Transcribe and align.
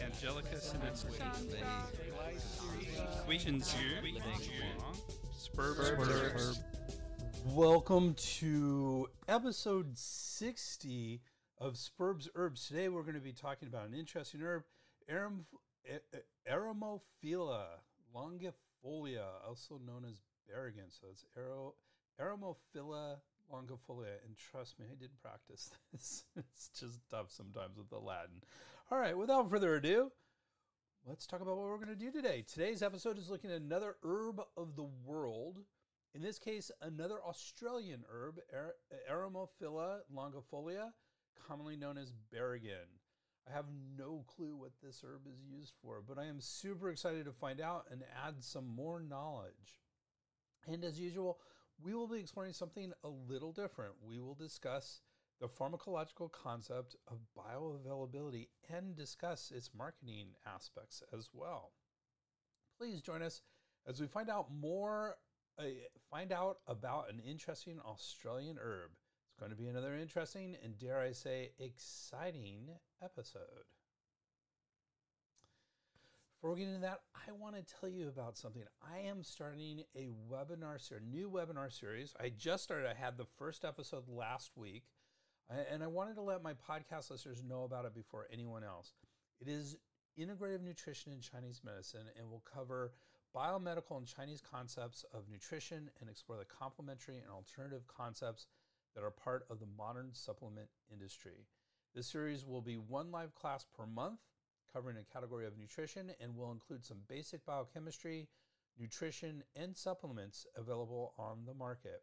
Angelica 0.00 0.56
Sinitsky. 0.56 1.18
Questions 3.24 3.74
Spurb. 5.38 6.58
Welcome 7.46 8.14
to 8.14 9.08
episode 9.28 9.98
60 9.98 11.20
of 11.58 11.74
Spurbs 11.74 12.28
Herbs. 12.34 12.66
Today 12.68 12.88
we're 12.88 13.02
going 13.02 13.14
to 13.14 13.20
be 13.20 13.32
talking 13.32 13.68
about 13.68 13.88
an 13.88 13.94
interesting 13.94 14.40
herb, 14.42 14.64
Aram, 15.08 15.46
Eremophila 16.48 17.64
longifolia, 18.14 19.26
also 19.46 19.80
known 19.84 20.04
as 20.08 20.20
Berrigan. 20.48 20.90
So 20.90 21.08
it's 21.10 21.24
Aero, 21.36 21.74
Eremophila 22.20 23.16
longifolia. 23.50 24.22
And 24.26 24.36
trust 24.36 24.78
me, 24.78 24.86
I 24.90 24.94
did 24.94 25.10
practice 25.20 25.70
this. 25.92 26.24
it's 26.36 26.70
just 26.78 27.00
tough 27.10 27.30
sometimes 27.30 27.76
with 27.76 27.90
the 27.90 27.98
Latin. 27.98 28.42
All 28.90 28.98
right, 28.98 29.16
without 29.16 29.50
further 29.50 29.74
ado, 29.76 30.10
let's 31.06 31.26
talk 31.26 31.40
about 31.40 31.56
what 31.56 31.66
we're 31.68 31.76
going 31.76 31.88
to 31.88 31.94
do 31.96 32.10
today. 32.12 32.44
Today's 32.46 32.82
episode 32.82 33.18
is 33.18 33.30
looking 33.30 33.50
at 33.50 33.60
another 33.60 33.96
herb 34.04 34.40
of 34.56 34.76
the 34.76 34.88
world. 35.04 35.58
In 36.14 36.22
this 36.22 36.38
case, 36.38 36.70
another 36.82 37.22
Australian 37.26 38.04
herb, 38.12 38.38
Eremophila 39.10 40.00
longifolia, 40.14 40.90
commonly 41.48 41.76
known 41.76 41.96
as 41.96 42.12
Berrigan. 42.34 43.00
I 43.48 43.52
have 43.52 43.66
no 43.98 44.24
clue 44.28 44.56
what 44.56 44.72
this 44.82 45.02
herb 45.04 45.22
is 45.26 45.42
used 45.42 45.74
for, 45.82 46.02
but 46.06 46.18
I 46.18 46.26
am 46.26 46.40
super 46.40 46.90
excited 46.90 47.24
to 47.24 47.32
find 47.32 47.60
out 47.60 47.86
and 47.90 48.02
add 48.24 48.44
some 48.44 48.66
more 48.66 49.00
knowledge. 49.00 49.80
And 50.66 50.84
as 50.84 51.00
usual, 51.00 51.38
we 51.82 51.94
will 51.94 52.06
be 52.06 52.20
exploring 52.20 52.52
something 52.52 52.92
a 53.04 53.08
little 53.08 53.52
different. 53.52 53.92
We 54.06 54.18
will 54.20 54.34
discuss 54.34 55.00
the 55.40 55.48
pharmacological 55.48 56.30
concept 56.30 56.96
of 57.08 57.18
bioavailability 57.36 58.48
and 58.72 58.94
discuss 58.94 59.52
its 59.54 59.70
marketing 59.76 60.28
aspects 60.46 61.02
as 61.16 61.30
well. 61.32 61.72
Please 62.78 63.02
join 63.02 63.22
us 63.22 63.42
as 63.86 64.00
we 64.00 64.06
find 64.06 64.30
out 64.30 64.46
more, 64.52 65.16
uh, 65.58 65.64
find 66.10 66.32
out 66.32 66.58
about 66.68 67.10
an 67.12 67.20
interesting 67.20 67.80
Australian 67.84 68.56
herb. 68.62 68.90
It's 69.28 69.38
going 69.38 69.50
to 69.50 69.56
be 69.56 69.66
another 69.66 69.96
interesting 69.96 70.56
and, 70.62 70.78
dare 70.78 71.00
I 71.00 71.12
say, 71.12 71.50
exciting 71.58 72.68
episode. 73.02 73.66
Before 76.42 76.56
we 76.56 76.62
get 76.62 76.70
into 76.70 76.80
that, 76.80 77.02
I 77.14 77.30
want 77.30 77.54
to 77.54 77.62
tell 77.62 77.88
you 77.88 78.08
about 78.08 78.36
something. 78.36 78.64
I 78.82 79.06
am 79.06 79.22
starting 79.22 79.84
a 79.94 80.08
webinar 80.28 80.80
series, 80.80 81.04
new 81.08 81.30
webinar 81.30 81.72
series. 81.72 82.14
I 82.18 82.32
just 82.36 82.64
started. 82.64 82.90
I 82.90 82.94
had 82.94 83.16
the 83.16 83.28
first 83.38 83.64
episode 83.64 84.08
last 84.08 84.50
week, 84.56 84.82
and 85.48 85.84
I 85.84 85.86
wanted 85.86 86.16
to 86.16 86.20
let 86.20 86.42
my 86.42 86.54
podcast 86.54 87.12
listeners 87.12 87.44
know 87.48 87.62
about 87.62 87.84
it 87.84 87.94
before 87.94 88.26
anyone 88.32 88.64
else. 88.64 88.92
It 89.40 89.46
is 89.46 89.76
integrative 90.18 90.64
nutrition 90.64 91.12
in 91.12 91.20
Chinese 91.20 91.60
medicine, 91.64 92.06
and 92.18 92.28
will 92.28 92.42
cover 92.52 92.90
biomedical 93.32 93.96
and 93.96 94.06
Chinese 94.08 94.40
concepts 94.40 95.04
of 95.14 95.28
nutrition 95.30 95.90
and 96.00 96.10
explore 96.10 96.38
the 96.38 96.44
complementary 96.44 97.18
and 97.18 97.30
alternative 97.30 97.86
concepts 97.86 98.48
that 98.96 99.04
are 99.04 99.12
part 99.12 99.46
of 99.48 99.60
the 99.60 99.68
modern 99.78 100.08
supplement 100.12 100.70
industry. 100.90 101.46
This 101.94 102.08
series 102.08 102.44
will 102.44 102.62
be 102.62 102.78
one 102.78 103.12
live 103.12 103.32
class 103.32 103.64
per 103.76 103.86
month, 103.86 104.18
covering 104.72 104.96
a 104.96 105.12
category 105.12 105.46
of 105.46 105.58
nutrition, 105.58 106.10
and 106.20 106.36
will 106.36 106.52
include 106.52 106.84
some 106.84 106.98
basic 107.08 107.44
biochemistry, 107.44 108.28
nutrition, 108.78 109.42
and 109.54 109.76
supplements 109.76 110.46
available 110.56 111.12
on 111.18 111.44
the 111.46 111.54
market. 111.54 112.02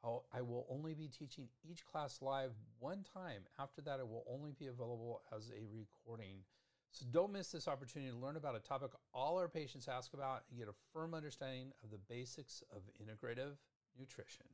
I'll, 0.02 0.24
I 0.34 0.42
will 0.42 0.66
only 0.70 0.94
be 0.94 1.10
teaching 1.10 1.50
each 1.70 1.86
class 1.86 2.22
live 2.22 2.52
one 2.80 3.04
time. 3.14 3.42
After 3.60 3.82
that, 3.82 4.00
it 4.00 4.08
will 4.08 4.24
only 4.30 4.54
be 4.58 4.68
available 4.68 5.22
as 5.36 5.50
a 5.50 5.66
recording. 5.76 6.46
So 6.92 7.06
don't 7.12 7.34
miss 7.34 7.52
this 7.52 7.68
opportunity 7.68 8.12
to 8.12 8.18
learn 8.18 8.38
about 8.38 8.56
a 8.56 8.60
topic 8.60 8.92
all 9.14 9.38
our 9.38 9.50
patients 9.50 9.88
ask 9.88 10.14
about 10.14 10.44
and 10.50 10.58
get 10.58 10.70
a 10.70 10.74
firm 10.94 11.14
understanding 11.14 11.74
of 11.84 11.92
the 11.92 11.98
basics 11.98 12.64
of 12.72 12.84
integrative 13.04 13.58
nutrition. 13.98 14.46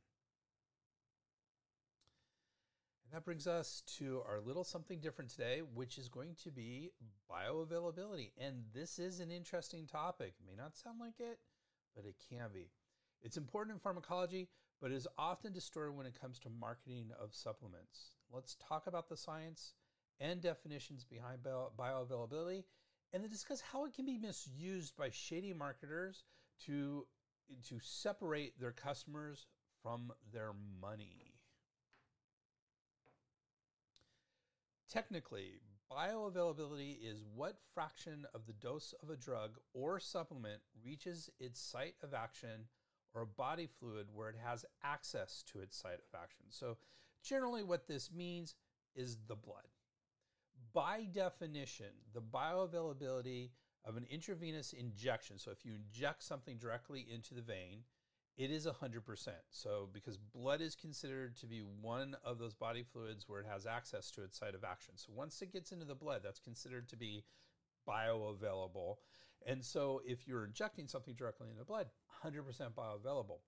And 3.06 3.16
that 3.16 3.24
brings 3.24 3.46
us 3.46 3.84
to 3.98 4.22
our 4.28 4.40
little 4.40 4.64
something 4.64 4.98
different 4.98 5.30
today, 5.30 5.62
which 5.74 5.96
is 5.96 6.08
going 6.08 6.34
to 6.42 6.50
be 6.50 6.90
bioavailability. 7.30 8.32
And 8.36 8.64
this 8.74 8.98
is 8.98 9.20
an 9.20 9.30
interesting 9.30 9.86
topic. 9.86 10.34
It 10.40 10.46
may 10.46 10.60
not 10.60 10.76
sound 10.76 10.98
like 10.98 11.20
it, 11.20 11.38
but 11.94 12.04
it 12.04 12.16
can 12.28 12.48
be. 12.52 12.70
It's 13.22 13.36
important 13.36 13.74
in 13.74 13.80
pharmacology, 13.80 14.48
but 14.80 14.90
is 14.90 15.06
often 15.16 15.52
distorted 15.52 15.92
when 15.92 16.06
it 16.06 16.20
comes 16.20 16.40
to 16.40 16.48
marketing 16.50 17.10
of 17.20 17.32
supplements. 17.32 18.16
Let's 18.32 18.56
talk 18.68 18.88
about 18.88 19.08
the 19.08 19.16
science 19.16 19.74
and 20.18 20.40
definitions 20.40 21.04
behind 21.04 21.44
bio- 21.44 21.70
bioavailability 21.78 22.64
and 23.12 23.22
then 23.22 23.30
discuss 23.30 23.60
how 23.60 23.84
it 23.84 23.94
can 23.94 24.04
be 24.04 24.18
misused 24.18 24.96
by 24.96 25.10
shady 25.10 25.52
marketers 25.52 26.24
to, 26.66 27.06
to 27.68 27.78
separate 27.80 28.58
their 28.60 28.72
customers 28.72 29.46
from 29.80 30.12
their 30.32 30.50
money. 30.80 31.25
Technically, 34.88 35.60
bioavailability 35.90 36.98
is 37.02 37.24
what 37.34 37.58
fraction 37.74 38.26
of 38.34 38.46
the 38.46 38.52
dose 38.52 38.94
of 39.02 39.10
a 39.10 39.16
drug 39.16 39.58
or 39.74 39.98
supplement 39.98 40.60
reaches 40.84 41.30
its 41.40 41.60
site 41.60 41.94
of 42.02 42.14
action 42.14 42.66
or 43.14 43.24
body 43.24 43.68
fluid 43.80 44.06
where 44.12 44.28
it 44.28 44.36
has 44.44 44.64
access 44.84 45.42
to 45.52 45.60
its 45.60 45.76
site 45.76 45.94
of 45.94 46.20
action. 46.20 46.46
So, 46.50 46.76
generally, 47.22 47.62
what 47.62 47.88
this 47.88 48.10
means 48.12 48.54
is 48.94 49.16
the 49.26 49.36
blood. 49.36 49.66
By 50.72 51.06
definition, 51.10 51.86
the 52.12 52.20
bioavailability 52.20 53.50
of 53.84 53.96
an 53.96 54.06
intravenous 54.10 54.72
injection, 54.72 55.38
so 55.38 55.50
if 55.50 55.64
you 55.64 55.72
inject 55.74 56.22
something 56.22 56.58
directly 56.58 57.06
into 57.12 57.34
the 57.34 57.42
vein, 57.42 57.84
it 58.36 58.50
is 58.50 58.66
100%. 58.66 59.28
So, 59.50 59.88
because 59.92 60.18
blood 60.18 60.60
is 60.60 60.74
considered 60.74 61.36
to 61.38 61.46
be 61.46 61.60
one 61.60 62.16
of 62.24 62.38
those 62.38 62.54
body 62.54 62.82
fluids 62.82 63.28
where 63.28 63.40
it 63.40 63.46
has 63.50 63.66
access 63.66 64.10
to 64.12 64.22
its 64.22 64.38
site 64.38 64.54
of 64.54 64.64
action. 64.64 64.94
So, 64.96 65.12
once 65.14 65.40
it 65.40 65.52
gets 65.52 65.72
into 65.72 65.86
the 65.86 65.94
blood, 65.94 66.20
that's 66.22 66.38
considered 66.38 66.88
to 66.90 66.96
be 66.96 67.24
bioavailable. 67.88 68.96
And 69.46 69.64
so, 69.64 70.02
if 70.04 70.28
you're 70.28 70.44
injecting 70.44 70.86
something 70.86 71.14
directly 71.14 71.48
into 71.48 71.58
the 71.58 71.64
blood, 71.64 71.86
100% 72.24 72.42
bioavailable. 72.74 73.38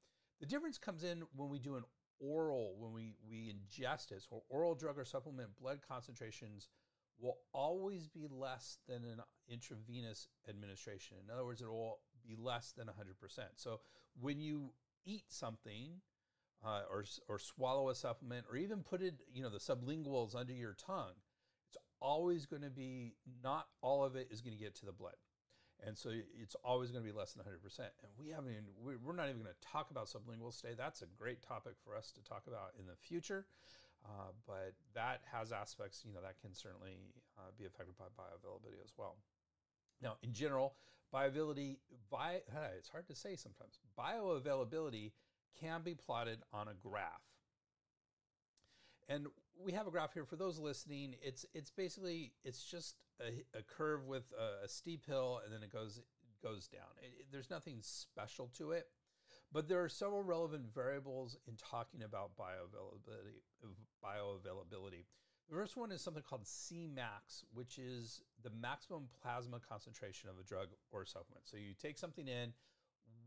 The 0.41 0.47
difference 0.47 0.79
comes 0.79 1.05
in 1.05 1.23
when 1.35 1.51
we 1.51 1.59
do 1.59 1.77
an 1.77 1.85
oral, 2.21 2.75
when 2.79 2.93
we, 2.93 3.15
we 3.29 3.53
ingest 3.53 4.13
it. 4.13 4.23
So, 4.29 4.43
oral 4.49 4.75
drug 4.75 4.99
or 4.99 5.05
supplement 5.05 5.51
blood 5.61 5.81
concentrations 5.87 6.69
will 7.21 7.39
always 7.53 8.07
be 8.07 8.27
less 8.31 8.79
than 8.89 9.05
an 9.05 9.21
intravenous 9.49 10.29
administration. 10.49 11.17
In 11.23 11.35
other 11.35 11.45
words, 11.45 11.61
it 11.61 11.69
will 11.69 11.99
be 12.29 12.37
less 12.41 12.73
than 12.77 12.87
100%. 12.87 12.93
So 13.57 13.81
when 14.21 14.41
you 14.41 14.71
eat 15.05 15.25
something 15.29 16.01
uh, 16.65 16.83
or, 16.91 17.05
or 17.29 17.39
swallow 17.39 17.89
a 17.89 17.95
supplement 17.95 18.47
or 18.51 18.57
even 18.57 18.83
put 18.83 19.03
it, 19.03 19.15
you 19.33 19.43
know, 19.43 19.51
the 19.51 19.59
sublinguals 19.59 20.37
under 20.37 20.53
your 20.53 20.75
tongue, 20.75 21.15
it's 21.69 21.79
always 22.01 22.47
going 22.47 22.63
to 22.63 22.71
be, 22.71 23.15
not 23.43 23.67
all 23.81 24.05
of 24.05 24.17
it 24.17 24.29
is 24.31 24.41
going 24.41 24.57
to 24.57 24.63
get 24.63 24.75
to 24.77 24.87
the 24.87 24.93
blood. 24.93 25.17
And 25.87 25.97
so 25.97 26.11
it's 26.11 26.57
always 26.65 26.91
going 26.91 27.05
to 27.05 27.11
be 27.11 27.17
less 27.17 27.35
than 27.35 27.45
100%. 27.45 27.79
And 27.79 28.11
we 28.19 28.31
haven't 28.31 28.51
even, 28.51 28.99
we're 29.05 29.15
not 29.15 29.29
even 29.29 29.43
going 29.43 29.55
to 29.55 29.69
talk 29.69 29.91
about 29.91 30.07
sublinguals 30.07 30.61
today. 30.61 30.75
That's 30.77 31.03
a 31.03 31.07
great 31.17 31.41
topic 31.41 31.75
for 31.85 31.97
us 31.97 32.11
to 32.13 32.23
talk 32.25 32.45
about 32.49 32.75
in 32.79 32.87
the 32.87 32.97
future. 32.97 33.47
Uh, 34.05 34.35
but 34.47 34.75
that 34.95 35.23
has 35.31 35.53
aspects, 35.53 36.03
you 36.05 36.13
know, 36.13 36.21
that 36.23 36.41
can 36.41 36.55
certainly 36.55 36.99
uh, 37.39 37.51
be 37.59 37.65
affected 37.67 37.97
by 37.97 38.07
bioavailability 38.19 38.83
as 38.83 38.93
well. 38.97 39.17
Now, 40.03 40.17
in 40.23 40.33
general, 40.33 40.75
bioavailability, 41.15 41.77
bi, 42.11 42.41
it's 42.79 42.89
hard 42.89 43.07
to 43.09 43.15
say 43.15 43.37
sometimes, 43.37 43.79
bioavailability 43.99 45.13
can 45.61 45.83
be 45.83 45.95
plotted 45.95 46.41
on 46.53 46.69
a 46.69 46.75
graph. 46.75 47.23
And 49.09 49.27
we 49.63 49.73
have 49.73 49.87
a 49.87 49.91
graph 49.91 50.13
here 50.15 50.27
for 50.27 50.37
those 50.37 50.59
listening. 50.59 51.15
It's 51.23 51.47
it's 51.55 51.71
basically 51.71 52.33
it's 52.45 52.63
just 52.63 52.97
a, 53.21 53.59
a 53.59 53.63
curve 53.63 54.07
with 54.07 54.33
a, 54.39 54.67
a, 54.67 54.69
steep 54.69 55.07
hill, 55.07 55.41
and 55.43 55.53
then 55.53 55.63
it 55.63 55.73
goes 55.73 56.01
goes 56.43 56.69
down. 56.69 56.83
It, 57.03 57.21
it, 57.21 57.27
there's 57.33 57.51
nothing 57.51 57.79
special 57.81 58.51
to 58.59 58.73
it. 58.73 58.87
But 59.51 59.67
there 59.67 59.83
are 59.83 59.89
several 59.89 60.23
relevant 60.23 60.75
variables 60.75 61.39
in 61.47 61.57
talking 61.57 62.03
about 62.03 62.33
bioavailability. 62.39 63.41
Bioavailability. 64.05 65.07
The 65.49 65.55
first 65.55 65.77
one 65.77 65.91
is 65.93 66.03
something 66.03 66.23
called 66.23 66.45
Cmax, 66.45 67.45
which 67.55 67.79
is 67.79 68.21
the 68.43 68.51
maximum 68.51 69.09
plasma 69.23 69.61
concentration 69.67 70.29
of 70.29 70.39
a 70.39 70.43
drug 70.43 70.69
or 70.91 71.07
supplement. 71.07 71.47
So 71.49 71.57
you 71.57 71.73
take 71.81 71.99
something 71.99 72.29
in, 72.29 72.53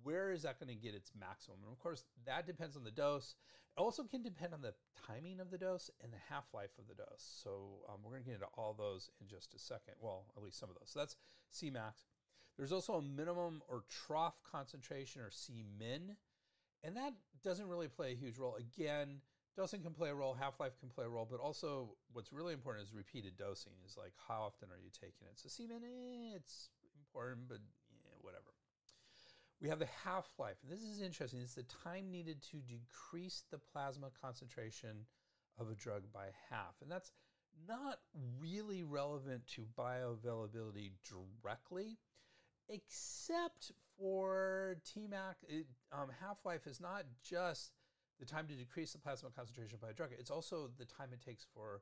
where 0.04 0.32
is 0.32 0.44
that 0.44 0.60
going 0.60 0.76
to 0.76 0.82
get 0.82 0.94
its 0.94 1.12
maximum? 1.20 1.58
And 1.64 1.72
of 1.72 1.80
course, 1.80 2.04
that 2.26 2.46
depends 2.46 2.78
on 2.78 2.84
the 2.84 2.92
dose. 2.92 3.36
It 3.76 3.82
also 3.82 4.04
can 4.04 4.22
depend 4.22 4.54
on 4.54 4.62
the 4.62 4.74
timing 5.08 5.40
of 5.40 5.50
the 5.50 5.58
dose 5.58 5.90
and 6.04 6.14
the 6.14 6.18
half 6.30 6.46
life 6.54 6.72
of 6.78 6.88
the 6.88 6.94
dose. 6.94 7.42
So 7.44 7.86
um, 7.90 8.02
we're 8.04 8.12
going 8.12 8.24
to 8.24 8.30
get 8.30 8.36
into 8.36 8.48
all 8.56 8.76
those 8.78 9.10
in 9.20 9.28
just 9.28 9.56
a 9.56 9.60
second. 9.60 9.96
Well, 10.00 10.26
at 10.38 10.44
least 10.44 10.60
some 10.60 10.70
of 10.70 10.76
those. 10.76 10.92
So 10.92 11.00
that's 11.00 11.16
Cmax. 11.54 12.06
There's 12.58 12.72
also 12.72 12.94
a 12.94 13.02
minimum 13.02 13.64
or 13.68 13.84
trough 13.90 14.36
concentration 14.52 15.22
or 15.22 15.30
Cmin, 15.30 16.16
and 16.84 16.98
that 16.98 17.14
doesn't 17.44 17.68
really 17.68 17.88
play 17.88 18.12
a 18.12 18.16
huge 18.16 18.38
role. 18.38 18.58
Again, 18.58 19.22
dosing 19.56 19.82
can 19.82 19.94
play 19.94 20.10
a 20.10 20.16
role, 20.16 20.34
half 20.34 20.60
life 20.60 20.80
can 20.80 20.90
play 20.90 21.06
a 21.06 21.10
role, 21.10 21.28
but 21.30 21.40
also 21.40 21.96
what's 22.14 22.32
really 22.32 22.54
important 22.54 22.88
is 22.88 22.94
repeated 22.94 23.38
dosing. 23.38 23.74
Is 23.86 23.98
like 23.98 24.14
how 24.28 24.44
often 24.44 24.70
are 24.72 24.80
you 24.82 24.90
taking 24.92 25.28
it? 25.28 25.40
So 25.40 25.50
Cmin 25.50 25.82
it's 26.36 26.70
important, 26.96 27.48
but 27.48 27.60
whatever. 28.22 28.54
We 29.62 29.70
have 29.70 29.80
the 29.80 29.88
half 30.04 30.28
life. 30.40 30.56
This 30.68 30.82
is 30.82 31.02
interesting. 31.02 31.40
It's 31.42 31.54
the 31.54 31.64
time 31.84 32.10
needed 32.10 32.42
to 32.52 32.58
decrease 32.58 33.44
the 33.52 33.60
plasma 33.60 34.10
concentration 34.20 35.06
of 35.60 35.70
a 35.70 35.76
drug 35.76 36.04
by 36.12 36.28
half. 36.50 36.76
And 36.82 36.92
that's 36.92 37.12
not 37.68 38.00
really 38.40 38.84
relevant 38.84 39.46
to 39.56 39.66
bioavailability 39.78 40.92
directly, 41.44 41.98
except 42.70 43.72
for 43.98 44.78
Tmax. 44.84 45.36
Um, 45.92 46.08
half 46.20 46.38
life 46.44 46.66
is 46.66 46.80
not 46.80 47.04
just 47.24 47.72
the 48.22 48.30
time 48.30 48.46
to 48.48 48.54
decrease 48.54 48.94
the 48.94 49.00
plasma 49.02 49.30
concentration 49.36 49.80
by 49.82 49.90
a 49.90 49.94
drug, 49.94 50.12
it's 50.14 50.30
also 50.30 50.70
the 50.78 50.86
time 50.86 51.10
it 51.12 51.26
takes 51.26 51.44
for, 51.54 51.82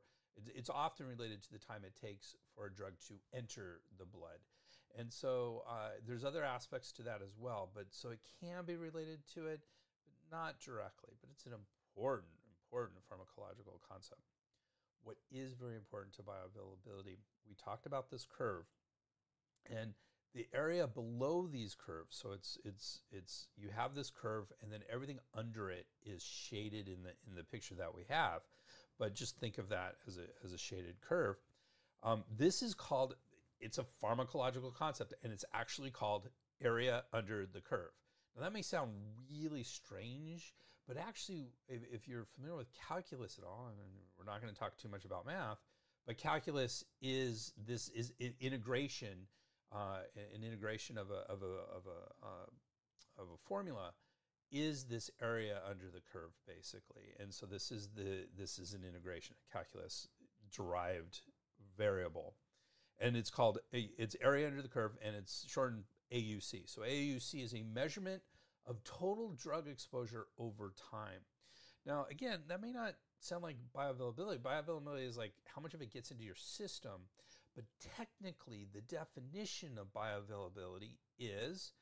it's 0.56 0.70
often 0.70 1.06
related 1.06 1.44
to 1.44 1.52
the 1.52 1.60
time 1.60 1.84
it 1.84 2.00
takes 2.00 2.34
for 2.56 2.68
a 2.68 2.72
drug 2.72 2.94
to 3.10 3.16
enter 3.36 3.82
the 4.00 4.06
blood. 4.06 4.40
And 4.98 5.12
so 5.12 5.64
uh, 5.70 6.00
there's 6.08 6.24
other 6.24 6.44
aspects 6.44 6.92
to 6.94 7.04
that 7.04 7.22
as 7.22 7.36
well. 7.38 7.70
But 7.76 7.88
so 7.92 8.10
it 8.10 8.20
can 8.40 8.64
be 8.66 8.78
related 8.78 9.20
to 9.36 9.48
it, 9.48 9.62
but 10.08 10.16
not 10.36 10.60
directly. 10.64 11.14
But 11.20 11.30
it's 11.30 11.46
an 11.46 11.54
important, 11.54 12.32
important 12.72 13.00
pharmacological 13.04 13.84
concept. 13.88 14.24
What 15.04 15.18
is 15.32 15.54
very 15.54 15.76
important 15.76 16.16
to 16.16 16.24
bioavailability, 16.24 17.20
we 17.48 17.56
talked 17.56 17.86
about 17.86 18.10
this 18.10 18.26
curve, 18.26 18.66
and 19.70 19.94
the 20.34 20.48
area 20.54 20.88
below 20.88 21.48
these 21.48 21.76
curves. 21.76 22.16
So 22.16 22.32
it's 22.32 22.58
it's 22.64 23.02
it's 23.12 23.48
you 23.58 23.70
have 23.76 23.96
this 23.96 24.12
curve, 24.12 24.52
and 24.62 24.72
then 24.72 24.82
everything 24.92 25.20
under 25.36 25.70
it 25.70 25.86
is 26.06 26.24
shaded 26.24 26.88
in 26.88 27.04
the 27.04 27.12
in 27.28 27.36
the 27.36 27.44
picture 27.44 27.76
that 27.76 27.96
we 27.96 28.04
have. 28.10 28.42
But 28.98 29.16
just 29.16 29.38
think 29.38 29.58
of 29.58 29.70
that 29.70 29.96
as 30.08 30.18
a 30.18 30.46
as 30.46 30.54
a 30.54 30.58
shaded 30.58 31.02
curve. 31.02 31.38
Um, 32.04 32.24
this 32.38 32.62
is 32.62 32.74
called 32.74 33.16
it's 33.60 33.78
a 33.78 33.86
pharmacological 34.04 34.74
concept 34.74 35.14
and 35.24 35.34
it's 35.34 35.46
actually 35.54 35.92
called 35.92 36.30
area 36.62 37.04
under 37.14 37.46
the 37.46 37.62
curve. 37.62 37.92
Now, 38.36 38.44
that 38.44 38.54
may 38.54 38.62
sound 38.62 38.92
really 39.30 39.64
strange, 39.64 40.54
but 40.88 40.98
actually, 40.98 41.48
if, 41.68 41.82
if 41.92 42.08
you're 42.08 42.26
familiar 42.36 42.58
with 42.58 42.68
calculus 42.88 43.38
at 43.38 43.44
all, 43.44 43.68
and 43.70 43.78
we're 44.18 44.32
not 44.32 44.42
going 44.42 44.54
to 44.54 44.60
talk 44.60 44.78
too 44.78 44.88
much 44.88 45.06
about 45.06 45.26
math, 45.26 45.58
but 46.06 46.18
calculus 46.18 46.84
is 47.02 47.54
this 47.68 47.90
is 47.90 48.14
integration, 48.40 49.28
uh, 49.72 50.00
an 50.36 50.44
integration 50.44 50.98
of 50.98 51.10
a, 51.12 51.32
of 51.32 51.42
a, 51.42 51.46
of 51.46 51.84
a, 51.88 52.26
uh, 52.26 53.22
of 53.22 53.28
a 53.34 53.38
formula 53.48 53.92
is 54.52 54.86
this 54.86 55.12
area 55.22 55.60
under 55.70 55.86
the 55.86 56.02
curve 56.12 56.32
basically 56.48 57.14
and 57.20 57.32
so 57.32 57.46
this 57.46 57.72
is 57.72 57.90
the 57.96 58.26
this 58.36 58.58
is 58.58 58.74
an 58.74 58.84
integration 58.84 59.36
a 59.48 59.54
calculus 59.54 60.08
derived 60.52 61.22
variable 61.78 62.34
and 63.00 63.16
it's 63.16 63.30
called 63.30 63.60
it's 63.72 64.16
area 64.24 64.48
under 64.48 64.64
the 64.64 64.68
curve 64.68 64.94
and 65.06 65.16
it's 65.16 65.46
shortened 65.48 65.84
AUC. 66.14 66.70
So 66.70 66.82
AUC 66.82 67.44
is 67.44 67.54
a 67.54 67.64
measurement 67.64 68.22
of 68.66 68.84
total 68.84 69.32
drug 69.32 69.68
exposure 69.68 70.28
over 70.38 70.74
time. 70.92 71.22
Now, 71.86 72.06
again, 72.12 72.40
that 72.48 72.62
may 72.62 72.72
not 72.72 72.96
sound 73.20 73.44
like 73.44 73.58
bioavailability. 73.76 74.40
Bioavailability 74.40 75.08
is 75.08 75.18
like 75.18 75.34
how 75.46 75.62
much 75.62 75.74
of 75.74 75.82
it 75.82 75.92
gets 75.92 76.12
into 76.12 76.24
your 76.24 76.36
system, 76.36 77.02
but 77.60 77.92
technically, 77.98 78.66
the 78.74 78.80
definition 78.80 79.78
of 79.78 79.94
bioavailability 79.94 80.96
is 81.18 81.74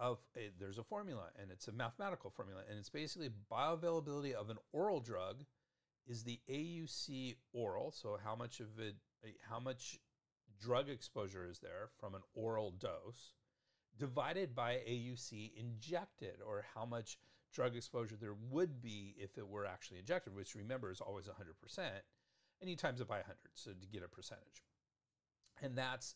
of 0.00 0.18
a, 0.38 0.48
there's 0.58 0.78
a 0.78 0.82
formula 0.82 1.24
and 1.38 1.50
it's 1.50 1.68
a 1.68 1.72
mathematical 1.72 2.30
formula 2.30 2.62
and 2.66 2.78
it's 2.78 2.88
basically 2.88 3.28
bioavailability 3.52 4.32
of 4.32 4.48
an 4.48 4.56
oral 4.72 5.00
drug 5.00 5.44
is 6.06 6.22
the 6.22 6.40
AUC 6.48 7.36
oral. 7.52 7.90
So 7.92 8.18
how 8.24 8.36
much 8.36 8.60
of 8.60 8.78
it, 8.78 8.94
how 9.50 9.60
much 9.60 9.98
drug 10.58 10.88
exposure 10.88 11.46
is 11.46 11.58
there 11.58 11.90
from 12.00 12.14
an 12.14 12.22
oral 12.34 12.70
dose 12.70 13.34
divided 13.98 14.54
by 14.54 14.76
AUC 14.88 15.50
injected, 15.58 16.36
or 16.46 16.64
how 16.74 16.86
much 16.86 17.18
drug 17.52 17.76
exposure 17.76 18.16
there 18.18 18.36
would 18.50 18.80
be 18.80 19.14
if 19.18 19.36
it 19.36 19.46
were 19.46 19.66
actually 19.66 19.98
injected, 19.98 20.34
which 20.34 20.54
remember 20.54 20.90
is 20.90 21.02
always 21.02 21.26
100%, 21.26 21.78
and 22.60 22.70
you 22.70 22.76
times 22.76 23.00
it 23.00 23.08
by 23.08 23.16
100 23.16 23.36
so 23.54 23.72
to 23.72 23.86
get 23.88 24.02
a 24.02 24.08
percentage. 24.08 24.62
And 25.62 25.76
that's 25.76 26.14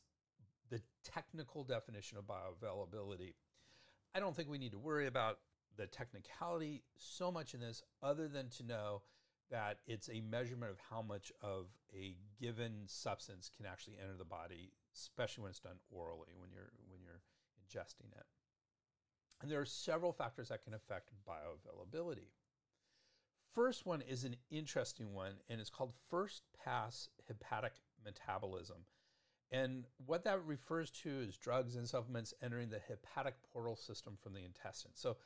the 0.71 0.81
technical 1.05 1.65
definition 1.65 2.19
of 2.19 2.25
bioavailability. 2.25 3.35
I 4.15 4.21
don't 4.21 4.37
think 4.37 4.49
we 4.49 4.59
need 4.59 4.73
to 4.73 4.79
worry 4.79 5.07
about 5.07 5.39
the 5.77 5.87
technicality 5.87 6.83
so 6.97 7.33
much 7.33 7.55
in 7.55 7.61
this, 7.61 7.83
other 8.03 8.29
than 8.29 8.51
to 8.51 8.63
know 8.63 9.03
that 9.51 9.79
it's 9.87 10.09
a 10.09 10.21
measurement 10.21 10.71
of 10.71 10.79
how 10.91 11.03
much 11.03 11.33
of 11.43 11.67
a 11.95 12.17
given 12.41 12.83
substance 12.87 13.51
can 13.55 13.67
actually 13.67 13.97
enter 14.03 14.17
the 14.17 14.25
body, 14.25 14.73
especially 14.95 15.43
when 15.43 15.51
it's 15.51 15.61
done 15.61 15.77
orally 15.91 16.33
when 16.39 16.51
you're 16.51 16.73
when 16.89 17.01
you're 17.03 17.23
ingesting 17.61 18.11
it. 18.17 18.25
And 19.41 19.51
there 19.51 19.61
are 19.61 19.67
several 19.67 20.13
factors 20.13 20.49
that 20.49 20.65
can 20.65 20.73
affect 20.73 21.11
bioavailability. 21.29 22.31
First 23.53 23.85
one 23.85 24.01
is 24.01 24.25
an 24.25 24.37
interesting 24.51 25.13
one, 25.13 25.35
and 25.51 25.61
it's 25.61 25.69
called 25.69 25.93
first 26.09 26.45
pass 26.65 27.09
hepatic 27.29 27.73
metabolism. 28.05 28.87
And 29.53 29.85
what 30.07 30.25
that 30.25 30.45
refers 30.47 30.91
to 31.03 31.11
is 31.11 31.37
drugs 31.37 31.77
and 31.77 31.87
supplements 31.87 32.33
entering 32.43 32.71
the 32.71 32.81
hepatic 32.89 33.35
portal 33.53 33.77
system 33.77 34.17
from 34.23 34.33
the 34.33 34.45
intestine. 34.45 34.93
So 34.95 35.19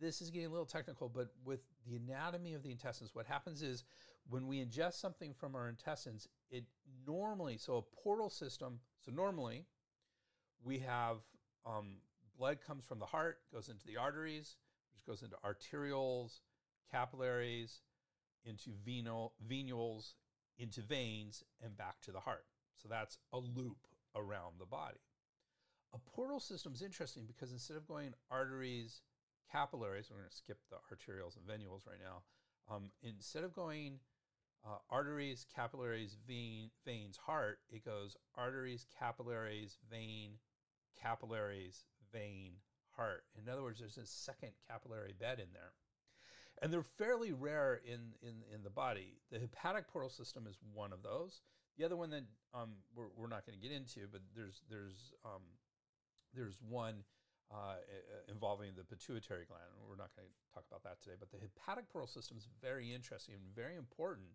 this 0.00 0.20
is 0.20 0.30
getting 0.30 0.48
a 0.48 0.50
little 0.50 0.66
technical, 0.66 1.08
but 1.08 1.28
with 1.44 1.60
the 1.86 1.96
anatomy 1.96 2.54
of 2.54 2.64
the 2.64 2.72
intestines, 2.72 3.14
what 3.14 3.26
happens 3.26 3.62
is 3.62 3.84
when 4.28 4.48
we 4.48 4.64
ingest 4.64 4.94
something 4.94 5.32
from 5.34 5.54
our 5.54 5.68
intestines, 5.68 6.26
it 6.50 6.64
normally, 7.06 7.56
so 7.58 7.76
a 7.76 8.02
portal 8.02 8.28
system, 8.28 8.80
so 9.00 9.12
normally 9.12 9.66
we 10.64 10.78
have 10.80 11.18
um, 11.64 11.98
blood 12.36 12.58
comes 12.66 12.84
from 12.84 12.98
the 12.98 13.06
heart, 13.06 13.38
goes 13.52 13.68
into 13.68 13.86
the 13.86 13.96
arteries, 13.96 14.56
which 14.92 15.06
goes 15.06 15.22
into 15.22 15.36
arterioles, 15.44 16.40
capillaries, 16.90 17.82
into 18.44 18.70
venal, 18.84 19.34
venules, 19.48 20.14
into 20.58 20.80
veins, 20.80 21.44
and 21.62 21.76
back 21.76 22.00
to 22.00 22.10
the 22.10 22.20
heart. 22.20 22.44
So 22.80 22.88
that's 22.88 23.18
a 23.32 23.38
loop 23.38 23.86
around 24.14 24.54
the 24.58 24.66
body. 24.66 25.00
A 25.94 25.98
portal 25.98 26.40
system 26.40 26.74
is 26.74 26.82
interesting 26.82 27.24
because 27.26 27.52
instead 27.52 27.76
of 27.76 27.86
going 27.86 28.14
arteries, 28.30 29.00
capillaries, 29.50 30.08
we're 30.10 30.18
going 30.18 30.30
to 30.30 30.36
skip 30.36 30.58
the 30.70 30.76
arterioles 30.76 31.36
and 31.36 31.46
venules 31.46 31.86
right 31.86 32.00
now. 32.02 32.22
Um, 32.70 32.90
instead 33.02 33.44
of 33.44 33.54
going 33.54 34.00
uh, 34.66 34.78
arteries, 34.90 35.46
capillaries, 35.54 36.16
vein, 36.26 36.70
veins, 36.84 37.16
heart, 37.16 37.60
it 37.70 37.84
goes 37.84 38.16
arteries, 38.36 38.86
capillaries, 38.98 39.78
vein, 39.90 40.32
capillaries, 41.00 41.84
vein, 42.12 42.52
heart. 42.96 43.24
In 43.40 43.50
other 43.50 43.62
words, 43.62 43.78
there's 43.78 43.96
a 43.96 44.06
second 44.06 44.50
capillary 44.68 45.14
bed 45.18 45.38
in 45.38 45.52
there. 45.52 45.72
And 46.60 46.72
they're 46.72 46.82
fairly 46.82 47.32
rare 47.32 47.80
in, 47.86 48.14
in, 48.20 48.42
in 48.52 48.64
the 48.64 48.70
body. 48.70 49.20
The 49.30 49.38
hepatic 49.38 49.88
portal 49.88 50.10
system 50.10 50.46
is 50.48 50.58
one 50.74 50.92
of 50.92 51.02
those. 51.02 51.40
The 51.78 51.84
other 51.84 51.96
one 51.96 52.10
that 52.10 52.24
um, 52.54 52.70
we're, 52.94 53.08
we're 53.16 53.28
not 53.28 53.46
going 53.46 53.58
to 53.58 53.62
get 53.62 53.74
into, 53.74 54.08
but 54.10 54.20
there's, 54.34 54.62
there's, 54.68 55.12
um, 55.24 55.42
there's 56.34 56.58
one 56.68 57.04
uh, 57.50 57.76
involving 58.28 58.72
the 58.76 58.84
pituitary 58.84 59.44
gland. 59.46 59.70
We're 59.88 59.96
not 59.96 60.10
going 60.16 60.28
to 60.28 60.54
talk 60.54 60.64
about 60.68 60.82
that 60.82 61.00
today, 61.02 61.16
but 61.18 61.30
the 61.30 61.38
hepatic 61.38 61.88
portal 61.88 62.08
system 62.08 62.36
is 62.36 62.48
very 62.60 62.92
interesting 62.92 63.34
and 63.34 63.42
very 63.54 63.76
important 63.76 64.26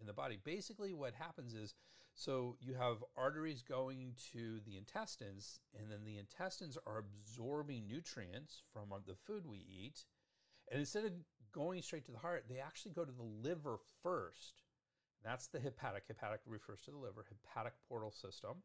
in 0.00 0.06
the 0.06 0.12
body. 0.12 0.38
Basically, 0.42 0.92
what 0.92 1.14
happens 1.14 1.54
is 1.54 1.74
so 2.14 2.56
you 2.60 2.74
have 2.74 3.04
arteries 3.16 3.62
going 3.62 4.14
to 4.32 4.58
the 4.66 4.76
intestines, 4.76 5.60
and 5.78 5.88
then 5.88 6.00
the 6.04 6.18
intestines 6.18 6.76
are 6.84 6.98
absorbing 6.98 7.86
nutrients 7.86 8.60
from 8.72 8.88
the 9.06 9.14
food 9.14 9.46
we 9.46 9.58
eat. 9.58 10.04
And 10.70 10.80
instead 10.80 11.04
of 11.04 11.12
going 11.52 11.80
straight 11.80 12.04
to 12.06 12.12
the 12.12 12.18
heart, 12.18 12.46
they 12.48 12.58
actually 12.58 12.90
go 12.90 13.04
to 13.04 13.12
the 13.12 13.22
liver 13.22 13.78
first. 14.02 14.62
That's 15.24 15.48
the 15.48 15.60
hepatic. 15.60 16.04
Hepatic 16.08 16.40
refers 16.46 16.80
to 16.82 16.90
the 16.90 16.96
liver, 16.96 17.24
hepatic 17.28 17.74
portal 17.88 18.10
system. 18.10 18.62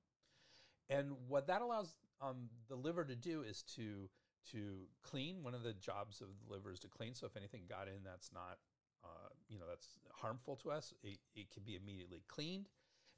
And 0.89 1.11
what 1.27 1.47
that 1.47 1.61
allows 1.61 1.95
um, 2.21 2.49
the 2.69 2.75
liver 2.75 3.05
to 3.05 3.15
do 3.15 3.41
is 3.41 3.63
to 3.75 4.09
to 4.51 4.87
clean. 5.03 5.43
One 5.43 5.53
of 5.53 5.63
the 5.63 5.73
jobs 5.73 6.21
of 6.21 6.27
the 6.45 6.53
liver 6.53 6.71
is 6.71 6.79
to 6.79 6.87
clean. 6.87 7.15
So 7.15 7.25
if 7.25 7.37
anything 7.37 7.61
got 7.69 7.87
in 7.87 8.03
that's 8.03 8.31
not 8.33 8.57
uh, 9.03 9.29
you 9.49 9.59
know 9.59 9.65
that's 9.67 9.99
harmful 10.13 10.55
to 10.57 10.71
us. 10.71 10.93
It, 11.03 11.19
it 11.35 11.51
can 11.51 11.63
be 11.63 11.75
immediately 11.75 12.23
cleaned, 12.27 12.69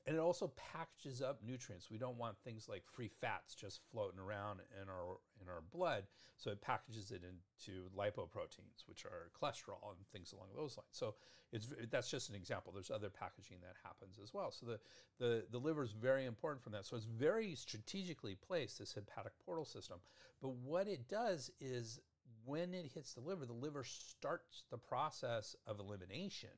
and 0.08 0.16
it 0.16 0.20
also 0.20 0.52
packages 0.74 1.22
up 1.22 1.40
nutrients. 1.44 1.90
We 1.90 1.98
don't 1.98 2.18
want 2.18 2.38
things 2.44 2.68
like 2.70 2.84
free 2.86 3.08
fats 3.08 3.56
just 3.56 3.82
floating 3.92 4.20
around 4.20 4.60
in 4.82 4.88
our 4.88 5.18
in 5.42 5.50
our 5.50 5.62
blood, 5.72 6.04
so 6.38 6.52
it 6.52 6.62
packages 6.62 7.12
it 7.12 7.24
into 7.24 7.90
lipoproteins, 7.98 8.88
which 8.88 9.06
are 9.06 9.32
cholesterol 9.40 9.96
and 9.98 10.08
things 10.12 10.32
along 10.32 10.50
those 10.56 10.78
lines. 10.78 10.90
So 10.92 11.16
it's 11.52 11.68
that's 11.90 12.10
just 12.10 12.30
an 12.30 12.36
example. 12.36 12.72
There's 12.72 12.92
other 12.92 13.10
packaging 13.10 13.58
that 13.62 13.76
happens 13.84 14.20
as 14.22 14.34
well. 14.34 14.52
So 14.52 14.66
the 14.66 14.80
the 15.18 15.46
the 15.50 15.60
liver 15.60 15.84
is 15.84 15.92
very 15.92 16.26
important 16.26 16.64
from 16.64 16.74
that. 16.74 16.86
So 16.86 16.96
it's 16.96 17.06
very 17.06 17.56
strategically 17.56 18.36
placed 18.36 18.80
this 18.80 18.94
hepatic 18.94 19.34
portal 19.44 19.66
system. 19.66 20.00
But 20.42 20.50
what 20.50 20.88
it 20.88 21.08
does 21.08 21.50
is 21.60 22.00
when 22.46 22.76
it 22.76 22.92
hits 22.94 23.14
the 23.14 23.22
liver, 23.22 23.46
the 23.46 23.54
liver 23.54 23.84
starts 23.84 24.66
the 24.70 24.78
process 24.78 25.56
of 25.66 25.80
elimination 25.80 26.50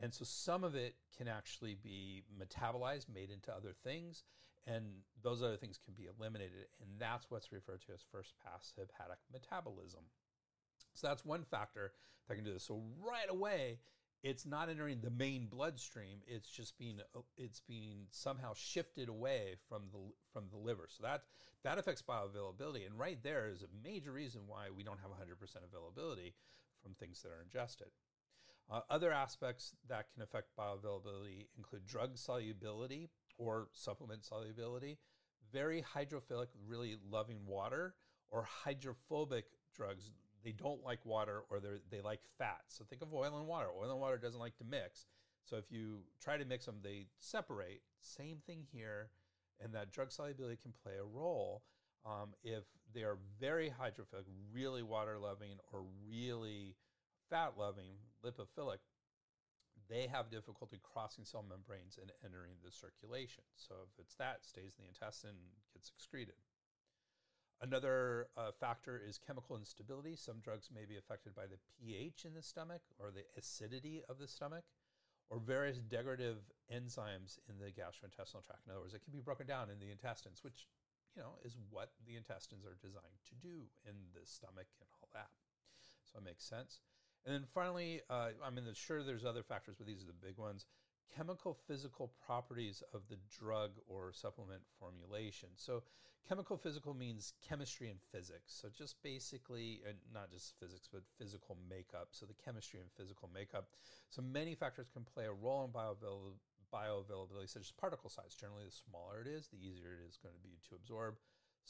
and 0.00 0.12
so 0.12 0.24
some 0.24 0.64
of 0.64 0.74
it 0.74 0.94
can 1.16 1.28
actually 1.28 1.74
be 1.74 2.22
metabolized, 2.40 3.06
made 3.12 3.30
into 3.30 3.52
other 3.52 3.72
things, 3.84 4.24
and 4.66 4.84
those 5.22 5.42
other 5.42 5.56
things 5.56 5.78
can 5.84 5.94
be 5.94 6.08
eliminated. 6.18 6.66
And 6.80 6.90
that's 6.98 7.30
what's 7.30 7.52
referred 7.52 7.82
to 7.86 7.92
as 7.92 8.04
first 8.10 8.34
pass 8.44 8.72
hepatic 8.76 9.18
metabolism. 9.32 10.04
So 10.94 11.08
that's 11.08 11.24
one 11.24 11.44
factor 11.44 11.92
that 12.28 12.34
can 12.34 12.44
do 12.44 12.52
this. 12.52 12.64
So 12.64 12.82
right 13.00 13.28
away, 13.28 13.78
it's 14.22 14.44
not 14.44 14.68
entering 14.68 15.00
the 15.00 15.10
main 15.10 15.46
bloodstream. 15.46 16.18
It's 16.26 16.50
just 16.50 16.78
being 16.78 17.00
it's 17.38 17.60
being 17.60 18.06
somehow 18.10 18.52
shifted 18.54 19.08
away 19.08 19.56
from 19.68 19.84
the 19.92 19.98
from 20.32 20.44
the 20.50 20.58
liver. 20.58 20.88
So 20.88 21.02
that 21.04 21.22
that 21.62 21.78
affects 21.78 22.02
bioavailability. 22.02 22.86
And 22.86 22.98
right 22.98 23.18
there 23.22 23.48
is 23.48 23.62
a 23.62 23.68
major 23.82 24.12
reason 24.12 24.42
why 24.46 24.66
we 24.74 24.82
don't 24.82 25.00
have 25.00 25.10
100% 25.10 25.36
availability 25.64 26.34
from 26.82 26.94
things 26.94 27.22
that 27.22 27.28
are 27.28 27.42
ingested. 27.42 27.88
Uh, 28.70 28.80
other 28.88 29.12
aspects 29.12 29.74
that 29.88 30.06
can 30.12 30.22
affect 30.22 30.48
bioavailability 30.58 31.48
include 31.56 31.84
drug 31.84 32.16
solubility 32.16 33.10
or 33.36 33.68
supplement 33.72 34.24
solubility, 34.24 34.98
very 35.52 35.82
hydrophilic, 35.82 36.46
really 36.66 36.96
loving 37.10 37.38
water, 37.46 37.94
or 38.30 38.46
hydrophobic 38.64 39.46
drugs. 39.74 40.12
They 40.44 40.52
don't 40.52 40.84
like 40.84 41.04
water 41.04 41.42
or 41.50 41.60
they 41.90 42.00
like 42.00 42.20
fat. 42.38 42.60
So 42.68 42.84
think 42.84 43.02
of 43.02 43.12
oil 43.12 43.36
and 43.36 43.46
water. 43.46 43.66
Oil 43.76 43.90
and 43.90 44.00
water 44.00 44.18
doesn't 44.18 44.40
like 44.40 44.56
to 44.58 44.64
mix. 44.64 45.06
So 45.44 45.56
if 45.56 45.64
you 45.70 46.00
try 46.22 46.36
to 46.36 46.44
mix 46.44 46.66
them, 46.66 46.76
they 46.82 47.06
separate. 47.18 47.82
Same 48.00 48.38
thing 48.46 48.66
here, 48.72 49.10
and 49.60 49.74
that 49.74 49.90
drug 49.90 50.12
solubility 50.12 50.58
can 50.62 50.72
play 50.82 50.92
a 51.00 51.04
role. 51.04 51.62
Um, 52.06 52.34
if 52.44 52.64
they 52.94 53.02
are 53.02 53.18
very 53.40 53.68
hydrophilic, 53.68 54.24
really 54.52 54.82
water 54.82 55.18
loving, 55.18 55.58
or 55.72 55.84
really 56.08 56.76
fat 57.28 57.54
loving, 57.58 57.96
lipophilic, 58.24 58.82
they 59.88 60.06
have 60.06 60.30
difficulty 60.30 60.80
crossing 60.82 61.24
cell 61.24 61.44
membranes 61.46 61.98
and 62.00 62.12
entering 62.24 62.54
the 62.64 62.70
circulation. 62.70 63.44
So 63.56 63.74
if 63.84 63.98
it's 63.98 64.14
that, 64.16 64.46
stays 64.46 64.76
in 64.78 64.84
the 64.84 64.88
intestine, 64.88 65.56
gets 65.74 65.90
excreted. 65.90 66.38
Another 67.60 68.28
uh, 68.36 68.52
factor 68.58 68.96
is 68.96 69.18
chemical 69.18 69.56
instability. 69.56 70.16
Some 70.16 70.40
drugs 70.40 70.70
may 70.72 70.86
be 70.86 70.96
affected 70.96 71.34
by 71.34 71.44
the 71.44 71.60
pH 71.76 72.24
in 72.24 72.32
the 72.32 72.42
stomach 72.42 72.80
or 72.98 73.10
the 73.10 73.28
acidity 73.36 74.00
of 74.08 74.18
the 74.18 74.28
stomach 74.28 74.64
or 75.28 75.38
various 75.38 75.78
degradative 75.78 76.40
enzymes 76.72 77.38
in 77.48 77.58
the 77.60 77.68
gastrointestinal 77.70 78.42
tract. 78.46 78.64
In 78.66 78.72
other 78.72 78.80
words, 78.80 78.94
it 78.94 79.04
can 79.04 79.12
be 79.12 79.20
broken 79.20 79.46
down 79.46 79.68
in 79.68 79.78
the 79.78 79.90
intestines, 79.90 80.42
which 80.42 80.66
you 81.14 81.22
know 81.22 81.36
is 81.44 81.56
what 81.70 81.92
the 82.06 82.16
intestines 82.16 82.64
are 82.64 82.78
designed 82.80 83.20
to 83.28 83.34
do 83.36 83.68
in 83.84 83.94
the 84.14 84.24
stomach 84.24 84.66
and 84.80 84.88
all 84.96 85.08
that. 85.12 85.28
So 86.10 86.18
it 86.18 86.24
makes 86.24 86.44
sense. 86.44 86.80
And 87.24 87.34
then 87.34 87.44
finally, 87.54 88.00
uh, 88.08 88.30
I 88.44 88.50
mean, 88.50 88.64
sure, 88.74 89.02
there's 89.02 89.24
other 89.24 89.42
factors, 89.42 89.74
but 89.76 89.86
these 89.86 90.02
are 90.02 90.06
the 90.06 90.26
big 90.26 90.38
ones. 90.38 90.66
Chemical 91.14 91.58
physical 91.66 92.12
properties 92.24 92.82
of 92.94 93.02
the 93.08 93.16
drug 93.38 93.72
or 93.88 94.12
supplement 94.12 94.62
formulation. 94.78 95.48
So, 95.56 95.82
chemical 96.26 96.56
physical 96.56 96.94
means 96.94 97.34
chemistry 97.46 97.90
and 97.90 97.98
physics. 98.12 98.54
So, 98.60 98.68
just 98.68 99.02
basically, 99.02 99.80
and 99.86 99.98
not 100.14 100.30
just 100.30 100.54
physics, 100.58 100.88
but 100.90 101.02
physical 101.18 101.58
makeup. 101.68 102.08
So, 102.12 102.26
the 102.26 102.34
chemistry 102.34 102.80
and 102.80 102.88
physical 102.96 103.28
makeup. 103.34 103.68
So, 104.08 104.22
many 104.22 104.54
factors 104.54 104.88
can 104.88 105.04
play 105.04 105.26
a 105.26 105.32
role 105.32 105.64
in 105.64 105.72
bioavail- 105.72 106.38
bioavailability, 106.72 107.48
such 107.48 107.62
as 107.62 107.72
particle 107.72 108.08
size. 108.08 108.34
Generally, 108.34 108.66
the 108.66 108.70
smaller 108.70 109.20
it 109.20 109.26
is, 109.26 109.48
the 109.48 109.58
easier 109.58 109.98
it 110.00 110.08
is 110.08 110.16
going 110.16 110.34
to 110.34 110.40
be 110.40 110.56
to 110.68 110.76
absorb 110.76 111.16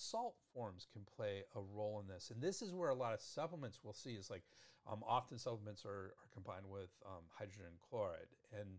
salt 0.01 0.35
forms 0.55 0.87
can 0.93 1.03
play 1.17 1.43
a 1.55 1.61
role 1.61 2.01
in 2.01 2.13
this. 2.13 2.31
And 2.31 2.43
this 2.43 2.63
is 2.63 2.73
where 2.73 2.91
a 2.91 2.95
lot 2.95 3.15
of 3.15 3.21
supplements 3.21 3.81
we'll 3.83 3.93
see 3.93 4.13
is 4.13 4.31
like 4.31 4.45
um, 4.91 5.03
often 5.07 5.39
supplements 5.39 5.85
are, 5.85 6.15
are 6.17 6.31
combined 6.33 6.67
with 6.69 6.91
um, 7.07 7.25
hydrogen 7.29 7.77
chloride 7.89 8.33
and 8.53 8.79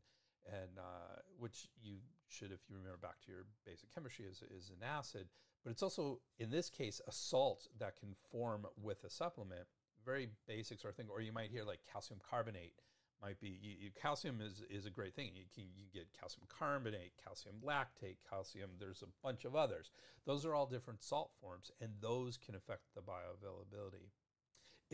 and 0.51 0.79
uh, 0.79 1.21
which 1.37 1.67
you 1.83 1.97
should, 2.27 2.51
if 2.51 2.59
you 2.67 2.75
remember 2.75 2.97
back 2.97 3.21
to 3.25 3.31
your 3.31 3.45
basic 3.63 3.93
chemistry, 3.93 4.25
is, 4.25 4.41
is 4.41 4.69
an 4.69 4.83
acid. 4.83 5.27
But 5.63 5.69
it's 5.69 5.83
also, 5.83 6.19
in 6.39 6.49
this 6.49 6.67
case, 6.67 6.99
a 7.07 7.11
salt 7.11 7.67
that 7.79 7.99
can 7.99 8.15
form 8.31 8.65
with 8.81 9.03
a 9.03 9.09
supplement. 9.11 9.67
Very 10.03 10.29
basic 10.47 10.79
sort 10.79 10.93
of 10.93 10.97
thing. 10.97 11.09
Or 11.11 11.21
you 11.21 11.31
might 11.31 11.51
hear 11.51 11.63
like 11.63 11.81
calcium 11.91 12.19
carbonate 12.27 12.73
might 13.21 13.39
be 13.39 13.49
you, 13.61 13.75
you, 13.79 13.89
calcium 13.99 14.41
is, 14.41 14.63
is 14.69 14.85
a 14.85 14.89
great 14.89 15.15
thing. 15.15 15.31
You 15.35 15.45
can 15.53 15.65
you 15.75 15.85
get 15.93 16.07
calcium 16.19 16.47
carbonate, 16.47 17.13
calcium 17.23 17.55
lactate, 17.63 18.17
calcium. 18.29 18.71
There's 18.79 19.03
a 19.03 19.11
bunch 19.23 19.45
of 19.45 19.55
others. 19.55 19.91
Those 20.25 20.45
are 20.45 20.53
all 20.55 20.65
different 20.65 21.03
salt 21.03 21.31
forms, 21.39 21.71
and 21.79 21.91
those 22.01 22.37
can 22.37 22.55
affect 22.55 22.81
the 22.95 23.01
bioavailability. 23.01 24.09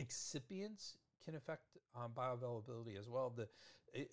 Excipients 0.00 0.96
can 1.24 1.34
affect 1.34 1.62
um, 1.96 2.12
bioavailability 2.16 2.98
as 2.98 3.08
well. 3.08 3.32
The 3.34 3.48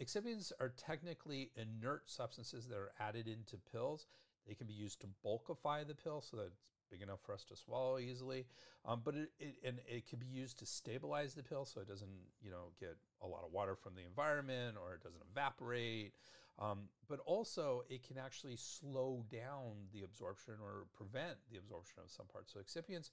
excipients 0.02 0.52
are 0.60 0.70
technically 0.70 1.52
inert 1.56 2.10
substances 2.10 2.68
that 2.68 2.78
are 2.78 2.92
added 3.00 3.28
into 3.28 3.58
pills. 3.72 4.08
They 4.48 4.54
can 4.54 4.68
be 4.68 4.74
used 4.74 5.02
to 5.02 5.08
bulkify 5.26 5.88
the 5.88 5.96
pill 5.96 6.22
so 6.22 6.38
that 6.38 6.48
it's 6.48 6.62
big 6.96 7.04
enough 7.04 7.20
for 7.26 7.34
us 7.34 7.44
to 7.44 7.56
swallow 7.56 8.00
easily. 8.00 8.46
Um, 8.86 9.02
but 9.04 9.16
it, 9.16 9.30
it, 9.40 9.56
and 9.66 9.80
it 9.88 10.08
can 10.08 10.20
be 10.20 10.28
used 10.28 10.60
to 10.60 10.66
stabilize 10.66 11.34
the 11.34 11.44
pill 11.44 11.66
so 11.66 11.82
it 11.82 11.88
doesn't 11.88 12.10
you 12.42 12.52
know 12.52 12.72
get 12.80 12.96
a 13.22 13.28
lot 13.28 13.44
of 13.46 13.52
water 13.52 13.76
from 13.76 13.94
the 13.96 14.06
environment 14.06 14.78
or 14.82 14.96
it 14.96 15.04
doesn't 15.04 15.22
evaporate. 15.32 16.14
Um, 16.58 16.88
but 17.10 17.20
also 17.26 17.84
it 17.90 18.08
can 18.08 18.18
actually 18.18 18.56
slow 18.56 19.26
down 19.30 19.92
the 19.92 20.04
absorption 20.04 20.56
or 20.62 20.88
prevent 20.96 21.36
the 21.52 21.58
absorption 21.58 22.00
of 22.04 22.10
some 22.10 22.28
parts. 22.32 22.54
So 22.54 22.60
excipients, 22.60 23.12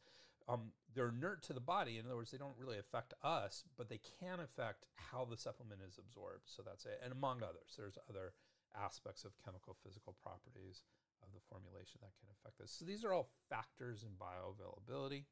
um, 0.49 0.71
they're 0.95 1.09
inert 1.09 1.43
to 1.45 1.53
the 1.53 1.61
body. 1.61 1.99
In 1.99 2.07
other 2.07 2.15
words, 2.15 2.31
they 2.31 2.39
don't 2.39 2.55
really 2.57 2.79
affect 2.79 3.15
us, 3.25 3.65
but 3.77 3.89
they 3.89 3.99
can 4.21 4.39
affect 4.39 4.85
how 4.95 5.27
the 5.29 5.37
supplement 5.37 5.81
is 5.87 5.99
absorbed. 5.99 6.47
So 6.47 6.63
that's 6.65 6.87
it. 6.87 7.01
And 7.03 7.13
among 7.13 7.43
others, 7.43 7.75
there's 7.77 7.99
other 8.09 8.33
aspects 8.79 9.25
of 9.25 9.33
chemical 9.45 9.77
physical 9.83 10.15
properties 10.23 10.83
of 11.23 11.33
the 11.33 11.41
formulation 11.49 12.01
that 12.03 12.13
can 12.21 12.29
affect 12.31 12.59
this. 12.59 12.73
So 12.73 12.85
these 12.85 13.05
are 13.05 13.13
all 13.13 13.31
factors 13.49 14.03
in 14.03 14.11
bioavailability. 14.11 15.25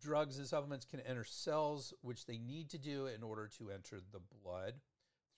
Drugs 0.00 0.38
and 0.38 0.46
supplements 0.46 0.86
can 0.86 1.00
enter 1.00 1.24
cells, 1.24 1.92
which 2.00 2.26
they 2.26 2.38
need 2.38 2.70
to 2.70 2.78
do 2.78 3.06
in 3.06 3.22
order 3.22 3.48
to 3.58 3.70
enter 3.70 4.00
the 4.12 4.20
blood 4.42 4.74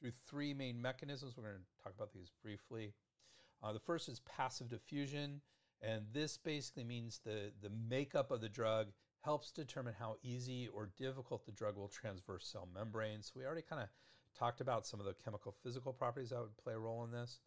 through 0.00 0.12
three 0.26 0.54
main 0.54 0.80
mechanisms. 0.80 1.34
We're 1.36 1.44
going 1.44 1.56
to 1.56 1.82
talk 1.82 1.94
about 1.94 2.12
these 2.12 2.30
briefly. 2.42 2.94
Uh, 3.62 3.72
the 3.72 3.80
first 3.80 4.08
is 4.08 4.20
passive 4.20 4.68
diffusion, 4.68 5.40
and 5.80 6.02
this 6.12 6.36
basically 6.36 6.84
means 6.84 7.20
the, 7.24 7.52
the 7.60 7.70
makeup 7.70 8.30
of 8.30 8.40
the 8.40 8.48
drug 8.48 8.88
helps 9.24 9.52
determine 9.52 9.94
how 9.98 10.16
easy 10.22 10.68
or 10.68 10.90
difficult 10.98 11.46
the 11.46 11.52
drug 11.52 11.76
will 11.76 11.88
transverse 11.88 12.46
cell 12.46 12.68
membranes. 12.72 13.30
So 13.32 13.40
We 13.40 13.46
already 13.46 13.62
kind 13.62 13.82
of 13.82 13.88
talked 14.36 14.60
about 14.60 14.86
some 14.86 15.00
of 15.00 15.06
the 15.06 15.14
chemical 15.24 15.54
physical 15.62 15.92
properties 15.92 16.30
that 16.30 16.40
would 16.40 16.56
play 16.56 16.74
a 16.74 16.78
role 16.78 17.04
in 17.04 17.12
this. 17.12 17.38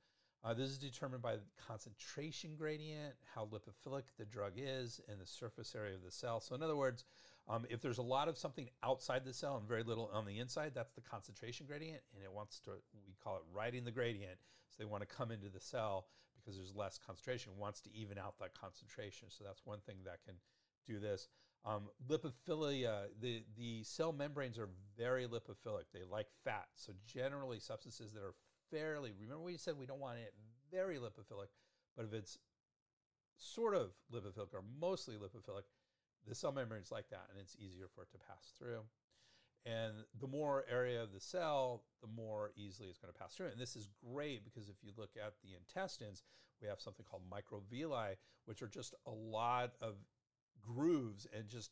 Uh, 0.46 0.54
this 0.54 0.70
is 0.70 0.78
determined 0.78 1.24
by 1.24 1.36
the 1.36 1.42
concentration 1.68 2.52
gradient, 2.56 3.16
how 3.34 3.48
lipophilic 3.52 4.04
the 4.20 4.26
drug 4.26 4.54
is, 4.58 5.02
and 5.10 5.20
the 5.20 5.26
surface 5.26 5.74
area 5.76 5.96
of 5.96 6.04
the 6.04 6.12
cell. 6.12 6.40
So, 6.40 6.54
in 6.54 6.62
other 6.62 6.76
words, 6.76 7.04
um, 7.48 7.66
if 7.68 7.82
there's 7.82 7.98
a 7.98 8.04
lot 8.04 8.28
of 8.28 8.38
something 8.38 8.70
outside 8.84 9.26
the 9.26 9.34
cell 9.34 9.58
and 9.58 9.68
very 9.68 9.82
little 9.82 10.12
on 10.14 10.24
the 10.24 10.38
inside, 10.38 10.74
that's 10.76 10.92
the 10.92 11.02
concentration 11.02 11.66
gradient, 11.66 12.02
and 12.14 12.24
it 12.24 12.32
wants 12.32 12.60
to, 12.66 12.72
we 13.08 13.16
call 13.24 13.38
it 13.38 13.42
riding 13.52 13.86
the 13.86 13.92
gradient. 13.92 14.38
So, 14.70 14.76
they 14.78 14.86
want 14.86 15.02
to 15.02 15.16
come 15.16 15.32
into 15.32 15.50
the 15.50 15.60
cell 15.60 16.06
because 16.38 16.58
there's 16.58 16.76
less 16.76 17.00
concentration, 17.04 17.54
wants 17.58 17.82
to 17.82 17.90
even 17.96 18.20
out 18.20 18.38
that 18.40 18.54
concentration. 18.54 19.30
So, 19.32 19.44
that's 19.44 19.66
one 19.66 19.80
thing 19.80 19.98
that 20.06 20.24
can 20.24 20.36
do 20.86 21.00
this. 21.00 21.28
Um, 21.66 21.90
lipophilia, 22.08 23.06
the, 23.20 23.44
the 23.58 23.84
cell 23.84 24.14
membranes 24.14 24.60
are 24.60 24.70
very 24.96 25.26
lipophilic. 25.26 25.86
They 25.92 26.04
like 26.08 26.28
fat. 26.44 26.68
So, 26.76 26.94
generally, 27.08 27.60
substances 27.60 28.12
that 28.14 28.22
are 28.22 28.36
fairly, 28.72 29.12
remember 29.20 29.44
we 29.44 29.58
said 29.58 29.78
we 29.78 29.86
don't 29.86 30.00
want 30.00 30.18
it 30.18 30.34
very 30.72 30.98
lipophilic, 30.98 31.50
but 31.96 32.06
if 32.06 32.14
it's 32.14 32.38
sort 33.38 33.76
of 33.76 33.92
lipophilic 34.14 34.54
or 34.54 34.64
mostly 34.80 35.16
lipophilic, 35.16 35.64
the 36.28 36.36
cell 36.36 36.52
membrane 36.52 36.82
is 36.82 36.92
like 36.92 37.10
that 37.10 37.28
and 37.32 37.40
it's 37.40 37.56
easier 37.58 37.88
for 37.94 38.04
it 38.04 38.12
to 38.12 38.18
pass 38.18 38.54
through. 38.58 38.82
And 39.66 39.94
the 40.20 40.28
more 40.28 40.64
area 40.70 41.02
of 41.02 41.12
the 41.12 41.20
cell, 41.20 41.84
the 42.02 42.08
more 42.08 42.52
easily 42.56 42.88
it's 42.88 43.00
going 43.00 43.12
to 43.12 43.20
pass 43.20 43.34
through. 43.34 43.48
And 43.48 43.60
this 43.60 43.76
is 43.76 43.90
great 44.14 44.46
because 44.46 44.70
if 44.70 44.76
you 44.84 44.92
look 44.96 45.12
at 45.18 45.34
the 45.44 45.58
intestines, 45.58 46.24
we 46.62 46.68
have 46.68 46.80
something 46.80 47.06
called 47.10 47.24
microvilli, 47.30 48.16
which 48.46 48.62
are 48.62 48.68
just 48.68 48.94
a 49.08 49.12
lot 49.12 49.74
of 49.82 49.96
grooves 50.62 51.26
and 51.36 51.50
just 51.50 51.72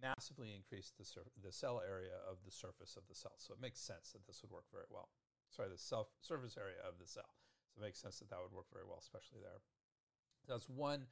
massively 0.00 0.54
increase 0.54 0.92
the, 0.98 1.04
sur- 1.04 1.26
the 1.42 1.52
cell 1.52 1.82
area 1.86 2.14
of 2.28 2.38
the 2.44 2.50
surface 2.50 2.96
of 2.96 3.02
the 3.08 3.14
cell. 3.14 3.34
So 3.38 3.54
it 3.54 3.60
makes 3.60 3.80
sense 3.80 4.12
that 4.12 4.26
this 4.26 4.40
would 4.42 4.50
work 4.50 4.64
very 4.72 4.86
well. 4.88 5.08
Sorry, 5.50 5.68
the 5.68 5.78
self 5.78 6.08
surface 6.20 6.56
area 6.56 6.78
of 6.86 6.98
the 6.98 7.06
cell. 7.06 7.34
So 7.74 7.82
it 7.82 7.84
makes 7.84 8.00
sense 8.00 8.18
that 8.18 8.30
that 8.30 8.38
would 8.42 8.54
work 8.54 8.66
very 8.72 8.84
well, 8.86 8.98
especially 9.00 9.38
there. 9.42 9.60
That's 10.48 10.68
one 10.68 11.06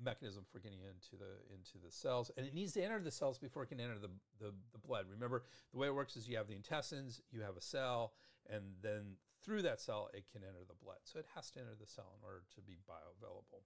mechanism 0.00 0.44
for 0.50 0.58
getting 0.58 0.80
into 0.80 1.16
the 1.18 1.38
into 1.52 1.78
the 1.84 1.90
cells, 1.90 2.30
and 2.36 2.46
it 2.46 2.54
needs 2.54 2.72
to 2.74 2.82
enter 2.82 3.00
the 3.00 3.10
cells 3.10 3.38
before 3.38 3.62
it 3.62 3.68
can 3.68 3.80
enter 3.80 3.98
the, 3.98 4.10
the, 4.40 4.52
the 4.72 4.78
blood. 4.78 5.06
Remember, 5.10 5.44
the 5.72 5.78
way 5.78 5.86
it 5.88 5.94
works 5.94 6.16
is 6.16 6.28
you 6.28 6.36
have 6.36 6.48
the 6.48 6.56
intestines, 6.56 7.20
you 7.30 7.42
have 7.42 7.56
a 7.56 7.60
cell, 7.60 8.14
and 8.48 8.62
then 8.82 9.16
through 9.44 9.62
that 9.62 9.80
cell 9.80 10.08
it 10.14 10.24
can 10.32 10.42
enter 10.42 10.64
the 10.66 10.78
blood. 10.82 10.98
So 11.04 11.18
it 11.18 11.26
has 11.34 11.50
to 11.52 11.60
enter 11.60 11.74
the 11.78 11.86
cell 11.86 12.16
in 12.18 12.24
order 12.24 12.42
to 12.54 12.60
be 12.62 12.78
bioavailable. 12.88 13.62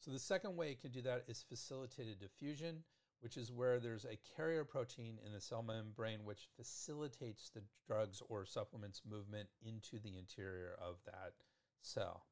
So 0.00 0.10
the 0.10 0.18
second 0.18 0.56
way 0.56 0.70
it 0.70 0.80
can 0.80 0.92
do 0.92 1.02
that 1.02 1.24
is 1.26 1.44
facilitated 1.48 2.20
diffusion, 2.20 2.84
which 3.20 3.36
is 3.36 3.50
where 3.52 3.80
there's 3.80 4.04
a 4.04 4.18
carrier 4.36 4.64
protein 4.64 5.18
in 5.24 5.32
the 5.32 5.40
cell 5.40 5.62
membrane 5.62 6.24
which 6.24 6.48
facilitates 6.56 7.50
the 7.50 7.62
drugs 7.86 8.22
or 8.28 8.44
supplements 8.44 9.02
movement 9.08 9.48
into 9.64 9.98
the 9.98 10.16
interior 10.16 10.76
of 10.80 10.96
that 11.06 11.32
cell. 11.82 12.26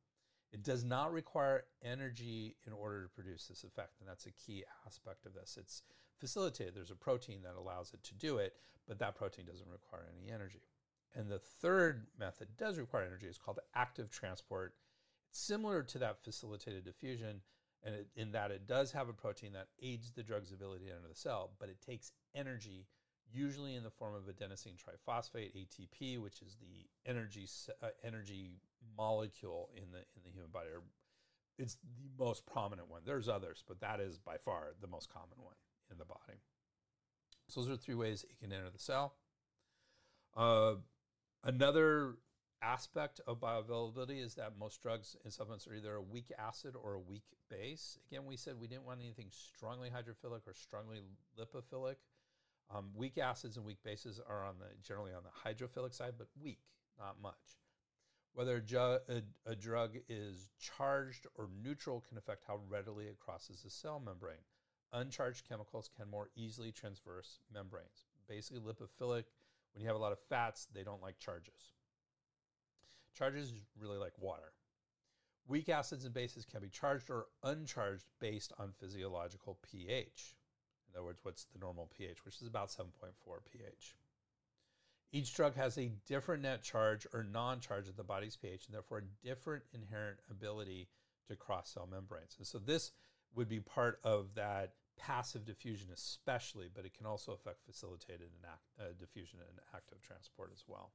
It 0.52 0.62
does 0.62 0.84
not 0.84 1.12
require 1.12 1.64
energy 1.82 2.56
in 2.66 2.72
order 2.72 3.02
to 3.02 3.08
produce 3.08 3.46
this 3.46 3.64
effect, 3.64 4.00
and 4.00 4.08
that's 4.08 4.26
a 4.26 4.30
key 4.30 4.64
aspect 4.86 5.26
of 5.26 5.34
this. 5.34 5.58
It's 5.60 5.82
facilitated. 6.18 6.74
There's 6.74 6.90
a 6.90 6.96
protein 6.96 7.42
that 7.42 7.56
allows 7.58 7.92
it 7.92 8.02
to 8.04 8.14
do 8.14 8.38
it, 8.38 8.54
but 8.86 8.98
that 9.00 9.16
protein 9.16 9.44
doesn't 9.46 9.68
require 9.68 10.06
any 10.16 10.30
energy. 10.32 10.62
And 11.14 11.30
the 11.30 11.38
third 11.38 12.06
method 12.18 12.48
does 12.56 12.78
require 12.78 13.04
energy. 13.04 13.26
It's 13.26 13.38
called 13.38 13.58
active 13.74 14.10
transport. 14.10 14.74
It's 15.30 15.40
similar 15.40 15.82
to 15.82 15.98
that 15.98 16.22
facilitated 16.22 16.84
diffusion, 16.84 17.40
and 17.86 17.94
it, 17.94 18.08
in 18.16 18.32
that 18.32 18.50
it 18.50 18.66
does 18.66 18.92
have 18.92 19.08
a 19.08 19.12
protein 19.12 19.52
that 19.52 19.68
aids 19.80 20.10
the 20.10 20.22
drug's 20.22 20.52
ability 20.52 20.86
to 20.86 20.90
enter 20.90 21.08
the 21.08 21.14
cell, 21.14 21.52
but 21.60 21.68
it 21.68 21.80
takes 21.80 22.10
energy, 22.34 22.86
usually 23.32 23.76
in 23.76 23.84
the 23.84 23.90
form 23.90 24.14
of 24.14 24.24
adenosine 24.24 24.76
triphosphate 24.76 25.52
(ATP), 25.54 26.20
which 26.20 26.42
is 26.42 26.56
the 26.60 26.86
energy 27.08 27.48
uh, 27.82 27.88
energy 28.02 28.56
molecule 28.98 29.70
in 29.76 29.92
the 29.92 29.98
in 29.98 30.22
the 30.24 30.30
human 30.30 30.50
body. 30.50 30.68
It's 31.58 31.74
the 31.74 32.24
most 32.24 32.44
prominent 32.44 32.90
one. 32.90 33.02
There's 33.06 33.28
others, 33.28 33.64
but 33.66 33.80
that 33.80 34.00
is 34.00 34.18
by 34.18 34.36
far 34.36 34.74
the 34.80 34.88
most 34.88 35.08
common 35.08 35.38
one 35.38 35.54
in 35.90 35.96
the 35.96 36.04
body. 36.04 36.40
So 37.48 37.60
those 37.60 37.70
are 37.70 37.76
three 37.76 37.94
ways 37.94 38.24
it 38.28 38.38
can 38.40 38.52
enter 38.52 38.68
the 38.68 38.78
cell. 38.78 39.14
Uh, 40.36 40.74
another 41.44 42.16
aspect 42.66 43.20
of 43.26 43.40
bioavailability 43.40 44.22
is 44.22 44.34
that 44.34 44.58
most 44.58 44.82
drugs 44.82 45.16
and 45.22 45.32
supplements 45.32 45.66
are 45.68 45.74
either 45.74 45.94
a 45.94 46.02
weak 46.02 46.32
acid 46.38 46.74
or 46.80 46.94
a 46.94 47.00
weak 47.00 47.24
base. 47.48 47.98
Again, 48.10 48.26
we 48.26 48.36
said 48.36 48.54
we 48.58 48.66
didn't 48.66 48.84
want 48.84 49.00
anything 49.00 49.28
strongly 49.30 49.88
hydrophilic 49.88 50.40
or 50.46 50.54
strongly 50.54 50.98
lipophilic. 51.38 51.96
Um, 52.74 52.86
weak 52.94 53.18
acids 53.18 53.56
and 53.56 53.64
weak 53.64 53.78
bases 53.84 54.20
are 54.28 54.44
on 54.44 54.56
the 54.58 54.66
generally 54.82 55.12
on 55.12 55.22
the 55.22 55.48
hydrophilic 55.48 55.94
side, 55.94 56.14
but 56.18 56.26
weak, 56.42 56.58
not 56.98 57.16
much. 57.22 57.60
Whether 58.34 58.56
a, 58.56 58.60
ju- 58.60 58.78
a, 59.08 59.22
a 59.46 59.54
drug 59.54 59.96
is 60.08 60.48
charged 60.58 61.26
or 61.36 61.48
neutral 61.62 62.04
can 62.06 62.18
affect 62.18 62.44
how 62.46 62.58
readily 62.68 63.06
it 63.06 63.18
crosses 63.18 63.62
the 63.62 63.70
cell 63.70 64.02
membrane. 64.04 64.44
Uncharged 64.92 65.48
chemicals 65.48 65.88
can 65.96 66.10
more 66.10 66.30
easily 66.36 66.72
transverse 66.72 67.38
membranes. 67.52 68.06
Basically, 68.28 68.60
lipophilic, 68.60 69.24
when 69.72 69.82
you 69.82 69.86
have 69.86 69.96
a 69.96 70.00
lot 70.00 70.12
of 70.12 70.18
fats, 70.28 70.66
they 70.74 70.82
don't 70.82 71.02
like 71.02 71.18
charges. 71.18 71.75
Charges 73.16 73.52
really 73.80 73.98
like 73.98 74.12
water. 74.18 74.52
Weak 75.48 75.68
acids 75.68 76.04
and 76.04 76.12
bases 76.12 76.44
can 76.44 76.60
be 76.60 76.68
charged 76.68 77.10
or 77.10 77.26
uncharged 77.42 78.04
based 78.20 78.52
on 78.58 78.72
physiological 78.78 79.58
pH. 79.62 80.34
In 80.88 80.98
other 80.98 81.06
words, 81.06 81.20
what's 81.22 81.44
the 81.44 81.58
normal 81.58 81.90
pH, 81.96 82.24
which 82.24 82.40
is 82.42 82.46
about 82.46 82.68
7.4 82.68 83.12
pH. 83.50 83.96
Each 85.12 85.32
drug 85.34 85.54
has 85.54 85.78
a 85.78 85.92
different 86.06 86.42
net 86.42 86.62
charge 86.62 87.06
or 87.14 87.22
non 87.22 87.60
charge 87.60 87.88
at 87.88 87.96
the 87.96 88.04
body's 88.04 88.36
pH, 88.36 88.66
and 88.66 88.74
therefore 88.74 88.98
a 88.98 89.26
different 89.26 89.62
inherent 89.72 90.18
ability 90.30 90.88
to 91.28 91.36
cross 91.36 91.70
cell 91.70 91.88
membranes. 91.90 92.34
And 92.38 92.46
so 92.46 92.58
this 92.58 92.92
would 93.34 93.48
be 93.48 93.60
part 93.60 94.00
of 94.04 94.34
that 94.34 94.74
passive 94.98 95.44
diffusion, 95.44 95.88
especially, 95.92 96.68
but 96.74 96.84
it 96.84 96.94
can 96.94 97.06
also 97.06 97.32
affect 97.32 97.64
facilitated 97.64 98.28
and 98.34 98.44
act, 98.44 98.62
uh, 98.80 98.92
diffusion 98.98 99.38
and 99.48 99.58
active 99.74 100.02
transport 100.02 100.50
as 100.52 100.64
well. 100.66 100.90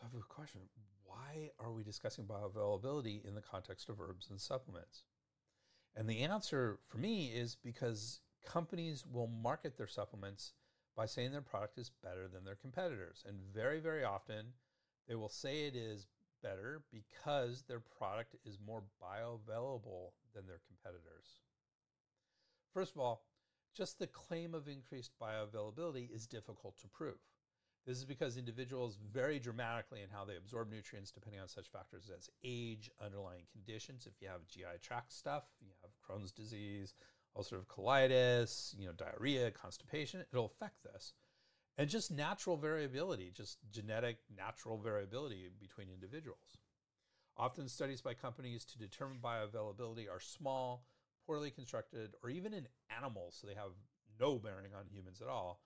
So 0.00 0.06
I 0.06 0.08
have 0.12 0.20
a 0.20 0.34
question. 0.34 0.60
Why 1.04 1.50
are 1.58 1.72
we 1.72 1.82
discussing 1.82 2.24
bioavailability 2.24 3.24
in 3.24 3.34
the 3.34 3.42
context 3.42 3.88
of 3.88 4.00
herbs 4.00 4.30
and 4.30 4.40
supplements? 4.40 5.02
And 5.94 6.08
the 6.08 6.20
answer 6.22 6.78
for 6.86 6.98
me 6.98 7.26
is 7.26 7.56
because 7.62 8.20
companies 8.46 9.04
will 9.04 9.26
market 9.26 9.76
their 9.76 9.86
supplements 9.86 10.52
by 10.96 11.06
saying 11.06 11.32
their 11.32 11.42
product 11.42 11.78
is 11.78 11.90
better 12.02 12.28
than 12.28 12.44
their 12.44 12.54
competitors. 12.54 13.24
And 13.26 13.36
very, 13.52 13.80
very 13.80 14.04
often 14.04 14.46
they 15.06 15.14
will 15.16 15.28
say 15.28 15.66
it 15.66 15.76
is 15.76 16.06
better 16.42 16.82
because 16.90 17.64
their 17.68 17.80
product 17.80 18.36
is 18.44 18.58
more 18.64 18.84
bioavailable 19.02 20.12
than 20.34 20.46
their 20.46 20.60
competitors. 20.66 21.40
First 22.72 22.94
of 22.94 23.00
all, 23.00 23.24
just 23.74 23.98
the 23.98 24.06
claim 24.06 24.54
of 24.54 24.68
increased 24.68 25.12
bioavailability 25.20 26.14
is 26.14 26.26
difficult 26.26 26.78
to 26.78 26.88
prove. 26.88 27.18
This 27.86 27.96
is 27.98 28.04
because 28.04 28.36
individuals 28.36 28.98
vary 29.12 29.38
dramatically 29.38 30.02
in 30.02 30.10
how 30.10 30.24
they 30.24 30.36
absorb 30.36 30.70
nutrients 30.70 31.10
depending 31.10 31.40
on 31.40 31.48
such 31.48 31.68
factors 31.68 32.10
as 32.16 32.28
age, 32.44 32.90
underlying 33.02 33.44
conditions. 33.50 34.06
If 34.06 34.20
you 34.20 34.28
have 34.28 34.46
GI 34.46 34.80
tract 34.82 35.12
stuff, 35.12 35.44
you 35.60 35.72
have 35.82 35.90
Crohn's 35.98 36.30
disease, 36.30 36.94
ulcerative 37.36 37.66
colitis, 37.66 38.78
you 38.78 38.86
know, 38.86 38.92
diarrhea, 38.92 39.50
constipation, 39.50 40.24
it'll 40.32 40.46
affect 40.46 40.82
this. 40.84 41.14
And 41.78 41.88
just 41.88 42.10
natural 42.10 42.56
variability, 42.56 43.32
just 43.34 43.58
genetic 43.70 44.18
natural 44.36 44.76
variability 44.76 45.48
between 45.58 45.88
individuals. 45.88 46.58
Often 47.36 47.68
studies 47.68 48.02
by 48.02 48.12
companies 48.12 48.64
to 48.66 48.78
determine 48.78 49.18
bioavailability 49.22 50.10
are 50.10 50.20
small, 50.20 50.84
poorly 51.26 51.50
constructed, 51.50 52.14
or 52.22 52.28
even 52.28 52.52
in 52.52 52.66
animals, 52.94 53.38
so 53.40 53.46
they 53.46 53.54
have 53.54 53.72
no 54.20 54.38
bearing 54.38 54.74
on 54.78 54.84
humans 54.92 55.22
at 55.22 55.28
all, 55.28 55.60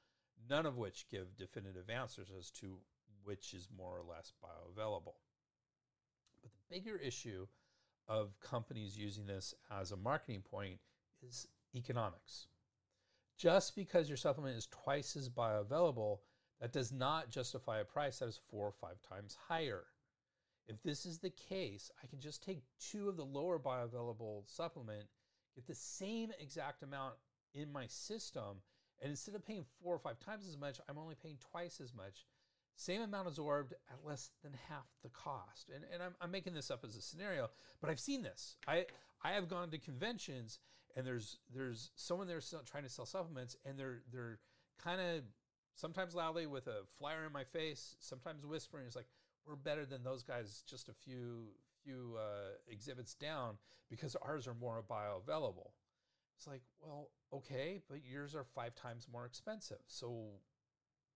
none 0.48 0.66
of 0.66 0.76
which 0.76 1.09
give 1.11 1.37
definitive 1.37 1.90
answers 1.90 2.30
as 2.37 2.50
to 2.52 2.78
which 3.24 3.54
is 3.54 3.68
more 3.76 3.98
or 3.98 4.02
less 4.02 4.33
bioavailable. 4.42 5.14
But 6.42 6.42
the 6.42 6.74
bigger 6.74 6.96
issue 6.96 7.46
of 8.09 8.38
companies 8.40 8.98
using 8.98 9.26
this 9.26 9.54
as 9.70 9.92
a 9.92 9.96
marketing 9.96 10.42
point 10.42 10.78
is 11.26 11.48
economics. 11.74 12.46
Just 13.38 13.74
because 13.74 14.09
your 14.09 14.16
supplement 14.16 14.57
is 14.57 14.68
twice 14.70 15.16
as 15.16 15.28
bioavailable, 15.28 16.18
that 16.61 16.72
does 16.72 16.92
not 16.92 17.30
justify 17.30 17.80
a 17.80 17.85
price 17.85 18.18
that 18.18 18.28
is 18.28 18.40
four 18.50 18.66
or 18.66 18.72
five 18.72 18.96
times 19.09 19.37
higher. 19.48 19.85
If 20.66 20.83
this 20.83 21.04
is 21.04 21.18
the 21.18 21.30
case, 21.30 21.90
I 22.02 22.07
can 22.07 22.20
just 22.20 22.42
take 22.42 22.62
two 22.78 23.09
of 23.09 23.16
the 23.16 23.24
lower 23.24 23.59
bioavailable 23.59 24.44
supplement, 24.46 25.09
get 25.54 25.66
the 25.66 25.74
same 25.74 26.30
exact 26.38 26.83
amount 26.83 27.14
in 27.54 27.72
my 27.72 27.87
system, 27.87 28.62
and 29.04 29.10
instead 29.10 29.34
of 29.34 29.44
paying 29.44 29.66
four 29.82 29.94
or 29.94 29.98
five 29.98 30.18
times 30.18 30.48
as 30.48 30.56
much, 30.56 30.80
I'm 30.88 30.96
only 30.96 31.14
paying 31.14 31.36
twice 31.52 31.78
as 31.78 31.92
much. 31.94 32.24
Same 32.74 33.02
amount 33.02 33.28
absorbed 33.28 33.74
at 33.90 33.98
less 34.02 34.30
than 34.42 34.52
half 34.68 34.86
the 35.02 35.10
cost. 35.10 35.70
And, 35.72 35.84
and 35.92 36.02
I'm, 36.02 36.14
I'm 36.22 36.30
making 36.30 36.54
this 36.54 36.70
up 36.70 36.84
as 36.84 36.96
a 36.96 37.02
scenario, 37.02 37.50
but 37.82 37.90
I've 37.90 38.00
seen 38.00 38.22
this. 38.22 38.56
I, 38.66 38.86
I 39.22 39.32
have 39.32 39.48
gone 39.50 39.70
to 39.70 39.78
conventions 39.78 40.58
and 40.96 41.06
there's 41.06 41.38
there's 41.54 41.90
someone 41.96 42.28
there 42.28 42.40
trying 42.64 42.84
to 42.84 42.88
sell 42.88 43.04
supplements 43.04 43.56
and 43.64 43.78
they're 43.78 44.02
they're 44.12 44.38
kind 44.82 45.00
of 45.00 45.22
sometimes 45.74 46.14
loudly 46.14 46.46
with 46.46 46.66
a 46.66 46.84
flyer 46.98 47.26
in 47.26 47.32
my 47.32 47.44
face, 47.44 47.96
sometimes 48.00 48.46
whispering. 48.46 48.86
It's 48.86 48.96
like 48.96 49.08
we're 49.46 49.56
better 49.56 49.84
than 49.84 50.02
those 50.02 50.22
guys 50.22 50.62
just 50.66 50.88
a 50.88 50.94
few 50.94 51.48
few 51.82 52.16
uh, 52.18 52.54
exhibits 52.70 53.14
down 53.14 53.58
because 53.90 54.16
ours 54.22 54.46
are 54.46 54.54
more 54.54 54.82
bioavailable. 54.88 55.70
It's 56.44 56.50
like, 56.50 56.62
well, 56.83 57.09
okay, 57.33 57.80
but 57.88 58.00
yours 58.04 58.35
are 58.35 58.44
five 58.44 58.74
times 58.74 59.07
more 59.11 59.24
expensive. 59.24 59.78
So 59.87 60.26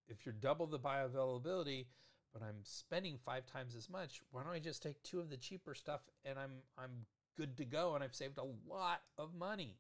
if 0.09 0.25
you're 0.25 0.33
double 0.33 0.67
the 0.67 0.79
bioavailability, 0.79 1.85
but 2.33 2.43
I'm 2.43 2.61
spending 2.63 3.19
five 3.23 3.45
times 3.45 3.75
as 3.77 3.91
much, 3.91 4.23
why 4.31 4.43
don't 4.43 4.55
I 4.55 4.59
just 4.59 4.83
take 4.83 5.03
two 5.03 5.21
of 5.21 5.29
the 5.29 5.37
cheaper 5.37 5.75
stuff 5.75 6.01
and 6.25 6.39
I'm 6.39 6.63
I'm 6.79 7.05
good 7.37 7.59
to 7.59 7.67
go 7.67 7.95
and 7.95 8.03
I've 8.03 8.15
saved 8.15 8.39
a 8.39 8.73
lot 8.73 9.03
of 9.19 9.35
money. 9.35 9.77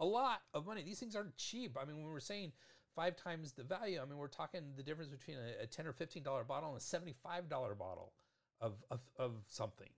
A 0.00 0.04
lot 0.04 0.40
of 0.52 0.66
money. 0.66 0.82
These 0.82 0.98
things 0.98 1.14
aren't 1.14 1.36
cheap. 1.36 1.76
I 1.80 1.84
mean, 1.84 1.98
when 1.98 2.06
we're 2.06 2.18
saying 2.18 2.50
five 2.96 3.14
times 3.14 3.52
the 3.52 3.62
value, 3.62 4.00
I 4.02 4.06
mean, 4.06 4.18
we're 4.18 4.26
talking 4.26 4.60
the 4.76 4.82
difference 4.82 5.08
between 5.08 5.36
a, 5.36 5.62
a 5.62 5.66
10 5.68 5.86
or 5.86 5.92
$15 5.92 6.24
bottle 6.48 6.70
and 6.70 6.78
a 6.78 7.12
$75 7.12 7.48
bottle 7.78 8.12
of, 8.60 8.82
of, 8.90 9.02
of 9.16 9.34
something. 9.46 9.90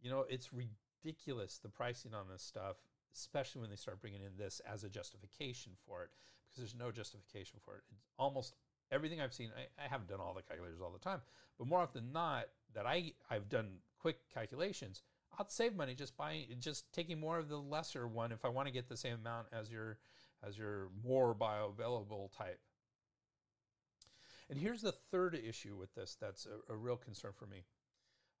You 0.00 0.10
know, 0.10 0.24
it's 0.30 0.48
ridiculous 0.54 1.58
the 1.58 1.68
pricing 1.68 2.14
on 2.14 2.28
this 2.32 2.42
stuff, 2.42 2.76
especially 3.14 3.60
when 3.60 3.70
they 3.70 3.76
start 3.76 4.00
bringing 4.00 4.22
in 4.22 4.36
this 4.36 4.60
as 4.70 4.84
a 4.84 4.88
justification 4.88 5.72
for 5.86 6.02
it, 6.02 6.10
because 6.48 6.58
there's 6.58 6.74
no 6.74 6.90
justification 6.90 7.58
for 7.64 7.76
it. 7.76 7.82
It's 7.90 8.02
almost 8.18 8.54
everything 8.90 9.20
I've 9.20 9.32
seen, 9.32 9.50
I, 9.56 9.82
I, 9.82 9.88
haven't 9.88 10.08
done 10.08 10.20
all 10.20 10.34
the 10.34 10.42
calculators 10.42 10.80
all 10.82 10.90
the 10.90 10.98
time, 10.98 11.20
but 11.58 11.66
more 11.66 11.80
often 11.80 12.04
than 12.04 12.12
not, 12.12 12.46
that 12.74 12.86
I, 12.86 13.12
I've 13.30 13.48
done 13.48 13.78
quick 13.98 14.18
calculations, 14.32 15.02
I'll 15.38 15.48
save 15.48 15.74
money 15.74 15.94
just 15.94 16.16
buying, 16.16 16.46
just 16.60 16.92
taking 16.92 17.18
more 17.18 17.38
of 17.38 17.48
the 17.48 17.56
lesser 17.56 18.06
one 18.06 18.32
if 18.32 18.44
I 18.44 18.48
want 18.48 18.68
to 18.68 18.72
get 18.72 18.88
the 18.88 18.96
same 18.96 19.14
amount 19.14 19.46
as 19.52 19.70
your 19.70 19.98
as 20.46 20.58
your 20.58 20.88
more 21.02 21.34
bioavailable 21.34 22.36
type. 22.36 22.60
And 24.50 24.58
here's 24.58 24.82
the 24.82 24.92
third 24.92 25.34
issue 25.34 25.74
with 25.74 25.94
this 25.94 26.16
that's 26.20 26.46
a, 26.46 26.72
a 26.72 26.76
real 26.76 26.96
concern 26.96 27.32
for 27.34 27.46
me, 27.46 27.64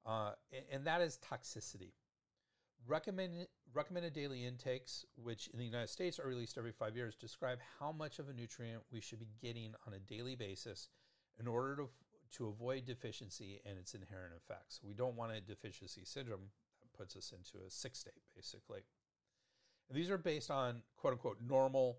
uh, 0.06 0.32
and, 0.52 0.64
and 0.70 0.86
that 0.86 1.00
is 1.00 1.18
toxicity. 1.18 1.92
Recommended, 2.86 3.48
recommended 3.72 4.12
daily 4.12 4.44
intakes, 4.44 5.06
which 5.16 5.48
in 5.48 5.58
the 5.58 5.64
United 5.64 5.88
States 5.88 6.18
are 6.18 6.28
released 6.28 6.58
every 6.58 6.72
five 6.72 6.96
years, 6.96 7.14
describe 7.14 7.58
how 7.78 7.92
much 7.92 8.18
of 8.18 8.28
a 8.28 8.32
nutrient 8.34 8.82
we 8.92 9.00
should 9.00 9.18
be 9.18 9.28
getting 9.40 9.74
on 9.86 9.94
a 9.94 9.98
daily 9.98 10.34
basis 10.34 10.90
in 11.40 11.46
order 11.46 11.76
to, 11.76 11.88
to 12.32 12.48
avoid 12.48 12.84
deficiency 12.84 13.60
and 13.64 13.78
its 13.78 13.94
inherent 13.94 14.34
effects. 14.36 14.80
We 14.82 14.92
don't 14.92 15.16
want 15.16 15.32
a 15.32 15.40
deficiency 15.40 16.02
syndrome 16.04 16.50
that 16.82 16.98
puts 16.98 17.16
us 17.16 17.32
into 17.32 17.64
a 17.64 17.70
sick 17.70 17.96
state, 17.96 18.22
basically. 18.36 18.80
And 19.88 19.98
these 19.98 20.10
are 20.10 20.18
based 20.18 20.50
on 20.50 20.82
quote 20.96 21.14
unquote 21.14 21.38
normal 21.46 21.98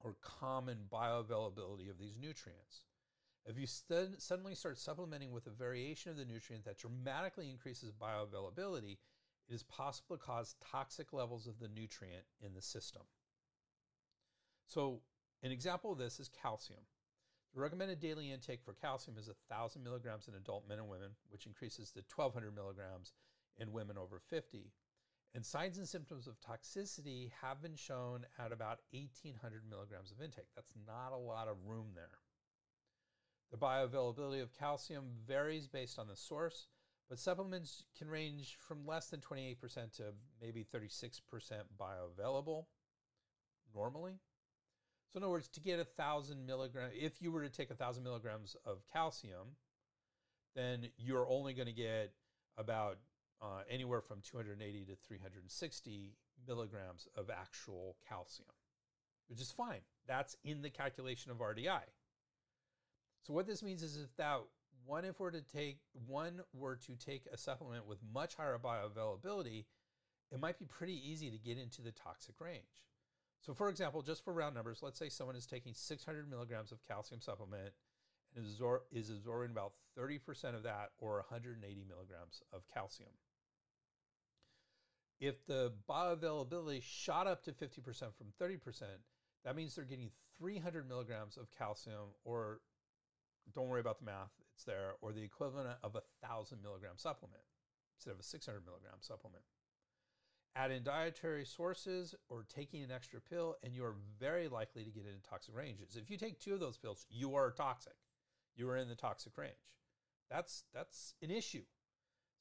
or 0.00 0.16
common 0.22 0.78
bioavailability 0.92 1.90
of 1.90 1.98
these 1.98 2.16
nutrients. 2.20 2.84
If 3.46 3.58
you 3.58 3.66
st- 3.66 4.20
suddenly 4.20 4.54
start 4.54 4.78
supplementing 4.78 5.32
with 5.32 5.46
a 5.46 5.50
variation 5.50 6.10
of 6.10 6.18
the 6.18 6.24
nutrient 6.24 6.64
that 6.64 6.78
dramatically 6.78 7.50
increases 7.50 7.92
bioavailability, 7.92 8.98
it 9.50 9.54
is 9.54 9.62
possible 9.64 10.16
to 10.16 10.22
cause 10.22 10.54
toxic 10.70 11.12
levels 11.12 11.46
of 11.46 11.58
the 11.58 11.68
nutrient 11.68 12.24
in 12.40 12.54
the 12.54 12.62
system. 12.62 13.02
So, 14.66 15.00
an 15.42 15.50
example 15.50 15.90
of 15.90 15.98
this 15.98 16.20
is 16.20 16.28
calcium. 16.28 16.82
The 17.54 17.60
recommended 17.60 17.98
daily 17.98 18.30
intake 18.30 18.62
for 18.64 18.74
calcium 18.74 19.18
is 19.18 19.26
1,000 19.26 19.82
milligrams 19.82 20.28
in 20.28 20.34
adult 20.34 20.68
men 20.68 20.78
and 20.78 20.88
women, 20.88 21.10
which 21.30 21.46
increases 21.46 21.90
to 21.92 22.04
1,200 22.14 22.54
milligrams 22.54 23.12
in 23.58 23.72
women 23.72 23.98
over 23.98 24.20
50. 24.20 24.70
And 25.34 25.44
signs 25.44 25.78
and 25.78 25.88
symptoms 25.88 26.28
of 26.28 26.36
toxicity 26.40 27.30
have 27.42 27.60
been 27.60 27.74
shown 27.74 28.26
at 28.38 28.52
about 28.52 28.80
1,800 28.92 29.62
milligrams 29.68 30.12
of 30.12 30.22
intake. 30.22 30.48
That's 30.54 30.74
not 30.86 31.12
a 31.12 31.18
lot 31.18 31.48
of 31.48 31.56
room 31.66 31.88
there. 31.94 32.18
The 33.50 33.58
bioavailability 33.58 34.42
of 34.42 34.52
calcium 34.52 35.06
varies 35.26 35.66
based 35.66 35.98
on 35.98 36.06
the 36.06 36.16
source, 36.16 36.68
but 37.10 37.18
supplements 37.18 37.82
can 37.98 38.08
range 38.08 38.56
from 38.66 38.86
less 38.86 39.08
than 39.08 39.20
28% 39.20 39.58
to 39.96 40.04
maybe 40.40 40.64
36% 40.64 41.20
bioavailable 41.78 42.66
normally. 43.74 44.20
So, 45.12 45.16
in 45.16 45.24
other 45.24 45.32
words, 45.32 45.48
to 45.48 45.60
get 45.60 45.80
a 45.80 45.84
thousand 45.84 46.46
milligrams, 46.46 46.92
if 46.96 47.20
you 47.20 47.32
were 47.32 47.42
to 47.42 47.50
take 47.50 47.72
a 47.72 47.74
thousand 47.74 48.04
milligrams 48.04 48.56
of 48.64 48.84
calcium, 48.92 49.56
then 50.54 50.86
you're 50.96 51.28
only 51.28 51.52
going 51.52 51.66
to 51.66 51.72
get 51.72 52.12
about 52.56 52.98
uh, 53.42 53.62
anywhere 53.68 54.00
from 54.00 54.20
280 54.22 54.84
to 54.84 54.94
360 54.94 56.14
milligrams 56.46 57.08
of 57.16 57.28
actual 57.28 57.96
calcium, 58.08 58.50
which 59.28 59.40
is 59.40 59.50
fine. 59.50 59.80
That's 60.06 60.36
in 60.44 60.62
the 60.62 60.70
calculation 60.70 61.32
of 61.32 61.38
RDI. 61.38 61.82
So 63.22 63.32
what 63.32 63.48
this 63.48 63.64
means 63.64 63.82
is 63.82 63.96
if 63.96 64.16
that 64.16 64.40
one 64.84 65.04
if 65.04 65.20
were 65.20 65.30
to 65.30 65.42
take 65.42 65.78
one 66.06 66.40
were 66.52 66.76
to 66.76 66.96
take 66.96 67.26
a 67.32 67.36
supplement 67.36 67.86
with 67.86 67.98
much 68.12 68.34
higher 68.34 68.58
bioavailability, 68.58 69.64
it 70.32 70.40
might 70.40 70.58
be 70.58 70.66
pretty 70.66 71.10
easy 71.10 71.30
to 71.30 71.38
get 71.38 71.58
into 71.58 71.82
the 71.82 71.92
toxic 71.92 72.34
range. 72.40 72.84
So 73.40 73.54
for 73.54 73.68
example, 73.68 74.02
just 74.02 74.24
for 74.24 74.32
round 74.32 74.54
numbers, 74.54 74.80
let's 74.82 74.98
say 74.98 75.08
someone 75.08 75.36
is 75.36 75.46
taking 75.46 75.74
600 75.74 76.30
milligrams 76.30 76.72
of 76.72 76.82
calcium 76.86 77.20
supplement 77.20 77.72
and 78.36 78.46
is, 78.46 78.58
absor- 78.58 78.80
is 78.92 79.10
absorbing 79.10 79.50
about 79.50 79.72
30% 79.98 80.54
of 80.54 80.62
that 80.64 80.90
or 80.98 81.16
180 81.28 81.84
milligrams 81.88 82.42
of 82.52 82.62
calcium. 82.72 83.10
If 85.20 85.46
the 85.46 85.72
bioavailability 85.88 86.82
shot 86.82 87.26
up 87.26 87.42
to 87.44 87.52
50% 87.52 87.82
from 88.14 88.28
30%, 88.40 88.82
that 89.44 89.56
means 89.56 89.74
they're 89.74 89.84
getting 89.84 90.10
300 90.38 90.88
milligrams 90.88 91.36
of 91.36 91.50
calcium 91.50 92.14
or 92.24 92.60
don't 93.54 93.68
worry 93.68 93.80
about 93.80 93.98
the 93.98 94.04
math, 94.04 94.30
it's 94.60 94.66
there, 94.66 94.92
or 95.00 95.12
the 95.12 95.22
equivalent 95.22 95.68
of 95.82 95.96
a 95.96 96.02
thousand 96.26 96.62
milligram 96.62 96.96
supplement 96.96 97.42
instead 97.96 98.10
of 98.10 98.20
a 98.20 98.22
600 98.22 98.62
milligram 98.64 98.98
supplement. 99.00 99.42
Add 100.54 100.70
in 100.70 100.82
dietary 100.82 101.46
sources 101.46 102.14
or 102.28 102.44
taking 102.54 102.82
an 102.82 102.90
extra 102.90 103.20
pill, 103.20 103.56
and 103.62 103.74
you 103.74 103.84
are 103.84 103.94
very 104.18 104.48
likely 104.48 104.84
to 104.84 104.90
get 104.90 105.06
into 105.06 105.22
toxic 105.28 105.56
ranges. 105.56 105.96
If 105.96 106.10
you 106.10 106.18
take 106.18 106.40
two 106.40 106.52
of 106.52 106.60
those 106.60 106.76
pills, 106.76 107.06
you 107.08 107.34
are 107.36 107.50
toxic. 107.52 107.94
You 108.54 108.68
are 108.68 108.76
in 108.76 108.88
the 108.88 108.94
toxic 108.94 109.38
range. 109.38 109.54
That's 110.30 110.64
that's 110.74 111.14
an 111.22 111.30
issue. 111.30 111.64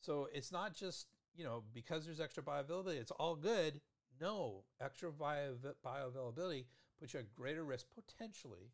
So 0.02 0.28
it's 0.34 0.52
not 0.52 0.74
just 0.74 1.08
you 1.36 1.46
know 1.46 1.64
because 1.74 2.06
there's 2.06 2.20
extra 2.20 2.44
bioavailability, 2.44 3.00
it's 3.00 3.12
all 3.12 3.36
good. 3.36 3.80
No, 4.20 4.64
extra 4.82 5.12
bio- 5.12 5.56
bioavailability 5.86 6.66
puts 7.00 7.14
you 7.14 7.22
at 7.22 7.34
greater 7.34 7.64
risk 7.64 7.86
potentially 7.96 8.74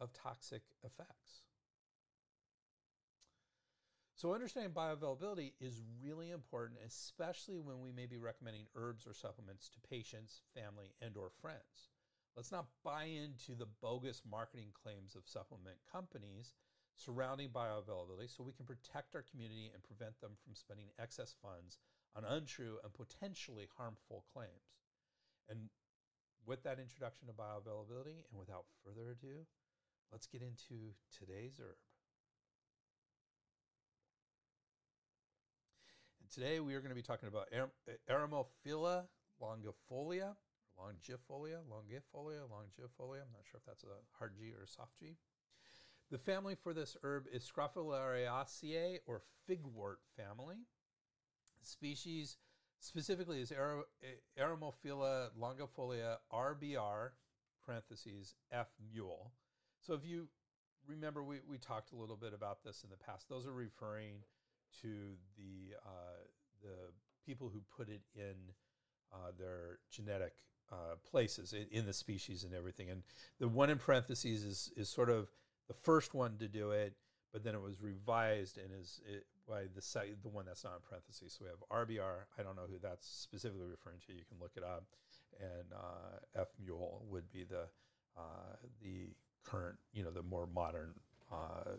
of 0.00 0.12
toxic 0.12 0.62
effects. 0.84 1.42
So 4.24 4.32
understanding 4.32 4.72
bioavailability 4.72 5.52
is 5.60 5.82
really 6.02 6.30
important, 6.30 6.80
especially 6.80 7.60
when 7.60 7.82
we 7.82 7.92
may 7.92 8.06
be 8.06 8.16
recommending 8.16 8.64
herbs 8.74 9.06
or 9.06 9.12
supplements 9.12 9.68
to 9.68 9.86
patients, 9.86 10.40
family, 10.56 10.94
and 11.02 11.14
or 11.18 11.28
friends. 11.42 11.92
Let's 12.34 12.50
not 12.50 12.64
buy 12.82 13.04
into 13.04 13.54
the 13.54 13.68
bogus 13.82 14.22
marketing 14.24 14.68
claims 14.72 15.14
of 15.14 15.28
supplement 15.28 15.76
companies 15.92 16.54
surrounding 16.96 17.50
bioavailability 17.50 18.34
so 18.34 18.42
we 18.42 18.54
can 18.54 18.64
protect 18.64 19.14
our 19.14 19.26
community 19.30 19.70
and 19.74 19.82
prevent 19.82 20.18
them 20.22 20.32
from 20.42 20.54
spending 20.54 20.86
excess 20.98 21.36
funds 21.42 21.76
on 22.16 22.24
untrue 22.24 22.78
and 22.82 22.94
potentially 22.94 23.68
harmful 23.76 24.24
claims. 24.32 24.80
And 25.50 25.68
with 26.46 26.62
that 26.62 26.80
introduction 26.80 27.26
to 27.26 27.34
bioavailability, 27.34 28.24
and 28.30 28.40
without 28.40 28.64
further 28.82 29.10
ado, 29.10 29.44
let's 30.10 30.26
get 30.26 30.40
into 30.40 30.96
today's 31.12 31.60
herb. 31.60 31.76
Today 36.34 36.58
we 36.58 36.74
are 36.74 36.80
going 36.80 36.90
to 36.90 36.96
be 36.96 37.02
talking 37.02 37.28
about 37.28 37.48
Eremophila 38.10 39.04
longifolia, 39.40 40.34
longifolia, 40.76 41.58
longifolia, 41.70 42.42
longifolia. 42.50 43.22
I'm 43.22 43.32
not 43.32 43.44
sure 43.48 43.58
if 43.58 43.64
that's 43.64 43.84
a 43.84 44.18
hard 44.18 44.32
G 44.36 44.52
or 44.52 44.64
a 44.64 44.66
soft 44.66 44.98
G. 44.98 45.16
The 46.10 46.18
family 46.18 46.56
for 46.60 46.74
this 46.74 46.96
herb 47.04 47.26
is 47.32 47.48
Scrophulariaceae 47.48 48.98
or 49.06 49.22
figwort 49.48 49.98
family. 50.16 50.56
Species 51.62 52.36
specifically 52.80 53.40
is 53.40 53.52
Eremophila 54.36 55.28
longifolia 55.40 56.16
RBR, 56.32 57.10
parentheses, 57.64 58.34
F 58.50 58.68
mule. 58.92 59.30
So 59.80 59.94
if 59.94 60.04
you 60.04 60.26
remember, 60.88 61.22
we, 61.22 61.38
we 61.48 61.58
talked 61.58 61.92
a 61.92 61.96
little 61.96 62.16
bit 62.16 62.34
about 62.34 62.64
this 62.64 62.82
in 62.82 62.90
the 62.90 62.96
past. 62.96 63.28
Those 63.28 63.46
are 63.46 63.52
referring 63.52 64.24
to 64.82 65.16
the 65.36 65.76
uh, 65.84 66.22
the 66.62 66.92
people 67.26 67.50
who 67.52 67.62
put 67.76 67.88
it 67.88 68.02
in 68.14 68.34
uh, 69.12 69.30
their 69.38 69.78
genetic 69.90 70.32
uh, 70.72 70.96
places 71.08 71.52
in, 71.52 71.66
in, 71.70 71.86
the 71.86 71.92
species 71.92 72.44
and 72.44 72.54
everything. 72.54 72.90
And 72.90 73.02
the 73.38 73.48
one 73.48 73.70
in 73.70 73.78
parentheses 73.78 74.44
is 74.44 74.72
is 74.76 74.88
sort 74.88 75.10
of 75.10 75.28
the 75.68 75.74
first 75.74 76.14
one 76.14 76.36
to 76.38 76.48
do 76.48 76.70
it, 76.70 76.94
but 77.32 77.44
then 77.44 77.54
it 77.54 77.60
was 77.60 77.80
revised 77.80 78.58
and 78.58 78.68
is 78.80 79.00
it, 79.06 79.26
by 79.48 79.64
the 79.74 79.82
site 79.82 80.22
the 80.22 80.28
one 80.28 80.46
that's 80.46 80.64
not 80.64 80.74
in 80.74 80.88
parentheses. 80.88 81.36
So 81.38 81.44
we 81.44 81.50
have 81.50 81.88
RBR. 81.88 82.26
I 82.38 82.42
don't 82.42 82.56
know 82.56 82.66
who 82.68 82.78
that's 82.82 83.06
specifically 83.06 83.66
referring 83.66 83.98
to. 84.06 84.12
You 84.12 84.24
can 84.28 84.38
look 84.40 84.52
it 84.56 84.64
up. 84.64 84.84
And 85.40 85.72
uh, 85.74 86.40
F 86.40 86.48
mule 86.64 87.04
would 87.10 87.30
be 87.32 87.44
the 87.44 87.66
uh, 88.16 88.56
the 88.82 89.08
current, 89.44 89.76
you 89.92 90.04
know, 90.04 90.10
the 90.10 90.22
more 90.22 90.46
modern 90.46 90.94
uh, 91.32 91.76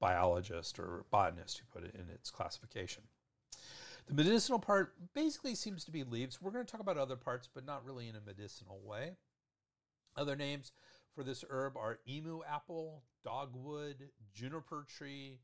biologist 0.00 0.78
or 0.78 1.04
botanist 1.10 1.58
who 1.58 1.66
put 1.80 1.88
it 1.88 1.94
in 1.94 2.08
its 2.12 2.30
classification. 2.30 3.04
The 4.08 4.14
medicinal 4.14 4.58
part 4.58 4.94
basically 5.14 5.54
seems 5.54 5.84
to 5.84 5.92
be 5.92 6.02
leaves. 6.02 6.40
We're 6.40 6.50
going 6.50 6.64
to 6.64 6.70
talk 6.70 6.80
about 6.80 6.96
other 6.98 7.16
parts, 7.16 7.48
but 7.52 7.64
not 7.64 7.84
really 7.84 8.08
in 8.08 8.16
a 8.16 8.20
medicinal 8.20 8.80
way. 8.82 9.12
Other 10.16 10.34
names 10.34 10.72
for 11.14 11.22
this 11.22 11.44
herb 11.48 11.76
are 11.76 12.00
emu 12.08 12.40
apple, 12.50 13.04
dogwood, 13.22 14.08
juniper 14.34 14.84
tree, 14.88 15.38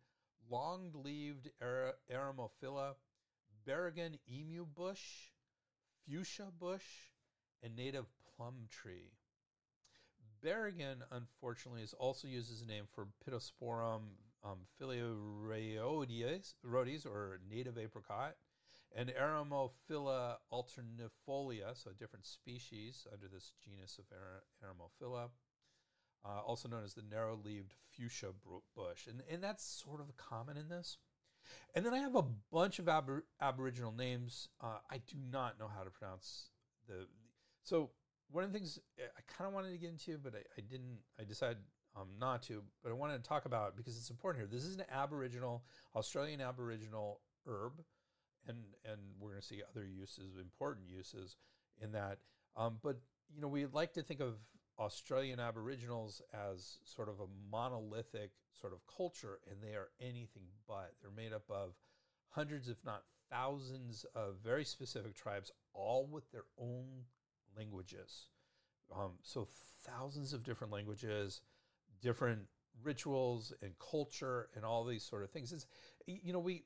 long 0.51 0.91
leaved 0.95 1.51
Eremophila, 1.63 2.95
Berrigan 3.69 4.19
emu 4.29 4.65
bush, 4.65 5.31
fuchsia 6.09 6.49
bush, 6.59 6.85
and 7.63 7.77
native 7.77 8.07
plum 8.37 8.69
tree. 8.71 9.13
Berrigan, 10.45 11.03
unfortunately, 11.11 11.83
is 11.83 11.95
also 11.95 12.29
used 12.29 12.53
as 12.53 12.63
a 12.63 12.67
name 12.67 12.85
for 12.95 13.09
Pittosporum 13.27 14.01
um, 14.45 14.67
Rhodiodes, 16.65 17.07
or 17.07 17.41
native 17.49 17.79
apricot, 17.79 18.37
and 18.95 19.11
Eremophila 19.11 20.37
alternifolia, 20.53 21.75
so 21.75 21.91
a 21.91 21.95
different 21.95 22.25
species 22.25 23.07
under 23.13 23.29
this 23.29 23.53
genus 23.63 23.99
of 23.99 24.05
Eremophila, 24.65 25.31
uh, 26.25 26.41
also 26.41 26.69
known 26.69 26.85
as 26.85 26.95
the 26.95 27.03
narrow-leaved 27.03 27.75
fuchsia 27.91 28.33
bush. 28.75 29.07
And, 29.07 29.23
and 29.31 29.43
that's 29.43 29.65
sort 29.65 30.01
of 30.01 30.17
common 30.17 30.57
in 30.57 30.69
this. 30.69 30.99
And 31.75 31.85
then 31.85 31.95
I 31.95 31.99
have 31.99 32.17
a 32.17 32.25
bunch 32.51 32.79
of 32.79 32.87
abor- 32.87 33.23
Aboriginal 33.41 33.93
names. 33.93 34.49
Uh, 34.61 34.79
I 34.91 34.99
do 34.99 35.17
not 35.31 35.59
know 35.59 35.69
how 35.69 35.85
to 35.85 35.91
pronounce 35.91 36.51
the. 36.89 37.07
So 37.63 37.91
one 38.31 38.43
of 38.43 38.53
the 38.53 38.59
things 38.59 38.81
I 38.99 39.21
kind 39.33 39.47
of 39.47 39.55
wanted 39.55 39.71
to 39.71 39.79
get 39.79 39.91
into, 39.91 40.19
but 40.19 40.35
I, 40.35 40.39
I 40.59 40.61
didn't. 40.61 40.99
I 41.21 41.25
decided 41.25 41.59
um, 41.97 42.09
not 42.21 42.43
to. 42.45 42.63
But 42.83 42.91
I 42.91 42.93
wanted 42.95 43.23
to 43.23 43.29
talk 43.29 43.45
about 43.45 43.77
because 43.77 43.97
it's 43.97 44.11
important 44.11 44.43
here. 44.43 44.49
This 44.51 44.67
is 44.67 44.77
an 44.77 44.85
Aboriginal, 44.91 45.65
Australian 45.95 46.41
Aboriginal 46.41 47.21
herb, 47.47 47.73
and 48.47 48.59
and 48.85 49.01
we're 49.19 49.31
going 49.31 49.41
to 49.41 49.47
see 49.47 49.63
other 49.71 49.87
uses, 49.87 50.37
important 50.41 50.89
uses 50.89 51.37
in 51.83 51.93
that. 51.93 52.19
Um, 52.57 52.79
but 52.83 52.99
you 53.35 53.41
know, 53.41 53.49
we 53.49 53.67
like 53.67 53.95
to 53.95 54.03
think 54.03 54.21
of 54.21 54.35
Australian 54.79 55.41
Aboriginals 55.41 56.21
as 56.33 56.79
sort 56.85 57.09
of 57.09 57.21
a 57.21 57.27
monolithic 57.51 58.31
sort 58.53 58.73
of 58.73 58.81
culture, 58.95 59.39
and 59.51 59.63
they 59.63 59.75
are 59.75 59.89
anything 60.01 60.45
but. 60.69 60.93
They're 61.01 61.11
made 61.11 61.33
up 61.33 61.45
of 61.51 61.75
hundreds, 62.29 62.69
if 62.69 62.85
not 62.85 63.03
thousands, 63.31 64.05
of 64.15 64.37
very 64.45 64.65
specific 64.65 65.15
tribes, 65.15 65.51
all 65.73 66.07
with 66.07 66.31
their 66.31 66.45
own 66.59 67.05
languages. 67.57 68.29
Um, 68.95 69.13
so, 69.23 69.49
thousands 69.85 70.33
of 70.33 70.45
different 70.45 70.73
languages, 70.73 71.41
different 72.03 72.43
rituals 72.83 73.53
and 73.63 73.73
culture, 73.79 74.49
and 74.55 74.65
all 74.65 74.85
these 74.85 75.03
sort 75.03 75.23
of 75.23 75.31
things. 75.31 75.53
It's, 75.53 75.67
you 76.07 76.33
know, 76.33 76.39
we, 76.39 76.65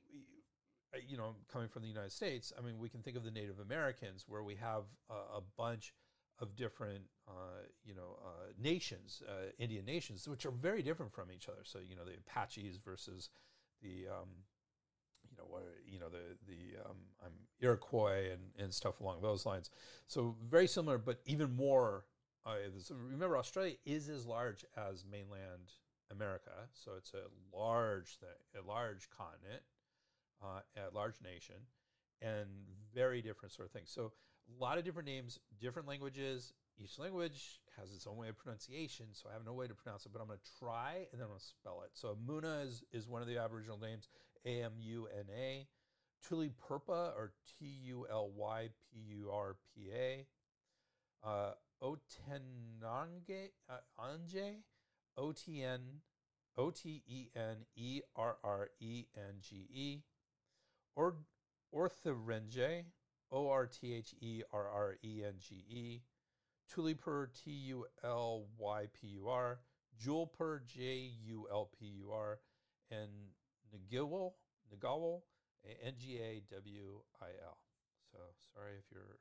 you 1.07 1.17
know, 1.17 1.37
coming 1.53 1.69
from 1.69 1.83
the 1.83 1.89
United 1.89 2.13
States, 2.13 2.53
I 2.59 2.63
mean, 2.63 2.79
we 2.79 2.89
can 2.89 3.01
think 3.03 3.17
of 3.17 3.25
the 3.25 3.31
Native 3.31 3.61
Americans 3.61 4.25
where 4.27 4.43
we 4.43 4.57
have 4.57 4.85
a, 5.09 5.39
a 5.39 5.41
bunch 5.57 5.95
of 6.41 6.57
different, 6.57 7.05
uh, 7.29 7.63
you 7.85 7.95
know, 7.95 8.19
uh, 8.25 8.53
nations, 8.59 9.23
uh, 9.29 9.51
Indian 9.59 9.85
nations, 9.85 10.27
which 10.27 10.45
are 10.47 10.51
very 10.51 10.83
different 10.83 11.13
from 11.13 11.31
each 11.31 11.49
other. 11.49 11.63
So, 11.65 11.79
you 11.79 11.95
know, 11.95 12.05
the 12.05 12.15
Apaches 12.15 12.79
versus 12.79 13.31
the, 13.83 14.09
um, 14.09 14.29
you 15.31 15.37
know, 15.39 15.45
what, 15.49 15.65
you 15.87 16.01
know, 16.01 16.09
the 16.09 16.37
the 16.49 16.81
um, 16.85 16.97
I'm 17.25 17.33
Iroquois 17.61 18.33
and, 18.33 18.41
and 18.59 18.75
stuff 18.75 19.01
along 19.01 19.23
those 19.23 19.47
lines. 19.47 19.71
So 20.07 20.35
very 20.51 20.67
similar, 20.67 20.99
but 20.99 21.21
even 21.25 21.55
more. 21.55 22.05
Uh, 22.47 22.55
remember, 22.91 23.37
Australia 23.37 23.75
is 23.85 24.09
as 24.09 24.27
large 24.27 24.65
as 24.77 25.05
mainland 25.11 25.73
America, 26.11 26.69
so 26.73 26.93
it's 26.97 27.13
a 27.13 27.57
large 27.57 28.19
thing, 28.19 28.29
a 28.59 28.67
large 28.67 29.09
continent, 29.11 29.63
uh, 30.43 30.61
a 30.77 30.95
large 30.95 31.17
nation, 31.23 31.57
and 32.23 32.49
very 32.95 33.23
different 33.23 33.53
sort 33.53 33.67
of 33.67 33.73
things. 33.73 33.91
So 33.91 34.13
a 34.59 34.63
lot 34.63 34.79
of 34.79 34.85
different 34.85 35.07
names, 35.07 35.39
different 35.61 35.87
languages. 35.87 36.53
Each 36.79 36.99
language 36.99 37.61
has 37.79 37.93
its 37.93 38.07
own 38.07 38.17
way 38.17 38.29
of 38.29 38.39
pronunciation, 38.39 39.07
so 39.13 39.29
I 39.29 39.35
have 39.35 39.45
no 39.45 39.53
way 39.53 39.67
to 39.67 39.75
pronounce 39.75 40.07
it, 40.07 40.13
but 40.13 40.21
I'm 40.21 40.29
going 40.29 40.39
to 40.39 40.59
try 40.59 41.07
and 41.13 41.21
then 41.21 41.23
I'm 41.23 41.29
going 41.29 41.39
to 41.39 41.45
spell 41.45 41.83
it. 41.85 41.91
So 41.93 42.17
Amuna 42.17 42.65
is, 42.65 42.83
is 42.91 43.07
one 43.07 43.21
of 43.23 43.29
the 43.29 43.39
Aboriginal 43.39 43.79
names, 43.79 44.09
A 44.45 44.63
M 44.63 44.73
U 44.79 45.09
N 45.15 45.27
A. 45.37 45.67
Tuli 46.27 46.51
Purpa, 46.51 47.13
or 47.17 47.33
T 47.59 47.67
U 47.85 48.07
L 48.11 48.31
Y 48.37 48.69
P 48.93 49.01
U 49.17 49.31
R 49.33 49.57
P 49.75 49.91
A. 49.95 50.27
Otenange, 51.83 53.51
uh, 53.69 53.79
Anje, 53.99 54.63
O 55.17 55.33
T 55.33 55.63
N, 55.63 55.81
O 56.57 56.71
T 56.71 57.03
E 57.07 57.29
N 57.35 57.65
E 57.75 58.01
R 58.17 58.37
R 58.45 58.69
E 58.81 59.07
N 59.17 59.35
G 59.41 59.67
E. 59.73 60.03
Or 60.97 61.17
Orthorenge, 61.75 62.85
O 63.33 63.49
R 63.49 63.67
T 63.67 63.95
H 63.95 64.15
E 64.21 64.43
R 64.53 64.69
R 64.69 64.97
E 65.03 65.25
N 65.25 65.35
G 65.39 65.55
E, 65.69 66.03
Tulipur, 66.71 67.29
T 67.33 67.51
U 67.51 67.87
L 68.03 68.47
Y 68.59 68.87
P 68.93 69.07
U 69.09 69.29
R, 69.29 69.61
Julpur, 70.03 70.61
J 70.67 71.13
U 71.25 71.47
L 71.51 71.71
P 71.79 71.87
U 71.87 72.11
R, 72.13 72.41
and 72.91 73.11
Nagawal, 73.73 74.33
Nagawal, 74.73 75.23
N 75.85 75.95
G 75.99 76.19
A 76.19 76.43
W 76.53 77.01
I 77.21 77.31
L. 77.45 77.59
So 78.11 78.19
sorry 78.55 78.73
if 78.79 78.91
your 78.93 79.19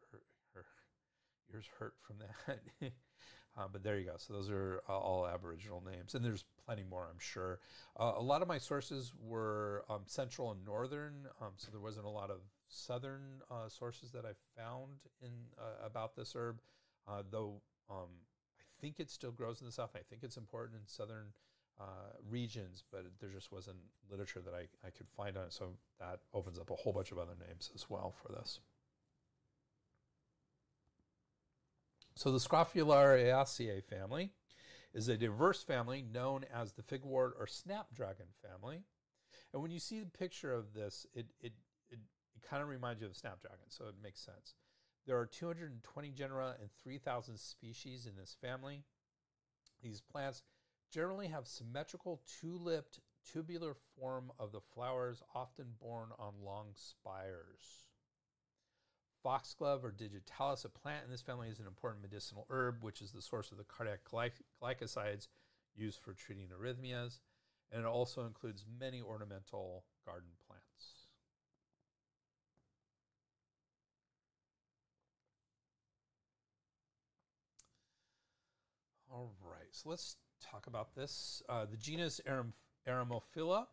ears 1.53 1.65
hurt 1.79 1.93
from 2.05 2.17
that. 2.19 2.59
uh, 3.57 3.67
but 3.71 3.83
there 3.83 3.97
you 3.97 4.05
go. 4.05 4.15
So 4.17 4.33
those 4.33 4.49
are 4.49 4.81
uh, 4.87 4.97
all 4.97 5.27
Aboriginal 5.27 5.83
names, 5.85 6.15
and 6.15 6.23
there's 6.23 6.45
plenty 6.65 6.83
more, 6.83 7.07
I'm 7.09 7.19
sure. 7.19 7.59
Uh, 7.99 8.13
a 8.15 8.21
lot 8.21 8.41
of 8.41 8.47
my 8.47 8.57
sources 8.57 9.13
were 9.21 9.83
um, 9.89 10.01
central 10.05 10.51
and 10.51 10.63
northern, 10.65 11.27
um, 11.41 11.51
so 11.57 11.69
there 11.71 11.79
wasn't 11.79 12.05
a 12.05 12.09
lot 12.09 12.29
of 12.29 12.37
southern 12.67 13.41
uh, 13.49 13.67
sources 13.67 14.11
that 14.11 14.25
I 14.25 14.33
found 14.59 14.99
in 15.21 15.31
uh, 15.57 15.85
about 15.85 16.15
this 16.15 16.33
herb, 16.35 16.61
uh, 17.07 17.23
though 17.29 17.61
um, 17.89 18.07
I 18.59 18.81
think 18.81 18.99
it 18.99 19.09
still 19.09 19.31
grows 19.31 19.61
in 19.61 19.65
the 19.65 19.73
south. 19.73 19.91
I 19.95 20.01
think 20.09 20.23
it's 20.23 20.37
important 20.37 20.79
in 20.79 20.87
southern 20.87 21.33
regions, 22.29 22.83
but 22.91 23.05
there 23.21 23.29
just 23.29 23.53
wasn't 23.53 23.77
literature 24.11 24.41
that 24.41 24.53
I, 24.53 24.67
I 24.85 24.89
could 24.89 25.07
find 25.07 25.37
on 25.37 25.45
it. 25.45 25.53
So 25.53 25.69
that 25.97 26.19
opens 26.33 26.59
up 26.59 26.69
a 26.69 26.75
whole 26.75 26.91
bunch 26.91 27.13
of 27.13 27.17
other 27.17 27.35
names 27.47 27.71
as 27.73 27.89
well 27.89 28.13
for 28.21 28.33
this. 28.33 28.59
So 32.15 32.31
the 32.31 32.39
Scrophulariaceae 32.39 33.83
family 33.83 34.33
is 34.93 35.07
a 35.07 35.17
diverse 35.17 35.63
family 35.63 36.01
known 36.01 36.45
as 36.53 36.73
the 36.73 36.83
figwort 36.83 37.35
or 37.39 37.47
snapdragon 37.47 38.27
family. 38.41 38.83
And 39.53 39.61
when 39.61 39.71
you 39.71 39.79
see 39.79 39.99
the 39.99 40.05
picture 40.05 40.53
of 40.53 40.73
this, 40.73 41.05
it, 41.13 41.27
it 41.41 41.53
it 41.89 41.99
kind 42.49 42.61
of 42.61 42.69
reminds 42.69 43.01
you 43.01 43.07
of 43.07 43.15
snapdragon, 43.15 43.69
so 43.69 43.85
it 43.85 43.95
makes 44.01 44.21
sense. 44.21 44.55
There 45.05 45.17
are 45.17 45.25
220 45.25 46.11
genera 46.11 46.55
and 46.59 46.69
3,000 46.83 47.37
species 47.37 48.05
in 48.05 48.15
this 48.15 48.35
family. 48.41 48.83
These 49.81 50.01
plants 50.01 50.43
generally 50.91 51.27
have 51.27 51.47
symmetrical 51.47 52.21
two-lipped 52.39 52.99
tubular 53.31 53.75
form 53.97 54.31
of 54.39 54.51
the 54.51 54.61
flowers, 54.73 55.21
often 55.35 55.65
borne 55.79 56.09
on 56.17 56.33
long 56.43 56.67
spires. 56.75 57.88
Foxglove 59.23 59.83
or 59.83 59.91
digitalis, 59.91 60.65
a 60.65 60.69
plant 60.69 61.05
in 61.05 61.11
this 61.11 61.21
family, 61.21 61.49
is 61.49 61.59
an 61.59 61.67
important 61.67 62.01
medicinal 62.01 62.45
herb, 62.49 62.83
which 62.83 63.01
is 63.01 63.11
the 63.11 63.21
source 63.21 63.51
of 63.51 63.57
the 63.57 63.63
cardiac 63.63 63.99
glycosides 64.09 65.27
used 65.75 65.99
for 65.99 66.13
treating 66.13 66.47
arrhythmias, 66.47 67.19
and 67.71 67.81
it 67.81 67.87
also 67.87 68.25
includes 68.25 68.65
many 68.79 69.01
ornamental 69.01 69.83
garden 70.05 70.29
plants. 70.47 71.07
All 79.11 79.33
right, 79.43 79.69
so 79.71 79.89
let's 79.89 80.17
talk 80.39 80.67
about 80.67 80.95
this. 80.95 81.41
Uh, 81.49 81.65
the 81.65 81.77
genus 81.77 82.21
Aram- 82.25 82.53
Aramophila, 82.87 83.65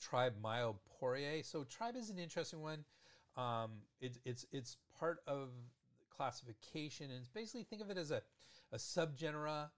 tribe 0.00 0.34
Myoporeae. 0.42 1.44
So 1.44 1.64
tribe 1.64 1.96
is 1.96 2.10
an 2.10 2.18
interesting 2.18 2.60
one. 2.60 2.84
Um, 3.38 3.70
it, 4.00 4.18
it's 4.24 4.44
it's 4.52 4.76
part 4.98 5.20
of 5.26 5.50
classification, 6.14 7.10
and 7.10 7.20
it's 7.20 7.28
basically 7.28 7.62
think 7.62 7.80
of 7.82 7.90
it 7.90 7.96
as 7.96 8.10
a, 8.10 8.20
a 8.72 8.76
subgenera, 8.76 9.70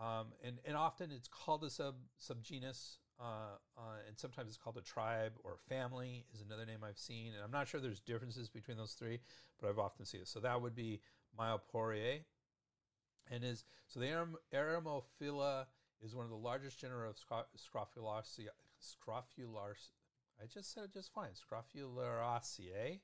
um, 0.00 0.28
and 0.44 0.58
and 0.64 0.76
often 0.76 1.10
it's 1.10 1.28
called 1.28 1.64
a 1.64 1.70
sub 1.70 1.96
subgenus, 2.20 2.98
uh, 3.20 3.56
uh, 3.76 3.80
and 4.06 4.16
sometimes 4.16 4.48
it's 4.48 4.56
called 4.56 4.76
a 4.76 4.82
tribe 4.82 5.32
or 5.42 5.56
family 5.68 6.24
is 6.32 6.40
another 6.40 6.64
name 6.64 6.84
I've 6.84 6.98
seen, 6.98 7.32
and 7.34 7.42
I'm 7.44 7.50
not 7.50 7.66
sure 7.66 7.80
there's 7.80 8.00
differences 8.00 8.48
between 8.48 8.76
those 8.76 8.92
three, 8.92 9.18
but 9.60 9.68
I've 9.68 9.78
often 9.78 10.06
seen 10.06 10.20
it. 10.20 10.28
So 10.28 10.40
that 10.40 10.62
would 10.62 10.76
be 10.76 11.00
Myoporeae 11.38 12.20
and 13.30 13.44
is 13.44 13.64
so 13.86 14.00
the 14.00 14.08
Aram, 14.08 14.36
Aramophila 14.54 15.66
is 16.02 16.14
one 16.14 16.24
of 16.24 16.30
the 16.30 16.36
largest 16.36 16.78
genera 16.78 17.08
of 17.08 17.16
Scrophulariaceae. 17.16 18.48
Scrophulars, 18.80 19.90
I 20.40 20.46
just 20.52 20.72
said 20.72 20.84
it 20.84 20.92
just 20.92 21.12
fine. 21.12 21.30
Scrophulariaceae. 21.30 23.00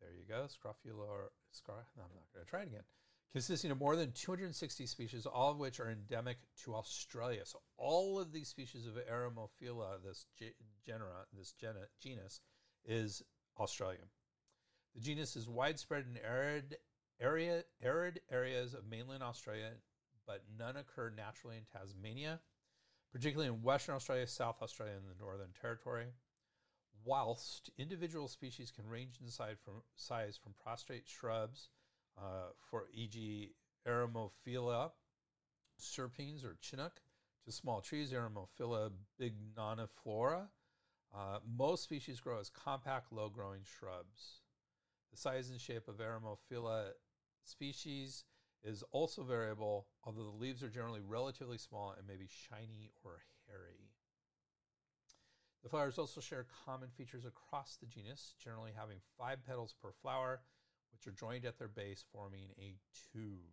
There 0.00 0.10
you 0.12 0.24
go. 0.26 0.46
Scrofular. 0.46 1.28
Scro, 1.52 1.74
no, 1.96 2.04
I'm 2.04 2.14
not 2.14 2.32
going 2.32 2.44
to 2.44 2.50
try 2.50 2.62
it 2.62 2.68
again. 2.68 2.84
Consisting 3.32 3.70
of 3.70 3.78
more 3.78 3.94
than 3.94 4.10
260 4.12 4.86
species, 4.86 5.24
all 5.24 5.52
of 5.52 5.58
which 5.58 5.78
are 5.78 5.88
endemic 5.88 6.38
to 6.64 6.74
Australia. 6.74 7.42
So 7.44 7.60
all 7.76 8.18
of 8.18 8.32
these 8.32 8.48
species 8.48 8.86
of 8.86 8.94
Aramophila, 8.94 10.02
this 10.04 10.26
genera, 10.84 11.26
this 11.32 11.54
genus, 12.00 12.40
is 12.84 13.22
Australian. 13.58 14.06
The 14.94 15.00
genus 15.00 15.36
is 15.36 15.48
widespread 15.48 16.06
in 16.10 16.18
arid 16.24 16.78
area, 17.20 17.62
arid 17.80 18.20
areas 18.32 18.74
of 18.74 18.88
mainland 18.90 19.22
Australia, 19.22 19.70
but 20.26 20.42
none 20.58 20.76
occur 20.76 21.12
naturally 21.16 21.56
in 21.56 21.62
Tasmania, 21.72 22.40
particularly 23.12 23.48
in 23.52 23.62
Western 23.62 23.94
Australia, 23.94 24.26
South 24.26 24.60
Australia, 24.60 24.94
and 24.96 25.06
the 25.06 25.22
Northern 25.22 25.52
Territory. 25.60 26.06
Whilst 27.04 27.70
individual 27.78 28.28
species 28.28 28.70
can 28.70 28.86
range 28.86 29.18
in 29.22 29.30
size 29.30 29.56
from, 29.64 29.82
size 29.96 30.38
from 30.42 30.52
prostrate 30.62 31.08
shrubs, 31.08 31.70
uh, 32.18 32.50
for 32.70 32.88
e.g., 32.92 33.50
Aramophila 33.88 34.90
serpines 35.80 36.44
or 36.44 36.56
chinook, 36.60 37.00
to 37.44 37.52
small 37.52 37.80
trees, 37.80 38.12
Aramophila 38.12 38.90
bignoniflora. 39.18 40.48
Uh, 41.14 41.38
most 41.56 41.82
species 41.82 42.20
grow 42.20 42.38
as 42.38 42.50
compact, 42.50 43.12
low 43.12 43.28
growing 43.28 43.62
shrubs. 43.64 44.42
The 45.10 45.16
size 45.16 45.50
and 45.50 45.60
shape 45.60 45.88
of 45.88 45.96
Aramophila 45.96 46.90
species 47.44 48.24
is 48.62 48.84
also 48.92 49.22
variable, 49.22 49.86
although 50.04 50.24
the 50.24 50.36
leaves 50.36 50.62
are 50.62 50.68
generally 50.68 51.00
relatively 51.00 51.58
small 51.58 51.94
and 51.96 52.06
may 52.06 52.16
be 52.16 52.28
shiny 52.28 52.92
or 53.02 53.22
hairy. 53.48 53.89
The 55.62 55.68
flowers 55.68 55.98
also 55.98 56.20
share 56.20 56.46
common 56.64 56.88
features 56.90 57.24
across 57.24 57.76
the 57.76 57.86
genus, 57.86 58.34
generally 58.42 58.72
having 58.74 58.98
five 59.18 59.44
petals 59.46 59.74
per 59.82 59.92
flower, 59.92 60.40
which 60.92 61.06
are 61.06 61.16
joined 61.16 61.44
at 61.44 61.58
their 61.58 61.68
base, 61.68 62.04
forming 62.12 62.48
a 62.58 62.76
tube. 63.12 63.52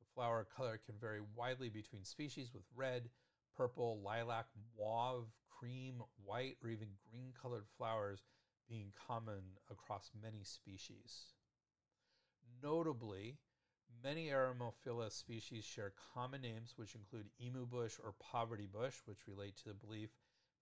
The 0.00 0.06
flower 0.14 0.46
color 0.56 0.80
can 0.84 0.96
vary 1.00 1.20
widely 1.36 1.68
between 1.68 2.04
species, 2.04 2.52
with 2.52 2.64
red, 2.74 3.10
purple, 3.56 4.00
lilac, 4.02 4.46
mauve, 4.78 5.28
cream, 5.48 6.02
white, 6.24 6.56
or 6.62 6.70
even 6.70 6.88
green 7.10 7.32
colored 7.40 7.66
flowers 7.76 8.22
being 8.68 8.92
common 9.06 9.42
across 9.70 10.10
many 10.20 10.42
species. 10.42 11.34
Notably, 12.62 13.38
many 14.02 14.28
Eremophila 14.28 15.10
species 15.12 15.64
share 15.64 15.92
common 16.14 16.42
names, 16.42 16.74
which 16.76 16.94
include 16.94 17.30
emu 17.40 17.66
bush 17.66 17.98
or 18.02 18.14
poverty 18.20 18.66
bush, 18.66 18.96
which 19.06 19.26
relate 19.28 19.56
to 19.58 19.68
the 19.68 19.74
belief 19.74 20.10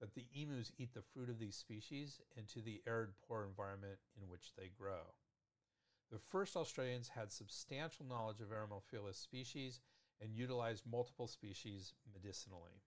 that 0.01 0.15
the 0.15 0.27
emus 0.35 0.73
eat 0.79 0.95
the 0.95 1.03
fruit 1.03 1.29
of 1.29 1.39
these 1.39 1.57
species 1.57 2.21
and 2.37 2.47
to 2.49 2.61
the 2.61 2.83
arid 2.87 3.11
poor 3.27 3.45
environment 3.45 3.99
in 4.21 4.29
which 4.29 4.53
they 4.57 4.71
grow. 4.79 5.15
The 6.11 6.19
first 6.19 6.57
Australians 6.57 7.09
had 7.09 7.33
substantial 7.33 8.07
knowledge 8.07 8.41
of 8.41 8.49
Eremophila 8.49 9.15
species 9.15 9.81
and 10.21 10.35
utilized 10.35 10.85
multiple 10.91 11.27
species 11.27 11.93
medicinally. 12.13 12.83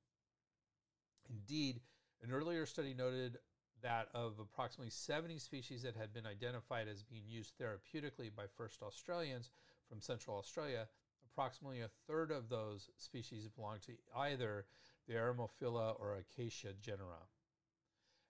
Indeed, 1.30 1.82
an 2.24 2.32
earlier 2.32 2.66
study 2.66 2.94
noted 2.94 3.38
that 3.82 4.10
of 4.14 4.40
approximately 4.40 4.92
70 4.92 5.40
species 5.40 5.84
that 5.84 5.96
had 5.96 6.14
been 6.14 6.26
identified 6.26 6.88
as 6.88 7.04
being 7.04 7.24
used 7.28 7.54
therapeutically 7.60 8.30
by 8.36 8.44
first 8.58 8.82
Australians 8.82 9.50
from 9.88 10.02
Central 10.02 10.38
Australia, 10.38 10.88
approximately 11.32 11.82
a 11.82 11.90
third 12.08 12.32
of 12.32 12.50
those 12.50 12.90
species 12.98 13.48
belonged 13.48 13.82
to 13.84 13.94
either 14.16 14.66
the 15.08 15.14
Eremophila 15.16 16.00
or 16.00 16.16
Acacia 16.16 16.74
genera. 16.82 17.28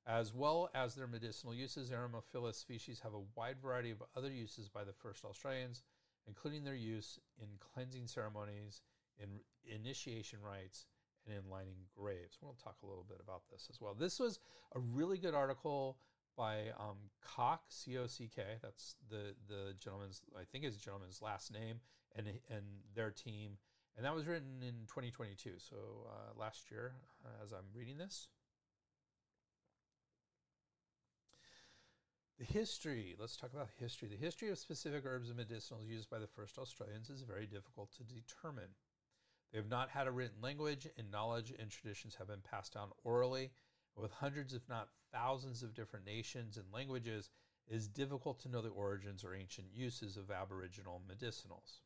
As 0.07 0.34
well 0.34 0.69
as 0.73 0.95
their 0.95 1.07
medicinal 1.07 1.53
uses, 1.53 1.91
Eremophila 1.91 2.55
species 2.55 3.01
have 3.01 3.13
a 3.13 3.25
wide 3.36 3.57
variety 3.62 3.91
of 3.91 4.01
other 4.15 4.31
uses 4.31 4.67
by 4.67 4.84
the 4.84 4.93
first 4.93 5.23
Australians, 5.23 5.84
including 6.27 6.63
their 6.63 6.75
use 6.75 7.19
in 7.39 7.47
cleansing 7.60 8.07
ceremonies, 8.07 8.81
in 9.19 9.41
initiation 9.65 10.39
rites, 10.43 10.88
and 11.27 11.38
in 11.38 11.51
lining 11.51 11.75
graves. 11.95 12.39
We'll 12.41 12.53
talk 12.63 12.77
a 12.81 12.88
little 12.88 13.05
bit 13.07 13.19
about 13.23 13.43
this 13.51 13.67
as 13.69 13.79
well. 13.79 13.93
This 13.93 14.19
was 14.19 14.39
a 14.75 14.79
really 14.79 15.19
good 15.19 15.36
article 15.36 15.97
by 16.36 16.69
um, 16.79 16.97
Cock, 17.23 17.65
C 17.69 17.97
O 17.99 18.07
C 18.07 18.27
K. 18.34 18.41
That's 18.63 18.95
the 19.10 19.36
the 19.47 19.75
gentleman's, 19.77 20.21
I 20.36 20.45
think 20.51 20.63
his 20.63 20.77
gentleman's 20.77 21.21
last 21.21 21.53
name, 21.53 21.81
and 22.15 22.27
and 22.49 22.63
their 22.95 23.12
team, 23.12 23.57
and 23.95 24.06
that 24.06 24.15
was 24.15 24.25
written 24.25 24.62
in 24.62 24.86
2022. 24.88 25.51
So 25.58 25.75
uh, 26.08 26.39
last 26.39 26.71
year, 26.71 26.93
uh, 27.25 27.43
as 27.43 27.51
I'm 27.51 27.65
reading 27.75 27.97
this. 27.97 28.27
The 32.39 32.45
history, 32.45 33.15
let's 33.19 33.38
talk 33.38 33.54
about 33.54 33.69
history. 33.77 34.08
The 34.08 34.15
history 34.15 34.49
of 34.49 34.58
specific 34.58 35.04
herbs 35.06 35.30
and 35.30 35.38
medicinals 35.38 35.88
used 35.88 36.10
by 36.10 36.17
the 36.17 36.25
first 36.25 36.58
Australians 36.58 37.12
is 37.12 37.21
very 37.21 37.45
difficult 37.45 37.91
to 37.97 38.04
determine. 38.04 38.69
They 39.51 39.60
have 39.60 39.69
not 39.69 39.89
had 39.89 40.08
a 40.08 40.12
written 40.12 40.41
language, 40.41 40.88
and 40.97 41.12
knowledge 41.12 41.54
and 41.60 41.69
traditions 41.69 42.15
have 42.15 42.27
been 42.27 42.41
passed 42.41 42.73
down 42.73 42.89
orally. 43.04 43.51
With 43.95 44.12
hundreds, 44.12 44.54
if 44.54 44.67
not 44.67 44.88
thousands, 45.12 45.62
of 45.62 45.75
different 45.75 46.06
nations 46.06 46.58
and 46.58 46.65
languages, 46.73 47.30
it 47.67 47.75
is 47.75 47.88
difficult 47.88 48.39
to 48.39 48.49
know 48.49 48.62
the 48.62 48.69
origins 48.69 49.23
or 49.23 49.36
ancient 49.36 49.67
uses 49.71 50.17
of 50.17 50.32
Aboriginal 50.32 51.01
medicinals. 51.08 51.82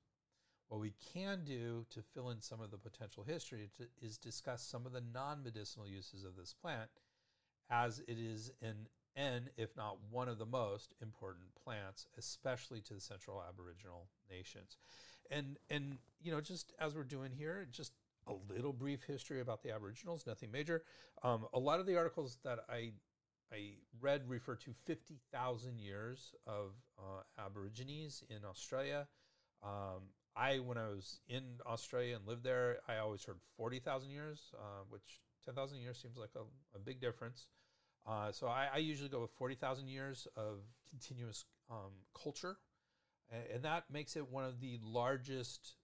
What 0.70 0.82
we 0.82 0.94
can 1.14 1.44
do 1.46 1.86
to 1.92 2.02
fill 2.02 2.32
in 2.32 2.42
some 2.42 2.60
of 2.60 2.72
the 2.72 2.78
potential 2.78 3.24
history 3.24 3.70
to, 3.78 3.86
is 4.02 4.18
discuss 4.18 4.64
some 4.64 4.86
of 4.86 4.94
the 4.94 5.04
non 5.14 5.44
medicinal 5.44 5.88
uses 5.88 6.24
of 6.24 6.36
this 6.36 6.54
plant, 6.54 6.90
as 7.70 8.00
it 8.08 8.18
is 8.18 8.52
an 8.62 8.88
N, 9.16 9.50
if 9.58 9.76
not 9.78 9.98
one 10.10 10.28
of 10.28 10.38
the 10.38 10.46
most 10.46 10.94
important 11.02 11.46
plants, 11.64 12.08
especially 12.18 12.82
to 12.82 12.94
the 12.94 13.00
Central 13.00 13.42
Aboriginal 13.48 14.08
nations. 14.30 14.78
And 15.32 15.58
and 15.70 15.98
you 16.22 16.32
know 16.32 16.42
just 16.42 16.74
as 16.80 16.96
we're 16.96 17.04
doing 17.04 17.32
here 17.32 17.68
just 17.72 17.94
a 18.28 18.34
little 18.54 18.74
brief 18.74 19.04
history 19.04 19.42
about 19.42 19.64
the 19.64 19.72
aboriginals 19.72 20.26
nothing 20.28 20.52
major. 20.52 20.84
Um, 21.24 21.46
a 21.54 21.60
lot 21.60 21.80
of 21.80 21.86
the 21.86 21.98
articles 21.98 22.38
that 22.44 22.60
i 22.70 22.92
i 23.52 23.74
read 24.02 24.24
refer 24.28 24.56
to 24.56 24.72
50000 24.74 25.80
years 25.80 26.34
of 26.46 26.74
uh, 27.00 27.22
aborigines 27.44 28.24
in 28.30 28.46
australia. 28.46 29.08
Um, 29.64 30.10
i 30.36 30.60
when 30.60 30.78
i 30.78 30.88
was 30.88 31.20
in 31.28 31.44
australia 31.66 32.16
and 32.16 32.28
lived 32.28 32.44
there 32.44 32.78
i 32.88 32.98
always 32.98 33.24
heard 33.24 33.38
40000 33.58 34.10
years 34.10 34.52
uh, 34.58 34.84
which 34.90 35.22
10000 35.46 35.80
years 35.80 36.00
seems 36.02 36.18
like 36.18 36.32
a, 36.36 36.76
a 36.76 36.80
big 36.80 37.00
difference 37.00 37.48
uh, 38.08 38.32
so 38.32 38.46
I, 38.46 38.68
I, 38.76 38.78
usually 38.78 39.10
go 39.10 39.22
with 39.22 39.32
40,000 39.32 39.88
years 39.88 40.28
of 40.38 40.60
continuous 40.88 41.46
um, 41.72 41.90
culture 42.14 42.58
and 43.54 43.64
that 43.64 43.86
makes 43.92 44.16
it 44.16 44.32
one 44.32 44.44
of 44.44 44.60
the 44.60 44.80
largest 44.84 45.76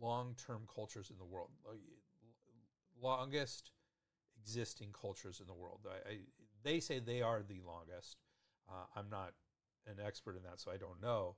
long-term 0.00 0.62
cultures 0.72 1.10
in 1.10 1.18
the 1.18 1.24
world, 1.24 1.50
longest 3.00 3.72
existing 4.40 4.88
cultures 4.98 5.40
in 5.40 5.46
the 5.46 5.54
world. 5.54 5.80
I, 5.86 6.10
I, 6.10 6.16
they 6.62 6.80
say 6.80 6.98
they 6.98 7.22
are 7.22 7.42
the 7.42 7.60
longest. 7.66 8.16
Uh, 8.68 8.84
I'm 8.94 9.10
not 9.10 9.32
an 9.86 9.96
expert 10.04 10.36
in 10.36 10.42
that, 10.44 10.60
so 10.60 10.70
I 10.70 10.76
don't 10.76 11.00
know. 11.02 11.36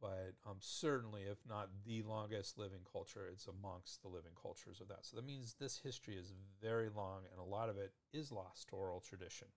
But 0.00 0.34
um, 0.46 0.56
certainly, 0.60 1.22
if 1.22 1.38
not 1.48 1.70
the 1.86 2.02
longest 2.02 2.58
living 2.58 2.84
culture, 2.90 3.26
it's 3.30 3.46
amongst 3.46 4.02
the 4.02 4.08
living 4.08 4.32
cultures 4.40 4.80
of 4.80 4.88
that. 4.88 5.06
So 5.06 5.16
that 5.16 5.26
means 5.26 5.54
this 5.54 5.78
history 5.78 6.16
is 6.16 6.32
very 6.60 6.88
long, 6.94 7.22
and 7.30 7.40
a 7.40 7.50
lot 7.50 7.68
of 7.68 7.78
it 7.78 7.92
is 8.12 8.30
lost 8.30 8.68
to 8.68 8.76
oral 8.76 9.00
tradition. 9.00 9.48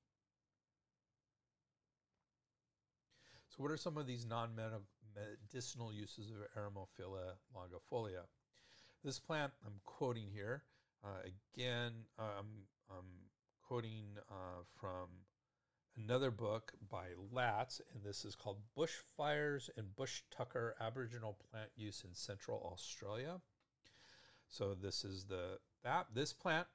So, 3.50 3.63
what 3.63 3.71
are 3.71 3.78
some 3.78 3.97
of 3.97 4.08
these 4.08 4.26
non 4.26 4.52
medicinal 4.56 5.91
uses 5.91 6.30
of 6.30 6.38
Eremophila 6.56 7.34
longifolia? 7.56 8.23
This 9.04 9.19
plant, 9.19 9.52
I'm 9.65 9.80
quoting 9.86 10.28
here, 10.34 10.63
uh, 11.04 11.30
again, 11.56 11.91
um, 12.19 12.65
I'm 12.89 13.06
quoting 13.67 14.06
uh, 14.30 14.63
from 14.80 15.08
another 15.97 16.31
book 16.31 16.73
by 16.89 17.07
Latz, 17.31 17.81
and 17.93 18.03
this 18.03 18.23
is 18.23 18.36
called 18.36 18.57
Bushfires 18.77 19.69
and 19.77 19.95
Bush 19.95 20.21
Tucker 20.29 20.75
Aboriginal 20.79 21.38
Plant 21.51 21.69
Use 21.75 22.03
in 22.07 22.13
Central 22.13 22.69
Australia. 22.71 23.41
So 24.47 24.75
this 24.75 25.03
is 25.03 25.25
the 25.25 25.60
that 25.83 26.07
this 26.13 26.33
plant 26.33 26.67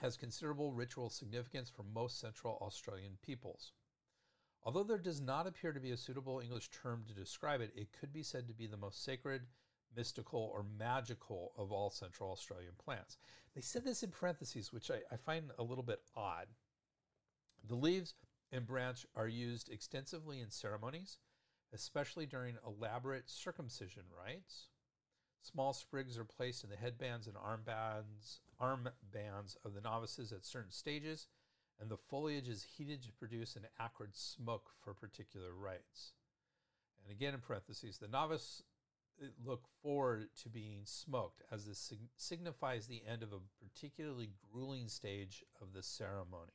has 0.00 0.16
considerable 0.16 0.72
ritual 0.72 1.08
significance 1.10 1.70
for 1.70 1.84
most 1.94 2.20
Central 2.20 2.58
Australian 2.60 3.12
peoples. 3.22 3.72
Although 4.64 4.84
there 4.84 4.98
does 4.98 5.20
not 5.20 5.46
appear 5.46 5.72
to 5.72 5.80
be 5.80 5.90
a 5.90 5.96
suitable 5.96 6.40
English 6.40 6.70
term 6.70 7.04
to 7.08 7.14
describe 7.14 7.60
it, 7.60 7.72
it 7.76 7.88
could 7.98 8.12
be 8.12 8.22
said 8.22 8.48
to 8.48 8.54
be 8.54 8.66
the 8.66 8.76
most 8.76 9.04
sacred, 9.04 9.42
mystical, 9.96 10.50
or 10.54 10.64
magical 10.78 11.52
of 11.56 11.72
all 11.72 11.90
Central 11.90 12.30
Australian 12.30 12.74
plants. 12.82 13.18
They 13.54 13.60
said 13.60 13.84
this 13.84 14.02
in 14.02 14.10
parentheses, 14.10 14.72
which 14.72 14.90
I, 14.90 15.00
I 15.12 15.16
find 15.16 15.50
a 15.58 15.62
little 15.62 15.84
bit 15.84 16.00
odd. 16.16 16.46
The 17.68 17.74
leaves 17.74 18.14
and 18.52 18.66
branch 18.66 19.06
are 19.16 19.28
used 19.28 19.70
extensively 19.70 20.40
in 20.40 20.50
ceremonies, 20.50 21.18
especially 21.72 22.26
during 22.26 22.56
elaborate 22.66 23.30
circumcision 23.30 24.04
rites. 24.16 24.68
Small 25.42 25.72
sprigs 25.72 26.18
are 26.18 26.24
placed 26.24 26.62
in 26.62 26.70
the 26.70 26.76
headbands 26.76 27.26
and 27.26 27.36
armbands, 27.36 28.40
armbands 28.60 29.56
of 29.64 29.74
the 29.74 29.80
novices 29.80 30.30
at 30.32 30.44
certain 30.44 30.70
stages 30.70 31.26
and 31.82 31.90
the 31.90 31.96
foliage 31.96 32.48
is 32.48 32.64
heated 32.76 33.02
to 33.02 33.12
produce 33.12 33.56
an 33.56 33.66
acrid 33.80 34.14
smoke 34.14 34.70
for 34.84 34.94
particular 34.94 35.52
rites. 35.52 36.12
And 37.02 37.10
again, 37.12 37.34
in 37.34 37.40
parentheses, 37.40 37.98
the 37.98 38.06
novice 38.06 38.62
uh, 39.20 39.26
look 39.44 39.64
forward 39.82 40.28
to 40.42 40.48
being 40.48 40.82
smoked, 40.84 41.42
as 41.50 41.66
this 41.66 41.78
sig- 41.78 42.08
signifies 42.16 42.86
the 42.86 43.02
end 43.04 43.24
of 43.24 43.32
a 43.32 43.40
particularly 43.60 44.30
grueling 44.52 44.86
stage 44.86 45.42
of 45.60 45.72
the 45.72 45.82
ceremony. 45.82 46.52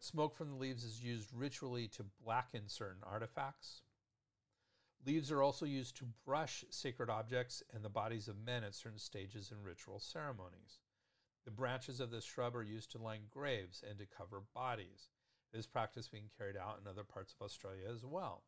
Smoke 0.00 0.36
from 0.36 0.50
the 0.50 0.56
leaves 0.56 0.84
is 0.84 1.02
used 1.02 1.32
ritually 1.34 1.88
to 1.88 2.04
blacken 2.24 2.68
certain 2.68 3.02
artifacts. 3.02 3.82
Leaves 5.04 5.30
are 5.30 5.42
also 5.42 5.66
used 5.66 5.96
to 5.96 6.12
brush 6.24 6.64
sacred 6.70 7.10
objects 7.10 7.62
and 7.72 7.84
the 7.84 7.88
bodies 7.88 8.28
of 8.28 8.44
men 8.44 8.62
at 8.62 8.74
certain 8.74 8.98
stages 8.98 9.50
in 9.50 9.62
ritual 9.62 9.98
ceremonies. 9.98 10.80
The 11.44 11.50
branches 11.50 11.98
of 11.98 12.10
this 12.10 12.24
shrub 12.24 12.54
are 12.54 12.62
used 12.62 12.92
to 12.92 12.98
line 12.98 13.22
graves 13.30 13.82
and 13.88 13.98
to 13.98 14.06
cover 14.06 14.42
bodies. 14.54 15.08
This 15.52 15.66
practice 15.66 16.08
being 16.08 16.30
carried 16.36 16.56
out 16.56 16.78
in 16.80 16.86
other 16.86 17.04
parts 17.04 17.32
of 17.32 17.44
Australia 17.44 17.88
as 17.90 18.04
well. 18.04 18.42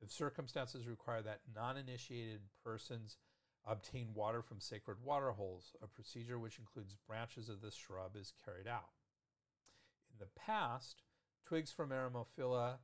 If 0.00 0.12
circumstances 0.12 0.86
require 0.86 1.22
that 1.22 1.40
non 1.54 1.76
initiated 1.76 2.42
persons 2.62 3.16
obtain 3.66 4.14
water 4.14 4.42
from 4.42 4.60
sacred 4.60 4.98
water 5.02 5.32
holes, 5.32 5.74
a 5.82 5.86
procedure 5.86 6.38
which 6.38 6.58
includes 6.58 6.96
branches 7.06 7.48
of 7.48 7.60
this 7.60 7.74
shrub 7.74 8.14
is 8.14 8.32
carried 8.44 8.68
out. 8.68 8.90
In 10.18 10.26
the 10.26 10.40
past, 10.40 11.02
twigs 11.46 11.70
from 11.70 11.90
Eremophila, 11.90 12.78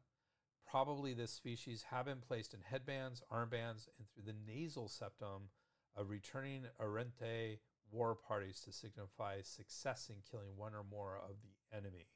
probably 0.71 1.15
this 1.15 1.33
species, 1.33 1.87
have 1.91 2.07
been 2.07 2.21
placed 2.21 2.55
in 2.55 2.61
headbands, 2.61 3.23
armbands, 3.33 3.89
and 3.99 4.07
through 4.09 4.25
the 4.25 4.37
nasal 4.47 4.89
septum 4.89 5.49
of 5.97 6.11
returning 6.11 6.67
Arrernte 6.81 7.59
war 7.91 8.15
parties 8.15 8.61
to 8.61 8.73
signify 8.73 9.41
success 9.43 10.11
in 10.11 10.17
killing 10.31 10.57
one 10.57 10.75
or 10.75 10.85
more 10.89 11.17
of 11.17 11.37
the 11.43 11.77
enemy. 11.77 12.07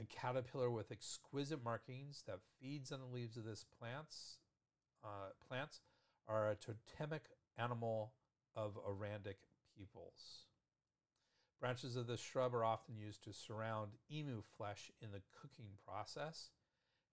A 0.00 0.04
caterpillar 0.04 0.70
with 0.70 0.90
exquisite 0.90 1.62
markings 1.62 2.24
that 2.26 2.40
feeds 2.60 2.90
on 2.90 2.98
the 2.98 3.06
leaves 3.06 3.36
of 3.36 3.44
this 3.44 3.64
plants, 3.78 4.38
uh, 5.04 5.30
plants 5.46 5.80
are 6.26 6.50
a 6.50 6.56
totemic 6.56 7.22
animal 7.56 8.14
of 8.56 8.78
Arandic 8.84 9.36
peoples. 9.76 10.49
Branches 11.60 11.94
of 11.96 12.06
this 12.06 12.20
shrub 12.20 12.54
are 12.54 12.64
often 12.64 12.96
used 12.96 13.22
to 13.24 13.32
surround 13.32 13.92
emu 14.10 14.42
flesh 14.56 14.90
in 15.02 15.12
the 15.12 15.20
cooking 15.38 15.72
process. 15.86 16.50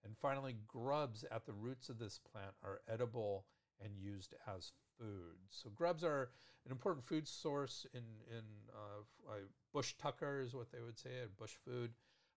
And 0.04 0.16
finally, 0.16 0.56
grubs 0.66 1.24
at 1.30 1.44
the 1.44 1.52
roots 1.52 1.88
of 1.88 1.98
this 1.98 2.18
plant 2.32 2.54
are 2.64 2.80
edible 2.88 3.44
and 3.84 3.92
used 3.94 4.34
as 4.46 4.72
food. 4.98 5.36
So 5.50 5.70
grubs 5.74 6.02
are 6.02 6.30
an 6.64 6.72
important 6.72 7.04
food 7.04 7.28
source 7.28 7.86
in 7.92 8.02
in 8.30 8.44
uh, 8.72 9.34
bush 9.72 9.94
tucker 9.98 10.40
is 10.40 10.54
what 10.54 10.72
they 10.72 10.80
would 10.80 10.98
say, 10.98 11.10
bush 11.36 11.54
food 11.64 11.90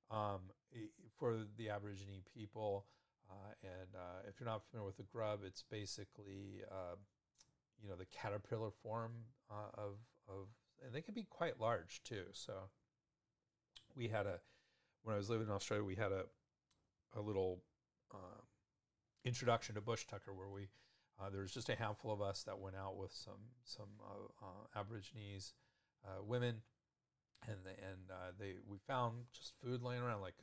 um, 0.09 0.39
for 1.17 1.39
the 1.57 1.69
Aborigine 1.69 2.23
people. 2.33 2.85
Uh, 3.29 3.53
and 3.63 3.95
uh, 3.95 4.27
if 4.27 4.39
you're 4.39 4.49
not 4.49 4.63
familiar 4.69 4.85
with 4.85 4.97
the 4.97 5.03
grub, 5.03 5.39
it's 5.45 5.63
basically 5.63 6.61
uh, 6.69 6.95
you 7.81 7.89
know 7.89 7.95
the 7.95 8.05
caterpillar 8.05 8.71
form 8.83 9.11
uh, 9.49 9.81
of 9.81 9.95
of 10.27 10.47
and 10.83 10.93
they 10.93 11.01
can 11.01 11.13
be 11.13 11.25
quite 11.29 11.59
large 11.59 12.01
too. 12.03 12.23
So 12.33 12.53
we 13.95 14.07
had 14.07 14.25
a 14.25 14.39
when 15.03 15.15
I 15.15 15.17
was 15.17 15.29
living 15.29 15.47
in 15.47 15.53
Australia, 15.53 15.83
we 15.83 15.95
had 15.95 16.11
a 16.11 16.23
a 17.15 17.21
little 17.21 17.61
uh, 18.13 18.41
introduction 19.25 19.75
to 19.75 19.81
bush 19.81 20.05
tucker 20.05 20.33
where 20.33 20.49
we 20.49 20.67
uh, 21.19 21.29
there 21.29 21.41
was 21.41 21.51
just 21.51 21.69
a 21.69 21.75
handful 21.75 22.11
of 22.11 22.21
us 22.21 22.43
that 22.43 22.59
went 22.59 22.75
out 22.75 22.97
with 22.97 23.11
some 23.13 23.51
some 23.63 23.89
uh, 24.03 24.45
uh 24.45 24.79
Aborigines 24.79 25.53
uh, 26.05 26.23
women, 26.23 26.61
and 27.47 27.57
they, 27.63 27.71
and 27.83 28.09
uh, 28.09 28.31
they 28.39 28.55
we 28.67 28.77
found 28.87 29.25
just 29.33 29.53
food 29.63 29.81
laying 29.81 30.01
around 30.01 30.21
like 30.21 30.35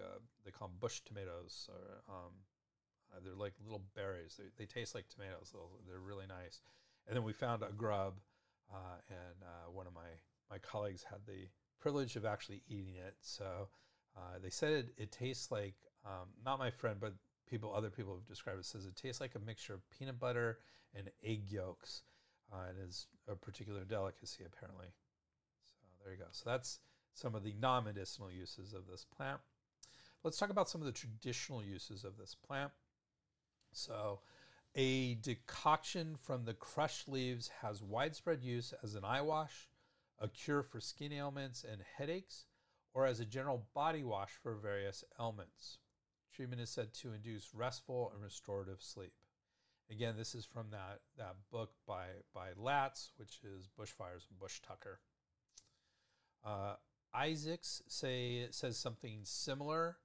they 0.45 0.51
call 0.51 0.69
them 0.69 0.77
bush 0.81 1.01
tomatoes 1.05 1.69
or 1.71 2.15
um, 2.15 2.33
they're 3.25 3.35
like 3.35 3.55
little 3.63 3.83
berries. 3.95 4.39
They, 4.39 4.51
they 4.57 4.67
taste 4.67 4.95
like 4.95 5.09
tomatoes. 5.09 5.53
They're 5.87 5.99
really 5.99 6.27
nice. 6.27 6.61
And 7.07 7.17
then 7.17 7.25
we 7.25 7.33
found 7.33 7.63
a 7.63 7.73
grub, 7.73 8.15
and 8.71 9.75
one 9.75 9.87
of 9.87 9.95
my 9.95 10.09
my 10.51 10.59
colleagues 10.59 11.05
had 11.05 11.21
the 11.27 11.49
privilege 11.81 12.17
of 12.17 12.25
actually 12.25 12.63
eating 12.69 12.97
it. 12.97 13.17
So 13.21 13.69
uh, 14.17 14.39
they 14.43 14.51
said 14.51 14.73
it, 14.73 14.89
it 14.97 15.13
tastes 15.13 15.51
like 15.51 15.75
um, 16.05 16.29
not 16.45 16.59
my 16.59 16.71
friend, 16.71 16.99
but 17.01 17.15
people 17.49 17.73
other 17.75 17.91
people 17.91 18.15
have 18.15 18.27
described 18.27 18.59
it 18.59 18.67
says 18.67 18.87
it 18.87 18.97
tastes 18.97 19.21
like 19.21 19.35
a 19.35 19.39
mixture 19.39 19.75
of 19.75 19.81
peanut 19.91 20.19
butter 20.19 20.59
and 20.95 21.11
egg 21.25 21.51
yolks. 21.51 22.03
Uh, 22.53 22.71
it 22.71 22.89
is 22.89 23.07
a 23.29 23.37
particular 23.37 23.85
delicacy 23.85 24.45
apparently. 24.45 24.89
So 25.81 25.87
there 26.05 26.15
you 26.15 26.19
go. 26.19 26.27
So 26.31 26.49
that's 26.49 26.81
some 27.15 27.35
of 27.35 27.45
the 27.45 27.55
non-medicinal 27.61 28.31
uses 28.31 28.73
of 28.73 28.87
this 28.91 29.05
plant. 29.05 29.41
Let's 30.25 30.39
talk 30.39 30.51
about 30.51 30.69
some 30.69 30.81
of 30.81 30.87
the 30.87 30.93
traditional 30.93 31.63
uses 31.63 32.05
of 32.05 32.17
this 32.17 32.35
plant. 32.35 32.73
So 33.73 34.21
a 34.75 35.15
decoction 35.17 36.17
from 36.17 36.45
the 36.45 36.55
crushed 36.55 37.09
leaves 37.09 37.49
has 37.63 37.83
widespread 37.83 38.43
use 38.43 38.73
as 38.83 38.95
an 38.95 39.05
eye 39.05 39.23
wash, 39.23 39.69
a 40.19 40.29
cure 40.29 40.63
for 40.63 40.81
skin 40.81 41.13
ailments 41.13 41.65
and 41.65 41.83
headaches, 41.97 42.45
or 42.95 43.07
as 43.07 43.21
a 43.21 43.25
general 43.25 43.67
body 43.75 44.05
wash 44.05 44.31
for 44.43 44.55
various 44.55 45.05
ailments. 45.21 45.79
Treatment 46.35 46.61
is 46.61 46.71
said 46.71 46.95
to 46.95 47.13
induce 47.13 47.55
restful 47.55 48.11
and 48.15 48.23
restorative 48.23 48.83
sleep. 48.83 49.13
Again, 49.91 50.15
this 50.17 50.35
is 50.35 50.45
from 50.45 50.71
that, 50.71 51.01
that 51.17 51.37
book 51.51 51.73
by, 51.87 52.07
by 52.35 52.49
Latz, 52.57 53.11
which 53.17 53.41
is 53.43 53.69
Bushfires 53.79 54.29
and 54.29 54.39
Bush 54.39 54.61
Tucker. 54.61 55.01
Uh, 56.45 56.75
Isaacs 57.15 57.83
say, 57.89 58.49
says 58.51 58.77
something 58.77 59.21
similar. 59.23 59.97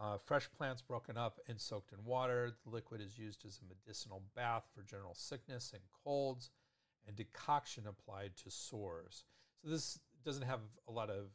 Uh, 0.00 0.18
fresh 0.18 0.50
plants 0.56 0.82
broken 0.82 1.16
up 1.16 1.38
and 1.48 1.60
soaked 1.60 1.92
in 1.92 2.04
water. 2.04 2.52
The 2.64 2.70
liquid 2.70 3.00
is 3.00 3.18
used 3.18 3.44
as 3.46 3.60
a 3.60 3.68
medicinal 3.68 4.22
bath 4.34 4.64
for 4.74 4.82
general 4.82 5.14
sickness 5.14 5.72
and 5.72 5.82
colds, 6.04 6.50
and 7.06 7.14
decoction 7.14 7.84
applied 7.86 8.32
to 8.44 8.50
sores. 8.50 9.24
So 9.62 9.70
this 9.70 9.98
doesn't 10.24 10.44
have 10.44 10.60
a 10.88 10.92
lot 10.92 11.10
of 11.10 11.26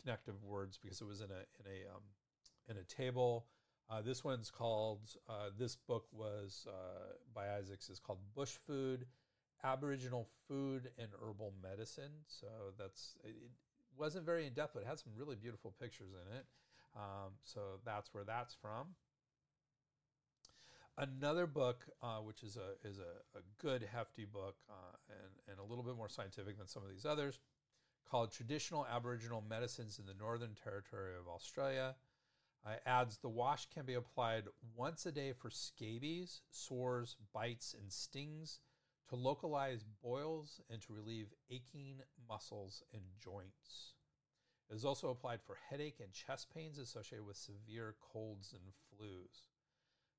connective 0.00 0.42
words 0.42 0.78
because 0.82 1.00
it 1.00 1.06
was 1.06 1.20
in 1.20 1.30
a 1.30 1.44
in 1.60 1.66
a 1.66 1.94
um, 1.94 2.02
in 2.68 2.76
a 2.78 2.84
table. 2.84 3.46
Uh, 3.88 4.02
this 4.02 4.24
one's 4.24 4.50
called. 4.50 5.00
Uh, 5.28 5.50
this 5.56 5.76
book 5.76 6.06
was 6.12 6.66
uh, 6.68 7.12
by 7.34 7.50
Isaacs 7.56 7.88
is 7.88 8.00
called 8.00 8.18
Bush 8.34 8.56
Food, 8.66 9.06
Aboriginal 9.62 10.26
Food 10.48 10.90
and 10.98 11.08
Herbal 11.20 11.54
Medicine. 11.62 12.12
So 12.26 12.46
that's 12.78 13.14
it, 13.22 13.34
wasn't 13.96 14.26
very 14.26 14.46
in 14.46 14.52
depth, 14.52 14.74
but 14.74 14.82
it 14.82 14.86
had 14.86 14.98
some 14.98 15.12
really 15.16 15.36
beautiful 15.36 15.72
pictures 15.80 16.10
in 16.12 16.36
it. 16.36 16.44
Um, 16.96 17.32
so 17.44 17.60
that's 17.84 18.12
where 18.14 18.24
that's 18.24 18.54
from. 18.54 18.94
Another 20.98 21.46
book, 21.46 21.84
uh, 22.02 22.18
which 22.18 22.42
is 22.42 22.56
a 22.56 22.88
is 22.88 22.98
a, 22.98 23.38
a 23.38 23.42
good 23.60 23.86
hefty 23.92 24.24
book 24.24 24.56
uh, 24.70 24.96
and 25.10 25.32
and 25.50 25.58
a 25.58 25.62
little 25.62 25.84
bit 25.84 25.94
more 25.94 26.08
scientific 26.08 26.56
than 26.56 26.66
some 26.66 26.82
of 26.82 26.88
these 26.88 27.04
others, 27.04 27.38
called 28.10 28.32
Traditional 28.32 28.86
Aboriginal 28.86 29.44
Medicines 29.46 29.98
in 29.98 30.06
the 30.06 30.14
Northern 30.18 30.54
Territory 30.54 31.12
of 31.20 31.28
Australia. 31.28 31.96
Uh, 32.64 32.76
adds 32.86 33.18
the 33.18 33.28
wash 33.28 33.66
can 33.66 33.84
be 33.84 33.94
applied 33.94 34.44
once 34.74 35.06
a 35.06 35.12
day 35.12 35.32
for 35.32 35.50
scabies, 35.50 36.40
sores, 36.50 37.16
bites, 37.32 37.76
and 37.78 37.92
stings, 37.92 38.58
to 39.08 39.16
localize 39.16 39.84
boils, 40.02 40.60
and 40.70 40.80
to 40.82 40.94
relieve 40.94 41.28
aching 41.50 42.00
muscles 42.28 42.82
and 42.92 43.02
joints. 43.22 43.95
It 44.70 44.74
is 44.74 44.84
also 44.84 45.10
applied 45.10 45.40
for 45.42 45.58
headache 45.70 46.00
and 46.00 46.12
chest 46.12 46.48
pains 46.52 46.78
associated 46.78 47.26
with 47.26 47.36
severe 47.36 47.94
colds 48.12 48.52
and 48.52 48.72
flus. 48.90 49.48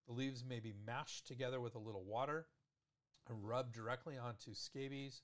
The 0.07 0.13
leaves 0.13 0.43
may 0.43 0.59
be 0.59 0.73
mashed 0.85 1.27
together 1.27 1.59
with 1.59 1.75
a 1.75 1.79
little 1.79 2.05
water 2.05 2.47
and 3.27 3.47
rubbed 3.47 3.73
directly 3.73 4.17
onto 4.17 4.53
scabies 4.53 5.21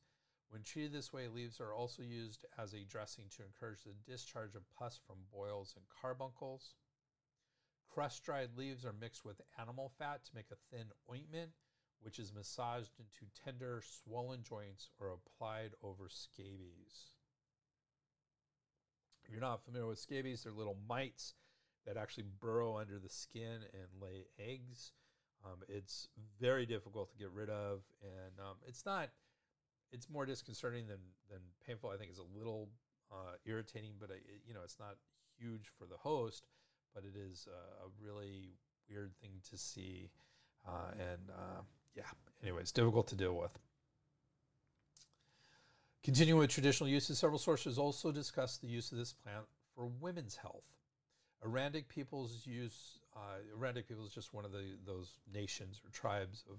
when 0.53 0.61
treated 0.61 0.91
this 0.91 1.11
way, 1.11 1.28
leaves 1.30 1.59
are 1.59 1.74
also 1.74 2.03
used 2.03 2.45
as 2.59 2.76
a 2.76 2.86
dressing 2.86 3.26
to 3.32 3.43
encourage 3.43 3.84
the 3.84 3.95
discharge 4.05 4.53
of 4.53 4.69
pus 4.78 4.99
from 5.03 5.17
boils 5.32 5.74
and 5.76 5.84
carbuncles. 5.99 6.76
Crushed 7.89 8.24
dried 8.24 8.55
leaves 8.55 8.86
are 8.86 8.93
mixed 8.93 9.26
with 9.26 9.41
animal 9.57 9.89
fat 9.97 10.24
to 10.26 10.36
make 10.36 10.51
a 10.51 10.61
thin 10.69 10.91
ointment, 11.11 11.53
which 12.01 12.19
is 12.19 12.32
massaged 12.32 12.91
into 12.99 13.32
tender, 13.43 13.82
swollen 13.82 14.43
joints 14.43 14.91
or 14.99 15.09
applied 15.09 15.71
over 15.82 16.07
scabies. 16.07 17.13
If 19.24 19.32
you're 19.32 19.41
not 19.41 19.63
familiar 19.63 19.88
with 19.88 19.99
scabies, 19.99 20.43
they're 20.43 20.53
little 20.53 20.78
mites 20.88 21.34
that 21.86 21.97
actually 21.97 22.26
burrow 22.39 22.78
under 22.78 22.99
the 22.99 23.09
skin 23.09 23.59
and 23.74 24.01
lay 24.01 24.26
eggs. 24.39 24.91
Um, 25.45 25.59
it's 25.67 26.07
very 26.39 26.65
difficult 26.65 27.11
to 27.11 27.17
get 27.17 27.30
rid 27.32 27.49
of, 27.49 27.82
and 28.01 28.39
um, 28.39 28.55
it's 28.65 28.86
not 28.86 29.09
it's 29.91 30.09
more 30.09 30.26
disconcerting 30.26 30.88
than 30.88 30.99
than 31.30 31.39
painful. 31.65 31.89
I 31.89 31.97
think 31.97 32.09
it's 32.09 32.19
a 32.19 32.38
little 32.38 32.69
uh, 33.11 33.36
irritating, 33.45 33.93
but 33.99 34.09
it, 34.09 34.24
you 34.47 34.53
know, 34.53 34.61
it's 34.63 34.80
not 34.80 34.95
huge 35.38 35.69
for 35.78 35.86
the 35.86 35.97
host, 35.97 36.47
but 36.95 37.03
it 37.03 37.17
is 37.17 37.47
a, 37.47 37.86
a 37.86 37.89
really 38.01 38.57
weird 38.89 39.13
thing 39.21 39.32
to 39.49 39.57
see, 39.57 40.09
uh, 40.67 40.91
and 40.93 41.30
uh, 41.30 41.61
yeah. 41.95 42.03
Anyways, 42.41 42.71
difficult 42.71 43.07
to 43.07 43.15
deal 43.15 43.36
with. 43.36 43.51
Continuing 46.04 46.39
with 46.39 46.49
traditional 46.49 46.89
uses, 46.89 47.18
several 47.18 47.39
sources 47.39 47.78
also 47.78 48.12
discuss 48.12 48.58
the 48.58 48.68
use 48.68 48.91
of 48.91 48.97
this 48.97 49.14
plant 49.14 49.45
for 49.74 49.86
women's 50.01 50.36
health. 50.36 50.66
Arandic 51.47 51.88
peoples 51.88 52.45
use 52.45 52.99
uh, 53.16 53.39
Arandic 53.58 53.88
people 53.88 54.06
is 54.06 54.12
just 54.12 54.34
one 54.34 54.43
of 54.43 54.51
the 54.51 54.78
those 54.86 55.20
nations 55.34 55.82
or 55.86 55.91
tribes 55.91 56.43
of 56.49 56.58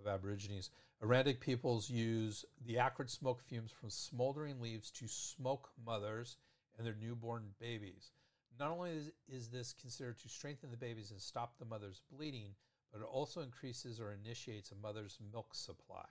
of 0.00 0.12
Aborigines. 0.12 0.70
Arandic 1.04 1.38
peoples 1.38 1.88
use 1.88 2.44
the 2.66 2.78
acrid 2.78 3.10
smoke 3.10 3.40
fumes 3.42 3.70
from 3.70 3.90
smoldering 3.90 4.60
leaves 4.60 4.90
to 4.90 5.06
smoke 5.06 5.70
mothers 5.86 6.36
and 6.76 6.86
their 6.86 6.96
newborn 7.00 7.44
babies. 7.60 8.10
Not 8.58 8.72
only 8.72 8.90
is, 8.90 9.10
is 9.28 9.48
this 9.48 9.72
considered 9.72 10.18
to 10.18 10.28
strengthen 10.28 10.70
the 10.70 10.76
babies 10.76 11.10
and 11.12 11.20
stop 11.20 11.58
the 11.58 11.64
mother's 11.64 12.02
bleeding, 12.10 12.54
but 12.92 13.02
it 13.02 13.08
also 13.10 13.40
increases 13.40 14.00
or 14.00 14.12
initiates 14.12 14.72
a 14.72 14.74
mother's 14.74 15.18
milk 15.32 15.54
supply. 15.54 16.06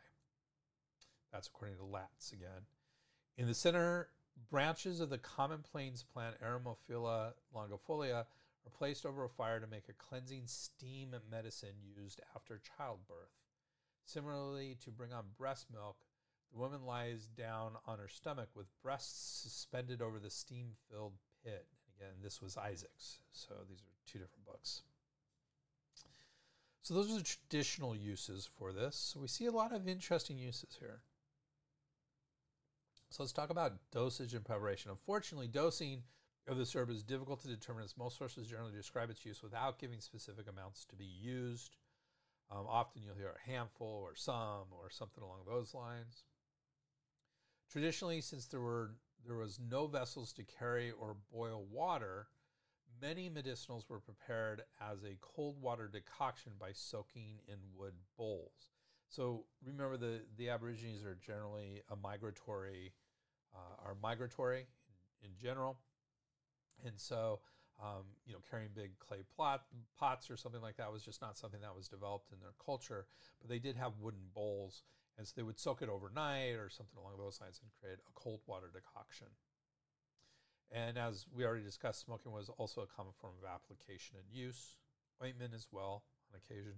That's 1.31 1.47
according 1.47 1.77
to 1.77 1.85
Latz 1.85 2.31
again. 2.31 2.65
In 3.37 3.47
the 3.47 3.53
center, 3.53 4.09
branches 4.49 4.99
of 4.99 5.09
the 5.09 5.17
common 5.17 5.59
plains 5.59 6.03
plant 6.03 6.35
Eremophila 6.41 7.33
longifolia 7.55 8.25
are 8.65 8.77
placed 8.77 9.05
over 9.05 9.23
a 9.23 9.29
fire 9.29 9.59
to 9.59 9.67
make 9.67 9.89
a 9.89 9.93
cleansing 9.93 10.43
steam 10.45 11.15
medicine 11.29 11.75
used 11.97 12.21
after 12.35 12.61
childbirth. 12.77 13.31
Similarly, 14.05 14.77
to 14.83 14.91
bring 14.91 15.13
on 15.13 15.25
breast 15.37 15.67
milk, 15.71 15.97
the 16.51 16.59
woman 16.59 16.83
lies 16.85 17.27
down 17.37 17.73
on 17.85 17.99
her 17.99 18.07
stomach 18.07 18.49
with 18.55 18.65
breasts 18.81 19.41
suspended 19.43 20.01
over 20.01 20.19
the 20.19 20.31
steam 20.31 20.71
filled 20.89 21.13
pit. 21.43 21.67
And 21.85 21.95
again, 21.95 22.15
this 22.23 22.41
was 22.41 22.57
Isaac's. 22.57 23.19
So 23.31 23.53
these 23.69 23.81
are 23.81 24.11
two 24.11 24.19
different 24.19 24.45
books. 24.45 24.81
So 26.81 26.95
those 26.95 27.11
are 27.11 27.17
the 27.17 27.23
traditional 27.23 27.95
uses 27.95 28.49
for 28.57 28.73
this. 28.73 28.95
So 28.95 29.19
we 29.19 29.27
see 29.27 29.45
a 29.45 29.51
lot 29.51 29.73
of 29.73 29.87
interesting 29.87 30.39
uses 30.39 30.77
here. 30.79 31.01
So 33.11 33.23
let's 33.23 33.33
talk 33.33 33.49
about 33.49 33.73
dosage 33.91 34.35
and 34.35 34.45
preparation. 34.45 34.91
Unfortunately, 34.91 35.47
dosing 35.47 36.03
of 36.47 36.57
this 36.57 36.75
herb 36.75 36.91
is 36.91 37.03
difficult 37.03 37.41
to 37.41 37.47
determine 37.47 37.83
as 37.83 37.97
most 37.97 38.17
sources 38.17 38.47
generally 38.47 38.71
describe 38.71 39.09
its 39.09 39.25
use 39.25 39.41
without 39.41 39.79
giving 39.79 39.99
specific 39.99 40.47
amounts 40.47 40.85
to 40.85 40.95
be 40.95 41.05
used. 41.05 41.77
Um, 42.51 42.65
often 42.67 43.01
you'll 43.03 43.15
hear 43.15 43.35
a 43.35 43.49
handful 43.49 43.87
or 43.87 44.15
some 44.15 44.67
or 44.71 44.89
something 44.91 45.23
along 45.23 45.39
those 45.47 45.73
lines. 45.73 46.23
Traditionally, 47.71 48.21
since 48.21 48.45
there 48.45 48.61
were 48.61 48.91
there 49.25 49.35
was 49.37 49.59
no 49.59 49.85
vessels 49.87 50.31
to 50.33 50.43
carry 50.43 50.91
or 50.91 51.17
boil 51.31 51.65
water, 51.69 52.27
many 53.01 53.29
medicinals 53.29 53.89
were 53.89 53.99
prepared 53.99 54.63
as 54.79 55.03
a 55.03 55.17
cold 55.19 55.61
water 55.61 55.87
decoction 55.87 56.53
by 56.59 56.71
soaking 56.73 57.39
in 57.47 57.57
wood 57.75 57.93
bowls. 58.17 58.71
So 59.09 59.45
remember, 59.65 59.97
the 59.97 60.21
the 60.37 60.49
Aborigines 60.49 61.03
are 61.03 61.15
generally 61.15 61.81
a 61.89 61.95
migratory, 61.95 62.93
uh, 63.53 63.87
are 63.87 63.95
migratory 64.01 64.67
in, 65.23 65.29
in 65.29 65.37
general, 65.37 65.79
and 66.85 66.93
so 66.99 67.39
um, 67.81 68.03
you 68.25 68.33
know 68.33 68.39
carrying 68.49 68.69
big 68.75 68.97
clay 68.99 69.23
plot, 69.35 69.63
pots 69.97 70.29
or 70.29 70.37
something 70.37 70.61
like 70.61 70.77
that 70.77 70.91
was 70.91 71.03
just 71.03 71.21
not 71.21 71.37
something 71.37 71.61
that 71.61 71.75
was 71.75 71.87
developed 71.87 72.31
in 72.31 72.39
their 72.39 72.53
culture. 72.63 73.07
But 73.41 73.49
they 73.49 73.59
did 73.59 73.75
have 73.77 73.93
wooden 73.99 74.29
bowls, 74.35 74.83
and 75.17 75.27
so 75.27 75.33
they 75.35 75.43
would 75.43 75.59
soak 75.59 75.81
it 75.81 75.89
overnight 75.89 76.55
or 76.55 76.69
something 76.69 76.97
along 76.97 77.17
those 77.17 77.41
lines 77.41 77.59
and 77.63 77.71
create 77.81 77.97
a 77.97 78.11
cold 78.13 78.41
water 78.45 78.69
decoction. 78.71 79.27
And 80.71 80.99
as 80.99 81.25
we 81.35 81.45
already 81.45 81.63
discussed, 81.63 82.01
smoking 82.05 82.31
was 82.31 82.49
also 82.57 82.81
a 82.81 82.87
common 82.87 83.13
form 83.19 83.33
of 83.41 83.49
application 83.49 84.17
and 84.17 84.27
use. 84.31 84.75
Ointment 85.21 85.53
as 85.55 85.67
well 85.71 86.03
on 86.31 86.37
occasion. 86.37 86.75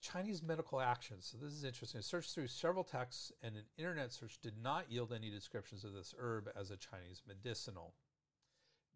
Chinese 0.00 0.42
medical 0.42 0.80
actions. 0.80 1.30
So 1.30 1.44
this 1.44 1.52
is 1.52 1.64
interesting. 1.64 1.98
I 1.98 2.02
searched 2.02 2.34
through 2.34 2.46
several 2.46 2.84
texts, 2.84 3.32
and 3.42 3.56
an 3.56 3.64
internet 3.76 4.12
search 4.12 4.38
did 4.40 4.54
not 4.62 4.90
yield 4.90 5.12
any 5.12 5.30
descriptions 5.30 5.84
of 5.84 5.92
this 5.92 6.14
herb 6.18 6.48
as 6.58 6.70
a 6.70 6.76
Chinese 6.76 7.22
medicinal. 7.26 7.94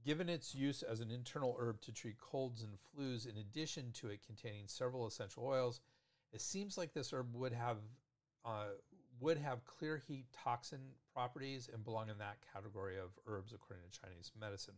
Given 0.05 0.29
its 0.29 0.55
use 0.55 0.83
as 0.83 1.01
an 1.01 1.11
internal 1.11 1.57
herb 1.59 1.81
to 1.83 1.93
treat 1.93 2.19
colds 2.19 2.63
and 2.63 2.73
flus, 2.75 3.27
in 3.27 3.39
addition 3.39 3.93
to 3.93 4.09
it 4.09 4.27
containing 4.27 4.67
several 4.67 5.07
essential 5.07 5.45
oils, 5.47 5.81
it 6.33 6.41
seems 6.41 6.77
like 6.77 6.93
this 6.93 7.13
herb 7.13 7.35
would 7.35 7.53
have 7.53 7.79
uh, 8.45 8.67
would 9.21 9.39
have 9.39 9.65
clear 9.65 10.03
heat 10.07 10.27
toxin 10.33 10.81
properties 11.15 11.71
and 11.73 11.85
belong 11.85 12.11
in 12.11 12.19
that 12.19 12.37
category 12.53 12.99
of 12.99 13.11
herbs 13.27 13.53
according 13.55 13.85
to 13.91 14.01
Chinese 14.01 14.33
medicine. 14.39 14.75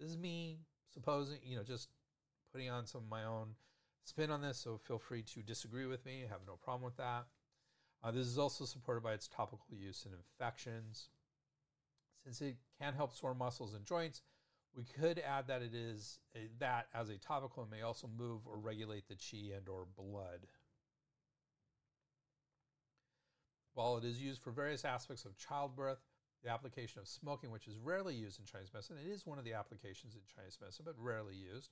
This 0.00 0.10
is 0.10 0.16
me 0.16 0.58
supposing, 0.92 1.38
you 1.44 1.56
know, 1.56 1.62
just 1.62 1.90
putting 2.50 2.70
on 2.70 2.86
some 2.86 3.02
of 3.02 3.08
my 3.08 3.24
own 3.24 3.54
spin 4.06 4.30
on 4.30 4.40
this, 4.40 4.58
so 4.58 4.78
feel 4.78 4.98
free 4.98 5.22
to 5.22 5.42
disagree 5.42 5.86
with 5.86 6.04
me. 6.06 6.22
I 6.24 6.28
have 6.28 6.46
no 6.46 6.54
problem 6.62 6.84
with 6.84 6.96
that. 6.96 7.26
Uh, 8.02 8.10
this 8.12 8.26
is 8.26 8.38
also 8.38 8.64
supported 8.64 9.02
by 9.02 9.12
its 9.12 9.26
topical 9.26 9.66
use 9.70 10.06
in 10.06 10.12
infections. 10.12 11.08
Since 12.24 12.40
it 12.40 12.56
can 12.80 12.94
help 12.94 13.12
sore 13.12 13.34
muscles 13.34 13.74
and 13.74 13.84
joints, 13.84 14.22
we 14.76 14.84
could 14.84 15.18
add 15.18 15.48
that 15.48 15.62
it 15.62 15.74
is 15.74 16.18
a, 16.36 16.48
that 16.60 16.86
as 16.94 17.08
a 17.08 17.18
topical 17.18 17.62
and 17.62 17.70
may 17.70 17.82
also 17.82 18.08
move 18.16 18.42
or 18.46 18.58
regulate 18.58 19.08
the 19.08 19.14
qi 19.14 19.56
and 19.56 19.68
or 19.68 19.86
blood. 19.96 20.46
While 23.74 23.96
it 23.96 24.04
is 24.04 24.22
used 24.22 24.40
for 24.42 24.50
various 24.52 24.84
aspects 24.84 25.24
of 25.24 25.36
childbirth, 25.36 25.98
the 26.44 26.50
application 26.50 27.00
of 27.00 27.08
smoking, 27.08 27.50
which 27.50 27.66
is 27.66 27.76
rarely 27.82 28.14
used 28.14 28.38
in 28.38 28.46
Chinese 28.46 28.72
medicine, 28.72 28.96
it 29.04 29.10
is 29.10 29.26
one 29.26 29.38
of 29.38 29.44
the 29.44 29.54
applications 29.54 30.14
in 30.14 30.20
Chinese 30.34 30.58
medicine, 30.60 30.84
but 30.86 30.94
rarely 30.98 31.34
used, 31.34 31.70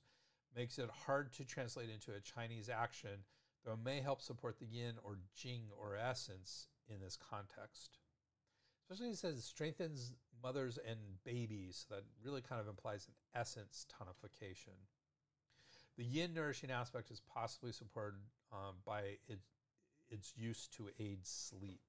makes 0.55 0.79
it 0.79 0.89
hard 1.05 1.33
to 1.33 1.43
translate 1.43 1.89
into 1.89 2.11
a 2.11 2.21
Chinese 2.21 2.69
action, 2.69 3.23
though 3.63 3.73
it 3.73 3.83
may 3.83 3.99
help 3.99 4.21
support 4.21 4.59
the 4.59 4.65
yin 4.65 4.93
or 5.03 5.17
jing 5.35 5.63
or 5.79 5.97
essence 5.97 6.67
in 6.87 7.01
this 7.01 7.17
context. 7.17 7.97
Especially 8.81 9.11
it 9.11 9.17
says 9.17 9.43
strengthens 9.43 10.13
mothers 10.41 10.77
and 10.87 10.99
babies. 11.23 11.85
So 11.87 11.95
that 11.95 12.03
really 12.23 12.41
kind 12.41 12.61
of 12.61 12.67
implies 12.67 13.07
an 13.07 13.39
essence 13.39 13.85
tonification. 13.91 14.77
The 15.97 16.03
yin 16.03 16.33
nourishing 16.33 16.71
aspect 16.71 17.09
is 17.09 17.21
possibly 17.33 17.71
supported 17.71 18.19
um, 18.51 18.75
by 18.85 19.01
it, 19.27 19.39
its 20.09 20.33
use 20.35 20.67
to 20.77 20.89
aid 20.99 21.19
sleep. 21.25 21.81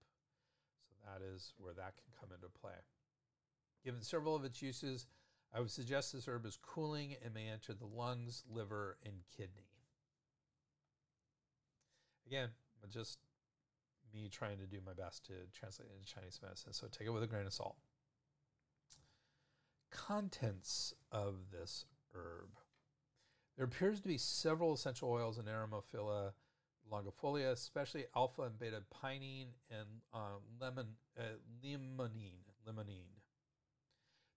So 0.88 0.94
that 1.04 1.24
is 1.24 1.52
where 1.58 1.74
that 1.74 1.96
can 1.96 2.12
come 2.18 2.30
into 2.34 2.48
play. 2.60 2.78
Given 3.84 4.02
several 4.02 4.34
of 4.34 4.44
its 4.44 4.62
uses, 4.62 5.06
I 5.54 5.60
would 5.60 5.70
suggest 5.70 6.12
this 6.12 6.28
herb 6.28 6.44
is 6.44 6.58
cooling 6.60 7.16
and 7.24 7.32
may 7.32 7.48
enter 7.48 7.72
the 7.72 7.86
lungs, 7.86 8.44
liver, 8.48 8.98
and 9.04 9.14
kidney. 9.36 9.70
Again, 12.26 12.50
just 12.90 13.18
me 14.12 14.28
trying 14.28 14.58
to 14.58 14.66
do 14.66 14.78
my 14.84 14.92
best 14.92 15.24
to 15.26 15.32
translate 15.52 15.88
into 15.88 16.12
Chinese 16.12 16.40
medicine, 16.42 16.72
so 16.72 16.86
take 16.88 17.06
it 17.06 17.10
with 17.10 17.22
a 17.22 17.26
grain 17.26 17.46
of 17.46 17.52
salt. 17.52 17.76
Contents 19.90 20.94
of 21.10 21.50
this 21.52 21.84
herb. 22.14 22.50
There 23.56 23.64
appears 23.64 24.00
to 24.00 24.08
be 24.08 24.18
several 24.18 24.74
essential 24.74 25.10
oils 25.10 25.38
in 25.38 25.44
Eremophila 25.44 26.32
longifolia, 26.92 27.52
especially 27.52 28.04
alpha 28.14 28.42
and 28.42 28.58
beta 28.58 28.82
pinene 29.02 29.48
and 29.70 29.88
uh, 30.12 30.38
lemon, 30.60 30.86
uh, 31.18 31.22
limonene. 31.64 32.44
limonene. 32.66 33.15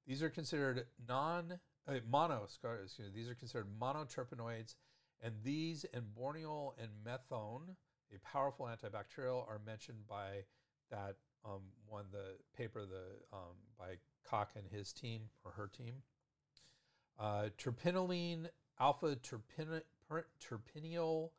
These 0.10 0.24
are 0.24 0.30
considered 0.32 0.88
non 1.07 1.60
uh, 1.88 1.93
mono. 2.10 2.41
Excuse 2.43 2.97
me, 2.97 3.05
these 3.14 3.30
are 3.30 3.36
considered 3.36 3.68
monoterpenoids, 3.80 4.74
and 5.22 5.36
these 5.43 5.86
and 5.93 6.03
borneol 6.20 6.74
and 6.82 6.89
methone, 7.05 7.76
a 8.12 8.20
powerful 8.28 8.66
antibacterial, 8.66 9.47
are 9.47 9.62
mentioned 9.64 10.07
by 10.10 10.45
that 10.89 11.18
um, 11.45 11.62
one 11.88 12.05
the 12.12 12.38
paper 12.57 12.82
the 12.82 13.03
um, 13.32 13.53
by 13.78 13.97
Cock 14.28 14.53
and 14.55 14.66
his 14.68 14.91
team 14.91 15.22
or 15.45 15.51
her 15.51 15.68
team. 15.68 15.93
Uh, 17.20 17.49
terpinolene, 17.60 18.47
alpha 18.80 19.16
terpin, 19.16 19.80
terpineol, 20.43 21.30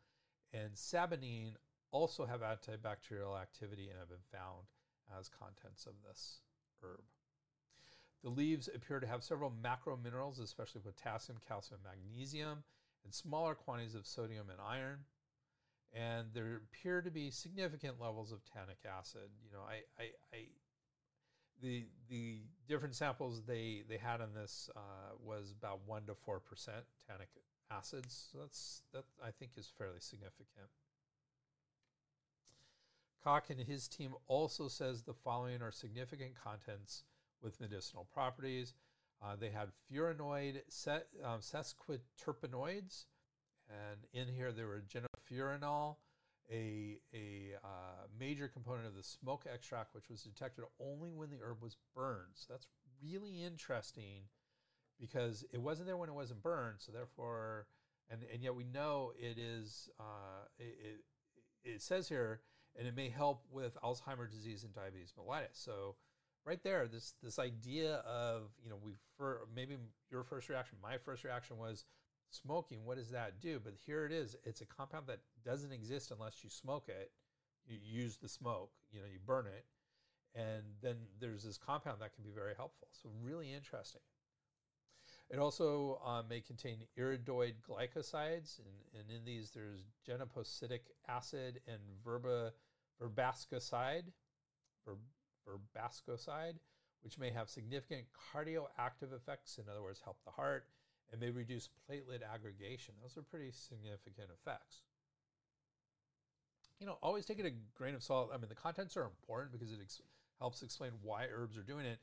and 0.53 0.75
saponine 0.75 1.55
also 1.91 2.25
have 2.25 2.43
antibacterial 2.43 3.37
activity 3.41 3.89
and 3.89 3.99
have 3.99 4.09
been 4.09 4.19
found 4.31 4.69
as 5.19 5.29
contents 5.29 5.87
of 5.87 5.95
this 6.07 6.43
herb. 6.85 7.01
The 8.23 8.31
leaves 8.31 8.69
appear 8.75 9.01
to 9.01 9.07
have 9.07 9.23
several 9.23 9.51
macro 9.63 9.97
minerals, 9.97 10.39
especially 10.39 10.83
potassium, 10.83 11.39
calcium, 11.47 11.81
magnesium, 11.83 12.65
and 13.05 13.15
smaller 13.15 13.55
quantities 13.55 13.95
of 13.95 14.07
sodium 14.07 14.51
and 14.51 14.59
iron. 14.61 14.99
And 15.93 16.29
there 16.35 16.57
appear 16.57 17.01
to 17.01 17.11
be 17.11 17.31
significant 17.31 18.01
levels 18.01 18.31
of 18.31 18.45
tannic 18.45 18.79
acid. 18.87 19.31
You 19.43 19.51
know, 19.53 19.63
I, 19.67 19.83
I, 20.01 20.07
I 20.33 20.39
the 21.61 21.87
the 22.09 22.43
different 22.69 22.95
samples 22.95 23.43
they 23.43 23.83
they 23.89 23.97
had 23.97 24.21
on 24.21 24.35
this 24.35 24.71
uh, 24.77 25.17
was 25.23 25.53
about 25.59 25.81
one 25.87 26.07
to 26.07 26.15
four 26.15 26.41
percent 26.41 26.85
tannic 27.09 27.29
acids. 27.71 28.29
So 28.31 28.39
that's 28.39 28.83
that 28.93 29.05
I 29.25 29.31
think 29.31 29.53
is 29.57 29.73
fairly 29.77 30.01
significant. 30.01 30.69
Cock 33.23 33.51
and 33.51 33.61
his 33.61 33.89
team 33.89 34.15
also 34.29 34.69
says 34.69 35.03
the 35.03 35.13
following 35.13 35.61
are 35.61 35.73
significant 35.73 36.33
contents 36.43 37.03
with 37.43 37.61
medicinal 37.61 38.07
properties. 38.13 38.75
Uh, 39.23 39.37
they 39.39 39.51
had 39.51 39.69
furanoid 39.91 40.63
set, 40.69 41.09
um, 41.25 41.41
sesquiterpenoids, 41.41 43.05
and 43.69 44.01
in 44.13 44.35
here 44.35 44.51
there 44.51 44.67
were 44.67 44.83
genifuranal, 44.89 45.97
a, 46.51 46.99
a 47.15 47.55
uh, 47.63 48.07
major 48.19 48.49
component 48.49 48.87
of 48.87 48.97
the 48.97 49.03
smoke 49.03 49.45
extract, 49.53 49.95
which 49.95 50.09
was 50.09 50.23
detected 50.23 50.65
only 50.81 51.13
when 51.13 51.31
the 51.31 51.39
herb 51.43 51.63
was 51.63 51.77
burned. 51.95 52.33
So 52.35 52.53
that's 52.53 52.67
really 53.03 53.43
interesting 53.45 54.25
because 54.99 55.45
it 55.53 55.61
wasn't 55.61 55.87
there 55.87 55.97
when 55.97 56.09
it 56.09 56.15
wasn't 56.15 56.43
burned. 56.43 56.81
So 56.81 56.93
therefore, 56.93 57.67
and, 58.11 58.23
and 58.33 58.43
yet 58.43 58.55
we 58.55 58.65
know 58.65 59.13
it 59.19 59.39
is, 59.39 59.89
uh, 60.01 60.47
it, 60.59 60.77
it, 61.65 61.71
it 61.75 61.83
says 61.83 62.09
here, 62.09 62.41
and 62.77 62.87
it 62.87 62.97
may 62.97 63.09
help 63.09 63.45
with 63.51 63.77
Alzheimer's 63.83 64.33
disease 64.33 64.65
and 64.65 64.75
diabetes 64.75 65.13
mellitus. 65.19 65.55
So 65.55 65.97
right 66.45 66.63
there, 66.63 66.87
this 66.89 67.15
this 67.23 67.39
idea 67.39 67.97
of 68.07 68.51
you 68.63 68.71
know 68.71 68.79
we 68.83 68.93
for 69.17 69.47
maybe 69.55 69.77
your 70.11 70.25
first 70.25 70.49
reaction, 70.49 70.79
my 70.83 70.99
first 70.99 71.25
reaction 71.25 71.59
was 71.59 71.85
smoking. 72.31 72.85
What 72.85 72.97
does 72.97 73.11
that 73.11 73.41
do? 73.41 73.61
But 73.63 73.75
here 73.87 74.07
it 74.07 74.13
is. 74.13 74.37
It's 74.45 74.61
a 74.61 74.67
compound 74.67 75.07
that 75.09 75.21
doesn't 75.45 75.73
exist 75.73 76.11
unless 76.11 76.43
you 76.43 76.51
smoke 76.51 76.89
it. 76.89 77.11
You 77.67 77.79
use 77.83 78.17
the 78.17 78.29
smoke. 78.29 78.73
You 78.91 79.01
know, 79.01 79.07
you 79.07 79.19
burn 79.25 79.47
it, 79.47 79.65
and 80.35 80.63
then 80.83 80.97
there's 81.21 81.45
this 81.45 81.59
compound 81.59 82.01
that 82.01 82.15
can 82.15 82.25
be 82.25 82.31
very 82.35 82.55
helpful. 82.57 82.89
So 82.93 83.11
really 83.23 83.53
interesting. 83.53 84.03
It 85.31 85.39
also 85.39 86.01
uh, 86.05 86.23
may 86.29 86.41
contain 86.41 86.79
iridoid 86.99 87.55
glycosides, 87.69 88.59
and, 88.59 89.01
and 89.01 89.17
in 89.17 89.25
these 89.25 89.53
there's 89.53 89.85
geniposidic 90.09 90.81
acid 91.09 91.61
and 91.69 91.79
verba, 92.05 92.53
verbascoside, 93.01 94.07
ver, 94.85 94.97
verbascoside, 95.47 96.55
which 97.03 97.19
may 97.19 97.31
have 97.31 97.49
significant 97.49 98.05
cardioactive 98.33 99.15
effects, 99.15 99.59
in 99.59 99.65
other 99.71 99.83
words, 99.83 100.01
help 100.05 100.19
the 100.25 100.31
heart, 100.31 100.67
and 101.11 101.21
may 101.21 101.31
reduce 101.31 101.69
platelet 101.89 102.21
aggregation. 102.23 102.95
Those 103.03 103.17
are 103.17 103.23
pretty 103.23 103.51
significant 103.53 104.29
effects. 104.33 104.83
You 106.79 106.87
know, 106.87 106.99
always 107.03 107.27
take 107.27 107.39
it 107.39 107.47
a 107.47 107.53
grain 107.77 107.95
of 107.95 108.03
salt. 108.03 108.31
I 108.33 108.39
mean, 108.39 108.49
the 108.49 108.55
contents 108.55 108.97
are 108.97 109.05
important 109.05 109.53
because 109.53 109.73
it 109.73 109.79
ex- 109.83 110.01
helps 110.39 110.63
explain 110.63 110.93
why 111.03 111.27
herbs 111.33 111.59
are 111.59 111.63
doing 111.63 111.87
it. 111.87 111.99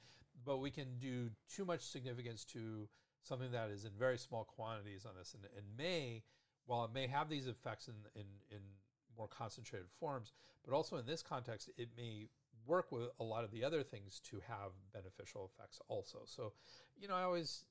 but 0.46 0.58
we 0.58 0.70
can 0.70 1.00
do 1.00 1.30
too 1.54 1.66
much 1.66 1.82
significance 1.82 2.46
to 2.46 2.88
something 3.24 3.52
that 3.52 3.70
is 3.70 3.86
in 3.86 3.92
very 3.98 4.18
small 4.18 4.44
quantities 4.44 5.06
on 5.06 5.14
this 5.18 5.34
and, 5.34 5.44
and 5.58 5.66
may 5.78 6.24
while 6.66 6.86
it 6.86 6.94
may 6.94 7.08
have 7.08 7.28
these 7.30 7.48
effects 7.48 7.88
in, 7.88 7.96
in, 8.16 8.28
in 8.52 8.60
more 9.18 9.28
concentrated 9.28 9.88
forms 10.00 10.32
but 10.64 10.74
also 10.74 10.98
in 10.98 11.06
this 11.06 11.24
context 11.24 11.70
it 11.78 11.90
may 11.98 12.28
work 12.68 12.92
with 12.92 13.10
a 13.20 13.24
lot 13.24 13.44
of 13.44 13.52
the 13.52 13.64
other 13.64 13.84
things 13.84 14.20
to 14.20 14.42
have 14.48 14.72
beneficial 14.94 15.50
effects 15.52 15.80
also 15.88 16.20
so 16.26 16.54
you 17.00 17.08
know 17.08 17.16
i 17.16 17.24
always 17.24 17.66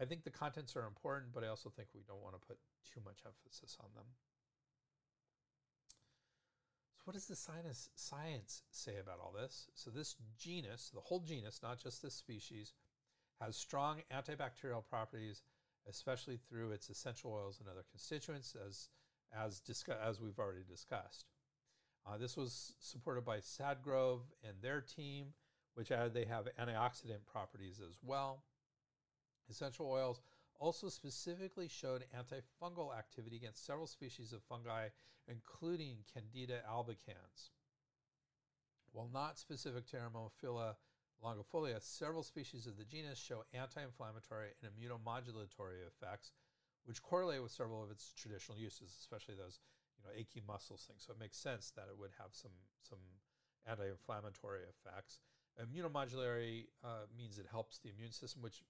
i 0.00 0.04
think 0.04 0.24
the 0.24 0.30
contents 0.30 0.76
are 0.76 0.86
important 0.86 1.32
but 1.32 1.44
i 1.44 1.48
also 1.48 1.70
think 1.70 1.88
we 1.94 2.02
don't 2.06 2.22
want 2.22 2.34
to 2.34 2.46
put 2.46 2.58
too 2.84 3.00
much 3.04 3.18
emphasis 3.26 3.76
on 3.80 3.88
them 3.94 4.06
so 7.00 7.04
what 7.04 7.14
does 7.14 7.26
the 7.26 7.36
science, 7.36 7.88
science 7.94 8.62
say 8.70 8.98
about 9.00 9.20
all 9.24 9.32
this? 9.32 9.68
So 9.74 9.90
this 9.90 10.16
genus, 10.38 10.90
the 10.92 11.00
whole 11.00 11.20
genus, 11.20 11.60
not 11.62 11.82
just 11.82 12.02
this 12.02 12.14
species, 12.14 12.74
has 13.40 13.56
strong 13.56 14.02
antibacterial 14.12 14.84
properties, 14.86 15.40
especially 15.88 16.36
through 16.36 16.72
its 16.72 16.90
essential 16.90 17.32
oils 17.32 17.58
and 17.58 17.70
other 17.70 17.84
constituents, 17.90 18.54
as 18.66 18.90
as, 19.32 19.60
discuss, 19.60 19.96
as 20.04 20.20
we've 20.20 20.38
already 20.38 20.64
discussed. 20.68 21.26
Uh, 22.06 22.16
this 22.16 22.36
was 22.36 22.74
supported 22.80 23.24
by 23.24 23.38
Sadgrove 23.38 24.20
and 24.42 24.54
their 24.62 24.80
team, 24.80 25.26
which 25.74 25.90
added 25.90 26.14
they 26.14 26.24
have 26.24 26.48
antioxidant 26.58 27.26
properties 27.30 27.80
as 27.80 27.98
well. 28.02 28.42
Essential 29.48 29.90
oils 29.90 30.20
also 30.58 30.88
specifically 30.88 31.68
showed 31.68 32.04
antifungal 32.16 32.96
activity 32.96 33.36
against 33.36 33.64
several 33.64 33.86
species 33.86 34.32
of 34.32 34.42
fungi, 34.42 34.88
including 35.26 35.98
Candida 36.12 36.60
albicans. 36.70 37.50
While 38.92 39.08
not 39.12 39.38
specific 39.38 39.86
to 39.88 39.96
Eremophila 39.96 40.74
longifolia, 41.24 41.80
several 41.80 42.22
species 42.22 42.66
of 42.66 42.76
the 42.76 42.84
genus 42.84 43.18
show 43.18 43.44
anti 43.54 43.82
inflammatory 43.82 44.48
and 44.62 44.70
immunomodulatory 44.72 45.86
effects, 45.86 46.32
which 46.84 47.02
correlate 47.02 47.42
with 47.42 47.52
several 47.52 47.82
of 47.82 47.90
its 47.90 48.12
traditional 48.12 48.58
uses, 48.58 48.96
especially 49.00 49.34
those 49.34 49.60
you 50.00 50.08
know, 50.08 50.16
achy 50.16 50.40
muscles 50.40 50.88
thing. 50.88 50.96
So 50.98 51.12
it 51.12 51.20
makes 51.20 51.36
sense 51.36 51.72
that 51.76 51.92
it 51.92 51.98
would 51.98 52.16
have 52.16 52.32
some, 52.32 52.56
some 52.80 52.98
anti 53.68 53.84
inflammatory 53.84 54.64
effects. 54.64 55.20
Immunomodulatory 55.60 56.72
uh, 56.82 57.04
means 57.16 57.38
it 57.38 57.46
helps 57.50 57.78
the 57.78 57.90
immune 57.90 58.12
system, 58.12 58.40
which 58.40 58.64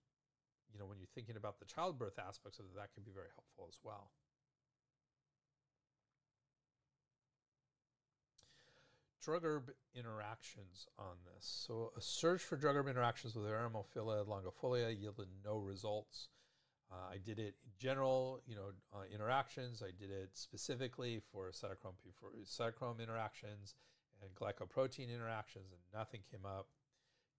you 0.72 0.78
know, 0.78 0.86
when 0.86 0.98
you're 0.98 1.14
thinking 1.14 1.36
about 1.36 1.58
the 1.58 1.66
childbirth 1.66 2.18
aspects 2.18 2.58
of 2.58 2.66
it, 2.66 2.76
that 2.76 2.94
can 2.94 3.02
be 3.02 3.10
very 3.10 3.28
helpful 3.34 3.66
as 3.68 3.78
well. 3.82 4.10
Drug 9.22 9.44
herb 9.44 9.70
interactions 9.94 10.86
on 10.98 11.16
this. 11.26 11.44
So, 11.44 11.92
a 11.96 12.00
search 12.00 12.40
for 12.40 12.56
drug 12.56 12.76
herb 12.76 12.88
interactions 12.88 13.34
with 13.34 13.44
Eremophila 13.44 14.26
longifolia 14.26 14.98
yielded 14.98 15.28
no 15.44 15.58
results. 15.58 16.28
Uh, 16.92 17.12
I 17.12 17.18
did 17.18 17.38
it 17.38 17.54
general, 17.78 18.40
you 18.46 18.56
know, 18.56 18.72
uh, 18.92 19.02
interactions. 19.12 19.82
I 19.82 19.92
did 19.96 20.10
it 20.10 20.30
specifically 20.32 21.20
for 21.32 21.50
cytochrome 21.50 21.94
P4, 22.04 22.44
cytochrome 22.44 23.00
interactions 23.00 23.74
and 24.22 24.34
glycoprotein 24.34 25.12
interactions, 25.12 25.72
and 25.72 25.80
nothing 25.94 26.20
came 26.30 26.44
up. 26.44 26.66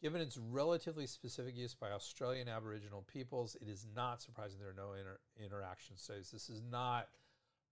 Given 0.01 0.21
its 0.21 0.37
relatively 0.37 1.05
specific 1.05 1.55
use 1.55 1.75
by 1.75 1.91
Australian 1.91 2.47
Aboriginal 2.47 3.03
peoples, 3.03 3.55
it 3.61 3.67
is 3.67 3.85
not 3.95 4.21
surprising 4.21 4.57
there 4.59 4.69
are 4.69 4.73
no 4.73 4.93
inter- 4.93 5.19
interaction 5.37 5.95
studies. 5.95 6.31
This 6.31 6.49
is 6.49 6.61
not 6.71 7.09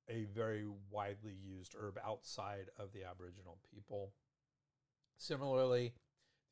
a 0.10 0.26
very 0.36 0.68
widely 0.92 1.34
used 1.34 1.76
herb 1.80 1.98
outside 2.06 2.70
of 2.78 2.92
the 2.94 3.04
Aboriginal 3.04 3.58
people. 3.74 4.12
Similarly, 5.18 5.94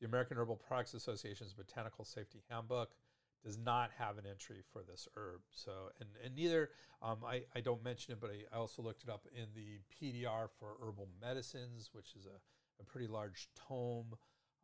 the 0.00 0.06
American 0.06 0.36
Herbal 0.36 0.56
Products 0.56 0.94
Association's 0.94 1.54
Botanical 1.54 2.04
Safety 2.04 2.42
Handbook 2.48 2.90
does 3.44 3.58
not 3.58 3.90
have 3.98 4.18
an 4.18 4.24
entry 4.28 4.62
for 4.72 4.82
this 4.82 5.08
herb. 5.16 5.40
So, 5.50 5.70
and, 6.00 6.08
and 6.24 6.34
neither, 6.34 6.70
um, 7.02 7.18
I, 7.26 7.42
I 7.54 7.60
don't 7.60 7.82
mention 7.84 8.12
it, 8.12 8.20
but 8.20 8.30
I, 8.30 8.54
I 8.54 8.58
also 8.58 8.82
looked 8.82 9.04
it 9.04 9.10
up 9.10 9.26
in 9.34 9.46
the 9.54 9.78
PDR 9.94 10.48
for 10.58 10.76
herbal 10.82 11.08
medicines, 11.20 11.90
which 11.92 12.14
is 12.18 12.26
a, 12.26 12.82
a 12.82 12.84
pretty 12.84 13.06
large 13.06 13.48
tome 13.68 14.16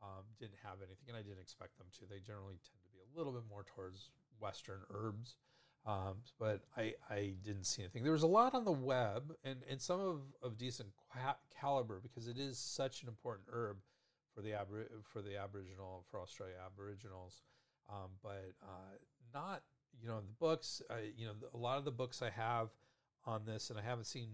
um, 0.04 0.24
didn't 0.38 0.58
have 0.62 0.78
anything, 0.78 1.08
and 1.08 1.16
I 1.16 1.22
didn't 1.22 1.40
expect 1.40 1.78
them 1.78 1.86
to. 1.98 2.00
They 2.08 2.20
generally 2.20 2.60
tend 2.60 2.82
to 2.84 2.90
be 2.90 3.00
a 3.00 3.18
little 3.18 3.32
bit 3.32 3.42
more 3.48 3.64
towards 3.64 4.10
Western 4.38 4.80
herbs, 4.90 5.36
um, 5.86 6.16
but 6.38 6.62
I, 6.76 6.94
I 7.10 7.34
didn't 7.42 7.64
see 7.64 7.82
anything. 7.82 8.02
There 8.02 8.12
was 8.12 8.22
a 8.22 8.28
lot 8.28 8.54
on 8.54 8.64
the 8.64 8.72
web, 8.72 9.34
and, 9.44 9.60
and 9.68 9.80
some 9.80 10.00
of, 10.00 10.20
of 10.42 10.58
decent 10.58 10.90
caliber 11.58 12.00
because 12.02 12.28
it 12.28 12.38
is 12.38 12.58
such 12.58 13.02
an 13.02 13.08
important 13.08 13.48
herb 13.50 13.78
for 14.34 14.42
the 14.42 14.52
Abri- 14.52 14.90
for 15.04 15.22
the 15.22 15.38
Aboriginal 15.38 16.04
for 16.10 16.20
Australia 16.20 16.56
Aboriginals, 16.64 17.42
um, 17.88 18.10
but 18.22 18.52
uh, 18.62 18.96
not 19.32 19.62
you 20.00 20.08
know 20.08 20.20
the 20.20 20.32
books. 20.38 20.82
you 21.16 21.26
know 21.26 21.32
a 21.52 21.56
lot 21.56 21.78
of 21.78 21.84
the 21.84 21.90
books 21.92 22.22
I 22.22 22.30
have 22.30 22.68
on 23.26 23.44
this, 23.46 23.70
and 23.70 23.78
I 23.78 23.82
haven't 23.82 24.06
seen 24.06 24.28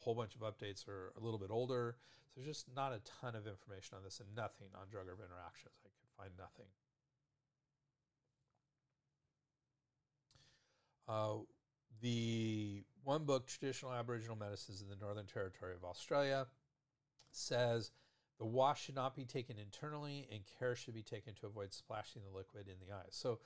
a 0.00 0.04
whole 0.04 0.14
bunch 0.14 0.34
of 0.34 0.42
updates 0.42 0.86
are 0.88 1.12
a 1.18 1.24
little 1.24 1.38
bit 1.38 1.50
older. 1.50 1.96
So 2.26 2.40
there's 2.40 2.56
just 2.56 2.66
not 2.74 2.92
a 2.92 3.00
ton 3.20 3.34
of 3.36 3.46
information 3.46 3.96
on 3.96 4.02
this 4.02 4.20
and 4.20 4.28
nothing 4.36 4.68
on 4.74 4.88
drug 4.90 5.06
interactions. 5.06 5.74
I 5.84 5.88
could 5.88 6.10
find 6.18 6.30
nothing. 6.38 6.66
Uh, 11.06 11.44
the 12.00 12.82
one 13.04 13.24
book, 13.24 13.46
Traditional 13.46 13.92
Aboriginal 13.92 14.36
Medicines 14.36 14.82
in 14.82 14.88
the 14.88 14.96
Northern 14.96 15.26
Territory 15.26 15.74
of 15.74 15.84
Australia, 15.84 16.46
says 17.30 17.90
the 18.38 18.44
wash 18.44 18.84
should 18.84 18.94
not 18.94 19.14
be 19.14 19.24
taken 19.24 19.58
internally 19.58 20.28
and 20.32 20.42
care 20.58 20.74
should 20.74 20.94
be 20.94 21.02
taken 21.02 21.34
to 21.34 21.46
avoid 21.46 21.72
splashing 21.72 22.22
the 22.22 22.36
liquid 22.36 22.66
in 22.68 22.74
the 22.86 22.94
eyes. 22.94 23.10
So 23.10 23.38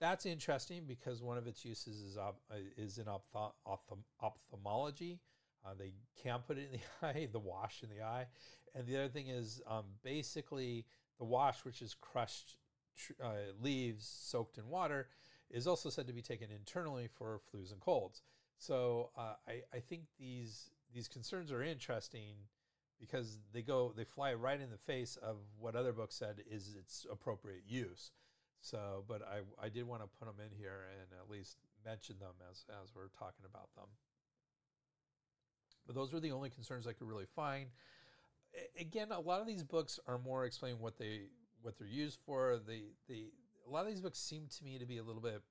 that's 0.00 0.26
interesting 0.26 0.82
because 0.86 1.22
one 1.22 1.38
of 1.38 1.46
its 1.46 1.64
uses 1.64 2.00
is, 2.00 2.16
op- 2.16 2.40
is 2.76 2.98
in 2.98 3.04
opth- 3.04 3.52
opth- 3.66 4.04
ophthalmology. 4.20 5.20
Uh, 5.64 5.74
they 5.78 5.92
can 6.20 6.40
put 6.46 6.58
it 6.58 6.70
in 6.72 6.80
the 6.80 7.06
eye, 7.20 7.28
the 7.30 7.38
wash 7.38 7.82
in 7.82 7.88
the 7.88 8.02
eye. 8.02 8.26
And 8.74 8.86
the 8.86 8.96
other 8.96 9.08
thing 9.08 9.28
is 9.28 9.60
um, 9.66 9.84
basically 10.02 10.86
the 11.18 11.24
wash, 11.24 11.64
which 11.64 11.82
is 11.82 11.94
crushed 11.94 12.56
tr- 12.96 13.12
uh, 13.22 13.52
leaves 13.60 14.06
soaked 14.06 14.58
in 14.58 14.66
water, 14.68 15.08
is 15.50 15.66
also 15.66 15.90
said 15.90 16.06
to 16.06 16.12
be 16.12 16.22
taken 16.22 16.48
internally 16.50 17.06
for 17.06 17.40
flus 17.52 17.70
and 17.70 17.80
colds. 17.80 18.22
So 18.58 19.10
uh, 19.16 19.34
I, 19.46 19.62
I 19.74 19.80
think 19.80 20.04
these 20.18 20.70
these 20.94 21.08
concerns 21.08 21.50
are 21.50 21.62
interesting 21.62 22.34
because 23.02 23.40
they 23.52 23.62
go 23.62 23.92
they 23.96 24.04
fly 24.04 24.32
right 24.32 24.60
in 24.60 24.70
the 24.70 24.78
face 24.78 25.18
of 25.22 25.36
what 25.58 25.74
other 25.74 25.92
books 25.92 26.14
said 26.14 26.42
is 26.48 26.76
its 26.78 27.04
appropriate 27.10 27.64
use. 27.66 28.12
So, 28.60 29.04
but 29.08 29.22
I, 29.22 29.66
I 29.66 29.68
did 29.68 29.88
want 29.88 30.02
to 30.02 30.08
put 30.18 30.26
them 30.26 30.36
in 30.38 30.56
here 30.56 30.86
and 31.00 31.08
at 31.20 31.28
least 31.28 31.56
mention 31.84 32.16
them 32.20 32.34
as 32.48 32.64
as 32.82 32.94
we're 32.94 33.08
talking 33.08 33.44
about 33.44 33.74
them. 33.74 33.88
But 35.84 35.96
those 35.96 36.12
were 36.12 36.20
the 36.20 36.30
only 36.30 36.48
concerns 36.48 36.86
I 36.86 36.92
could 36.92 37.08
really 37.08 37.26
find. 37.34 37.66
Again, 38.78 39.08
a 39.10 39.18
lot 39.18 39.40
of 39.40 39.48
these 39.48 39.64
books 39.64 39.98
are 40.06 40.18
more 40.18 40.44
explaining 40.44 40.78
what 40.78 40.96
they 40.96 41.22
what 41.60 41.76
they're 41.76 41.88
used 41.88 42.20
for. 42.24 42.60
They 42.64 42.82
they 43.08 43.24
a 43.66 43.70
lot 43.70 43.82
of 43.84 43.88
these 43.88 44.00
books 44.00 44.20
seem 44.20 44.46
to 44.58 44.64
me 44.64 44.78
to 44.78 44.86
be 44.86 44.98
a 44.98 45.02
little 45.02 45.22
bit 45.22 45.42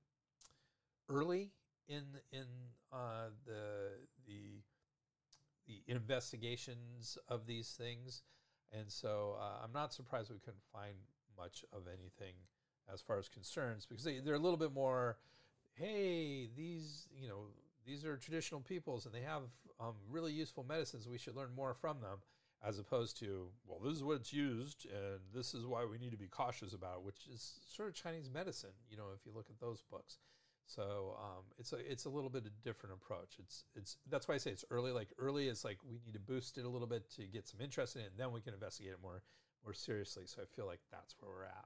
early 1.09 1.51
in 1.89 2.03
in 2.31 2.45
uh, 2.93 3.27
the 3.45 3.89
the 4.25 4.61
the 4.69 4.70
investigations 5.87 7.17
of 7.27 7.45
these 7.45 7.69
things, 7.69 8.23
and 8.71 8.91
so 8.91 9.35
uh, 9.39 9.63
I'm 9.63 9.73
not 9.73 9.93
surprised 9.93 10.29
we 10.29 10.39
couldn't 10.39 10.63
find 10.71 10.95
much 11.37 11.65
of 11.73 11.83
anything 11.87 12.33
as 12.91 13.01
far 13.01 13.17
as 13.17 13.27
concerns 13.27 13.85
because 13.85 14.03
they, 14.03 14.19
they're 14.19 14.35
a 14.35 14.39
little 14.39 14.57
bit 14.57 14.73
more. 14.73 15.17
Hey, 15.73 16.49
these 16.55 17.07
you 17.15 17.27
know 17.27 17.45
these 17.85 18.05
are 18.05 18.17
traditional 18.17 18.61
peoples 18.61 19.05
and 19.05 19.13
they 19.13 19.21
have 19.21 19.43
um, 19.79 19.95
really 20.09 20.33
useful 20.33 20.63
medicines. 20.67 21.07
We 21.07 21.17
should 21.17 21.35
learn 21.35 21.49
more 21.55 21.73
from 21.73 22.01
them, 22.01 22.19
as 22.65 22.77
opposed 22.79 23.17
to, 23.19 23.47
well, 23.67 23.79
this 23.79 23.97
is 23.97 24.03
what 24.03 24.17
it's 24.17 24.33
used, 24.33 24.85
and 24.85 25.19
this 25.33 25.53
is 25.53 25.65
why 25.65 25.85
we 25.85 25.97
need 25.97 26.11
to 26.11 26.17
be 26.17 26.27
cautious 26.27 26.73
about 26.73 26.97
it, 26.97 27.03
which 27.03 27.27
is 27.33 27.59
sort 27.67 27.89
of 27.89 27.95
Chinese 27.95 28.29
medicine. 28.31 28.71
You 28.89 28.97
know, 28.97 29.05
if 29.15 29.25
you 29.25 29.31
look 29.33 29.47
at 29.49 29.59
those 29.59 29.81
books. 29.89 30.19
So 30.75 31.17
um, 31.19 31.43
it's 31.57 31.73
a 31.73 31.77
it's 31.91 32.05
a 32.05 32.09
little 32.09 32.29
bit 32.29 32.45
of 32.45 32.51
different 32.63 32.95
approach. 32.95 33.35
It's 33.39 33.65
it's 33.75 33.97
that's 34.09 34.27
why 34.27 34.35
I 34.35 34.37
say 34.37 34.51
it's 34.51 34.63
early. 34.71 34.91
Like 34.91 35.09
early 35.17 35.47
is 35.47 35.65
like 35.65 35.77
we 35.83 35.99
need 36.05 36.13
to 36.13 36.19
boost 36.19 36.57
it 36.57 36.65
a 36.65 36.69
little 36.69 36.87
bit 36.87 37.09
to 37.15 37.23
get 37.23 37.47
some 37.47 37.59
interest 37.59 37.95
in 37.95 38.03
it, 38.03 38.11
and 38.11 38.19
then 38.19 38.31
we 38.31 38.39
can 38.41 38.53
investigate 38.53 38.93
it 38.93 38.99
more 39.01 39.21
more 39.65 39.73
seriously. 39.73 40.23
So 40.27 40.41
I 40.41 40.45
feel 40.55 40.65
like 40.65 40.79
that's 40.89 41.15
where 41.19 41.29
we're 41.29 41.43
at. 41.45 41.65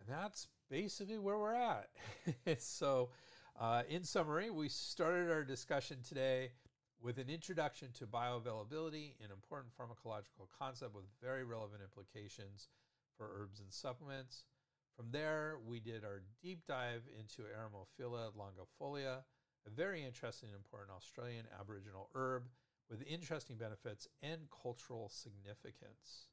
And 0.00 0.08
that's 0.08 0.48
basically 0.70 1.18
where 1.18 1.38
we're 1.38 1.54
at. 1.54 1.88
so, 2.62 3.10
uh, 3.60 3.82
in 3.88 4.04
summary, 4.04 4.50
we 4.50 4.68
started 4.68 5.30
our 5.30 5.44
discussion 5.44 5.98
today 6.06 6.52
with 7.02 7.18
an 7.18 7.28
introduction 7.28 7.88
to 7.98 8.06
bioavailability, 8.06 9.14
an 9.22 9.30
important 9.32 9.72
pharmacological 9.76 10.48
concept 10.58 10.94
with 10.94 11.04
very 11.22 11.44
relevant 11.44 11.82
implications 11.82 12.68
for 13.16 13.30
herbs 13.38 13.60
and 13.60 13.72
supplements. 13.72 14.44
From 14.96 15.10
there, 15.10 15.58
we 15.66 15.78
did 15.78 16.04
our 16.04 16.22
deep 16.42 16.66
dive 16.66 17.02
into 17.18 17.42
Eremophila 17.42 18.30
longifolia, 18.32 19.24
a 19.66 19.70
very 19.70 20.02
interesting 20.02 20.48
and 20.48 20.56
important 20.56 20.96
Australian 20.96 21.44
Aboriginal 21.60 22.08
herb 22.14 22.44
with 22.88 23.02
interesting 23.06 23.56
benefits 23.56 24.08
and 24.22 24.48
cultural 24.62 25.10
significance. 25.10 26.28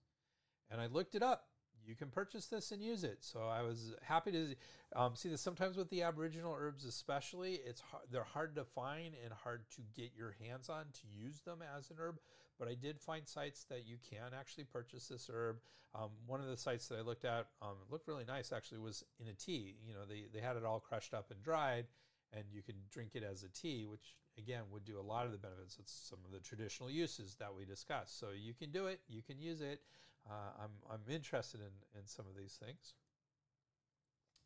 And 0.72 0.80
I 0.80 0.88
looked 0.88 1.14
it 1.14 1.22
up 1.22 1.48
you 1.88 1.96
can 1.96 2.10
purchase 2.10 2.48
this 2.48 2.72
and 2.72 2.82
use 2.82 3.04
it. 3.04 3.18
So 3.22 3.42
I 3.42 3.62
was 3.62 3.94
happy 4.02 4.32
to 4.32 4.56
um, 4.96 5.16
see 5.16 5.30
this. 5.30 5.42
Sometimes 5.42 5.78
with 5.78 5.90
the 5.90 6.04
Aboriginal 6.04 6.56
herbs, 6.58 6.86
especially, 6.86 7.60
it's 7.66 7.82
hard, 7.82 8.04
they're 8.12 8.24
hard 8.24 8.56
to 8.56 8.64
find 8.64 9.14
and 9.24 9.34
hard 9.44 9.62
to 9.76 9.82
get 9.96 10.12
your 10.18 10.36
hands 10.42 10.70
on 10.70 10.86
to 10.94 11.24
use 11.24 11.42
them 11.42 11.60
as 11.78 11.90
an 11.90 11.98
herb. 12.00 12.20
But 12.60 12.68
I 12.68 12.76
did 12.76 13.00
find 13.00 13.28
sites 13.28 13.66
that 13.66 13.88
you 13.88 13.98
can 14.10 14.34
actually 14.38 14.66
purchase 14.66 15.08
this 15.08 15.30
herb. 15.32 15.58
Um, 15.96 16.10
one 16.26 16.40
of 16.40 16.48
the 16.48 16.58
sites 16.58 16.88
that 16.88 16.98
I 16.98 17.02
looked 17.02 17.26
at 17.26 17.48
um, 17.62 17.76
looked 17.90 18.08
really 18.08 18.26
nice. 18.26 18.52
Actually, 18.52 18.80
was 18.80 19.04
in 19.20 19.28
a 19.28 19.34
tea. 19.34 19.76
You 19.86 19.94
know, 19.94 20.06
they 20.08 20.26
they 20.34 20.44
had 20.44 20.58
it 20.58 20.66
all 20.66 20.80
crushed 20.80 21.14
up 21.14 21.30
and 21.32 21.42
dried, 21.44 21.86
and 22.32 22.44
you 22.52 22.62
can 22.62 22.76
drink 22.92 23.12
it 23.14 23.24
as 23.24 23.44
a 23.44 23.50
tea, 23.50 23.86
which 23.86 24.16
again 24.38 24.64
would 24.72 24.86
do 24.86 25.00
a 25.00 25.02
lot 25.02 25.26
of 25.26 25.32
the 25.32 25.38
benefits 25.38 25.78
of 25.78 25.86
some 25.88 26.20
of 26.26 26.32
the 26.32 26.40
traditional 26.40 26.90
uses 26.90 27.36
that 27.36 27.54
we 27.56 27.66
discussed. 27.66 28.20
So 28.20 28.28
you 28.36 28.54
can 28.54 28.72
do 28.72 28.88
it. 28.88 29.02
You 29.08 29.22
can 29.22 29.40
use 29.40 29.62
it. 29.62 29.82
Uh, 30.30 30.64
I'm, 30.64 30.72
I'm 30.92 31.14
interested 31.14 31.60
in, 31.60 32.00
in 32.00 32.08
some 32.08 32.26
of 32.28 32.36
these 32.38 32.54
things 32.54 32.94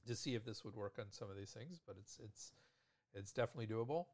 to 0.08 0.16
see 0.16 0.36
if 0.36 0.44
this 0.46 0.64
would 0.64 0.76
work 0.76 0.96
on 1.00 1.06
some 1.12 1.30
of 1.30 1.38
these 1.38 1.52
things, 1.52 1.80
but 1.86 1.96
it's, 2.00 2.20
it's, 2.24 2.52
it's 3.14 3.32
definitely 3.32 3.68
doable. 3.68 4.06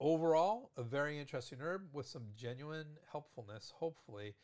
Overall, 0.00 0.70
a 0.76 0.82
very 0.82 1.18
interesting 1.18 1.58
herb 1.60 1.82
with 1.92 2.06
some 2.06 2.24
genuine 2.36 2.98
helpfulness, 3.10 3.72
hopefully. 3.76 4.34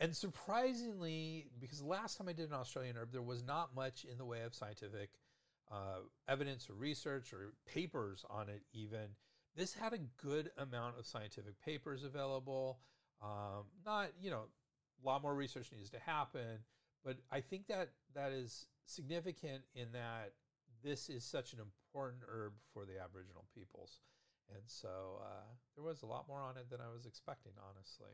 And 0.00 0.14
surprisingly, 0.14 1.46
because 1.58 1.82
last 1.82 2.18
time 2.18 2.28
I 2.28 2.32
did 2.32 2.48
an 2.48 2.54
Australian 2.54 2.96
herb, 2.96 3.10
there 3.10 3.22
was 3.22 3.42
not 3.42 3.74
much 3.74 4.04
in 4.10 4.18
the 4.18 4.24
way 4.24 4.42
of 4.42 4.54
scientific 4.54 5.10
uh, 5.72 6.00
evidence 6.28 6.68
or 6.70 6.74
research 6.74 7.32
or 7.32 7.52
papers 7.66 8.24
on 8.30 8.48
it, 8.48 8.62
even. 8.72 9.16
This 9.56 9.74
had 9.74 9.92
a 9.92 9.98
good 10.22 10.50
amount 10.56 10.98
of 10.98 11.06
scientific 11.06 11.60
papers 11.64 12.04
available. 12.04 12.78
Um, 13.22 13.64
not, 13.84 14.10
you 14.22 14.30
know, 14.30 14.44
a 15.02 15.06
lot 15.06 15.22
more 15.22 15.34
research 15.34 15.70
needs 15.74 15.90
to 15.90 15.98
happen. 15.98 16.64
But 17.04 17.18
I 17.30 17.40
think 17.40 17.68
that 17.68 17.90
that 18.14 18.32
is 18.32 18.66
significant 18.86 19.62
in 19.74 19.92
that 19.92 20.32
this 20.82 21.08
is 21.08 21.24
such 21.24 21.52
an 21.52 21.60
important 21.60 22.22
herb 22.28 22.54
for 22.72 22.84
the 22.84 23.00
Aboriginal 23.02 23.46
peoples. 23.54 24.00
And 24.50 24.62
so 24.66 25.20
uh, 25.22 25.46
there 25.74 25.84
was 25.84 26.02
a 26.02 26.06
lot 26.06 26.26
more 26.28 26.40
on 26.40 26.56
it 26.56 26.70
than 26.70 26.80
I 26.80 26.92
was 26.92 27.06
expecting, 27.06 27.52
honestly. 27.68 28.12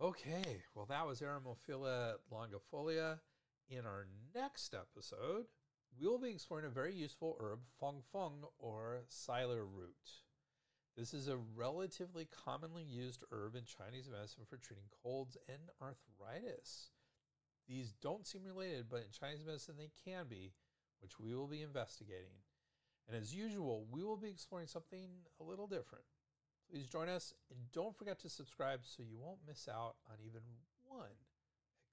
Okay, 0.00 0.62
well, 0.74 0.86
that 0.86 1.06
was 1.06 1.20
Eremophila 1.20 2.14
longifolia. 2.32 3.18
In 3.70 3.84
our 3.84 4.06
next 4.34 4.74
episode, 4.74 5.46
we 5.98 6.06
will 6.06 6.18
be 6.18 6.30
exploring 6.30 6.66
a 6.66 6.70
very 6.70 6.94
useful 6.94 7.36
herb, 7.40 7.60
fong 7.80 8.02
fong 8.12 8.44
or 8.58 9.00
siler 9.10 9.60
root. 9.60 9.96
This 10.98 11.14
is 11.14 11.28
a 11.28 11.38
relatively 11.54 12.26
commonly 12.44 12.82
used 12.82 13.22
herb 13.30 13.54
in 13.54 13.62
Chinese 13.62 14.10
medicine 14.10 14.42
for 14.50 14.56
treating 14.56 14.90
colds 15.00 15.36
and 15.48 15.70
arthritis. 15.80 16.90
These 17.68 17.92
don't 18.02 18.26
seem 18.26 18.42
related, 18.42 18.86
but 18.90 19.04
in 19.06 19.12
Chinese 19.12 19.46
medicine 19.46 19.76
they 19.78 19.92
can 20.04 20.26
be, 20.28 20.54
which 21.00 21.20
we 21.20 21.36
will 21.36 21.46
be 21.46 21.62
investigating. 21.62 22.42
And 23.06 23.16
as 23.16 23.32
usual, 23.32 23.86
we 23.88 24.02
will 24.02 24.16
be 24.16 24.28
exploring 24.28 24.66
something 24.66 25.08
a 25.40 25.44
little 25.44 25.68
different. 25.68 26.04
Please 26.68 26.88
join 26.88 27.08
us 27.08 27.32
and 27.48 27.60
don't 27.72 27.96
forget 27.96 28.18
to 28.22 28.28
subscribe 28.28 28.80
so 28.82 29.04
you 29.04 29.20
won't 29.20 29.46
miss 29.46 29.68
out 29.68 29.94
on 30.10 30.16
even 30.26 30.42
one 30.84 31.06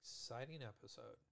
exciting 0.02 0.62
episode. 0.62 1.22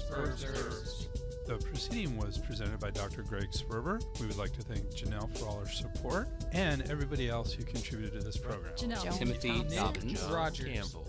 Sperbs 0.00 1.06
The 1.46 1.56
proceeding 1.66 2.16
was 2.16 2.38
presented 2.38 2.80
by 2.80 2.90
Dr. 2.90 3.22
Greg 3.22 3.50
Sperber. 3.50 4.02
We 4.20 4.26
would 4.26 4.38
like 4.38 4.52
to 4.54 4.62
thank 4.62 4.84
Janelle 4.90 5.36
for 5.36 5.46
all 5.46 5.60
her 5.60 5.68
support 5.68 6.28
and 6.52 6.88
everybody 6.90 7.28
else 7.28 7.52
who 7.52 7.64
contributed 7.64 8.18
to 8.18 8.24
this 8.24 8.36
program. 8.36 8.72
Janelle. 8.76 9.18
Timothy 9.18 9.48
Thompson. 9.48 9.78
Dobbins. 9.78 10.22
Roger 10.30 10.64
Campbell. 10.64 11.06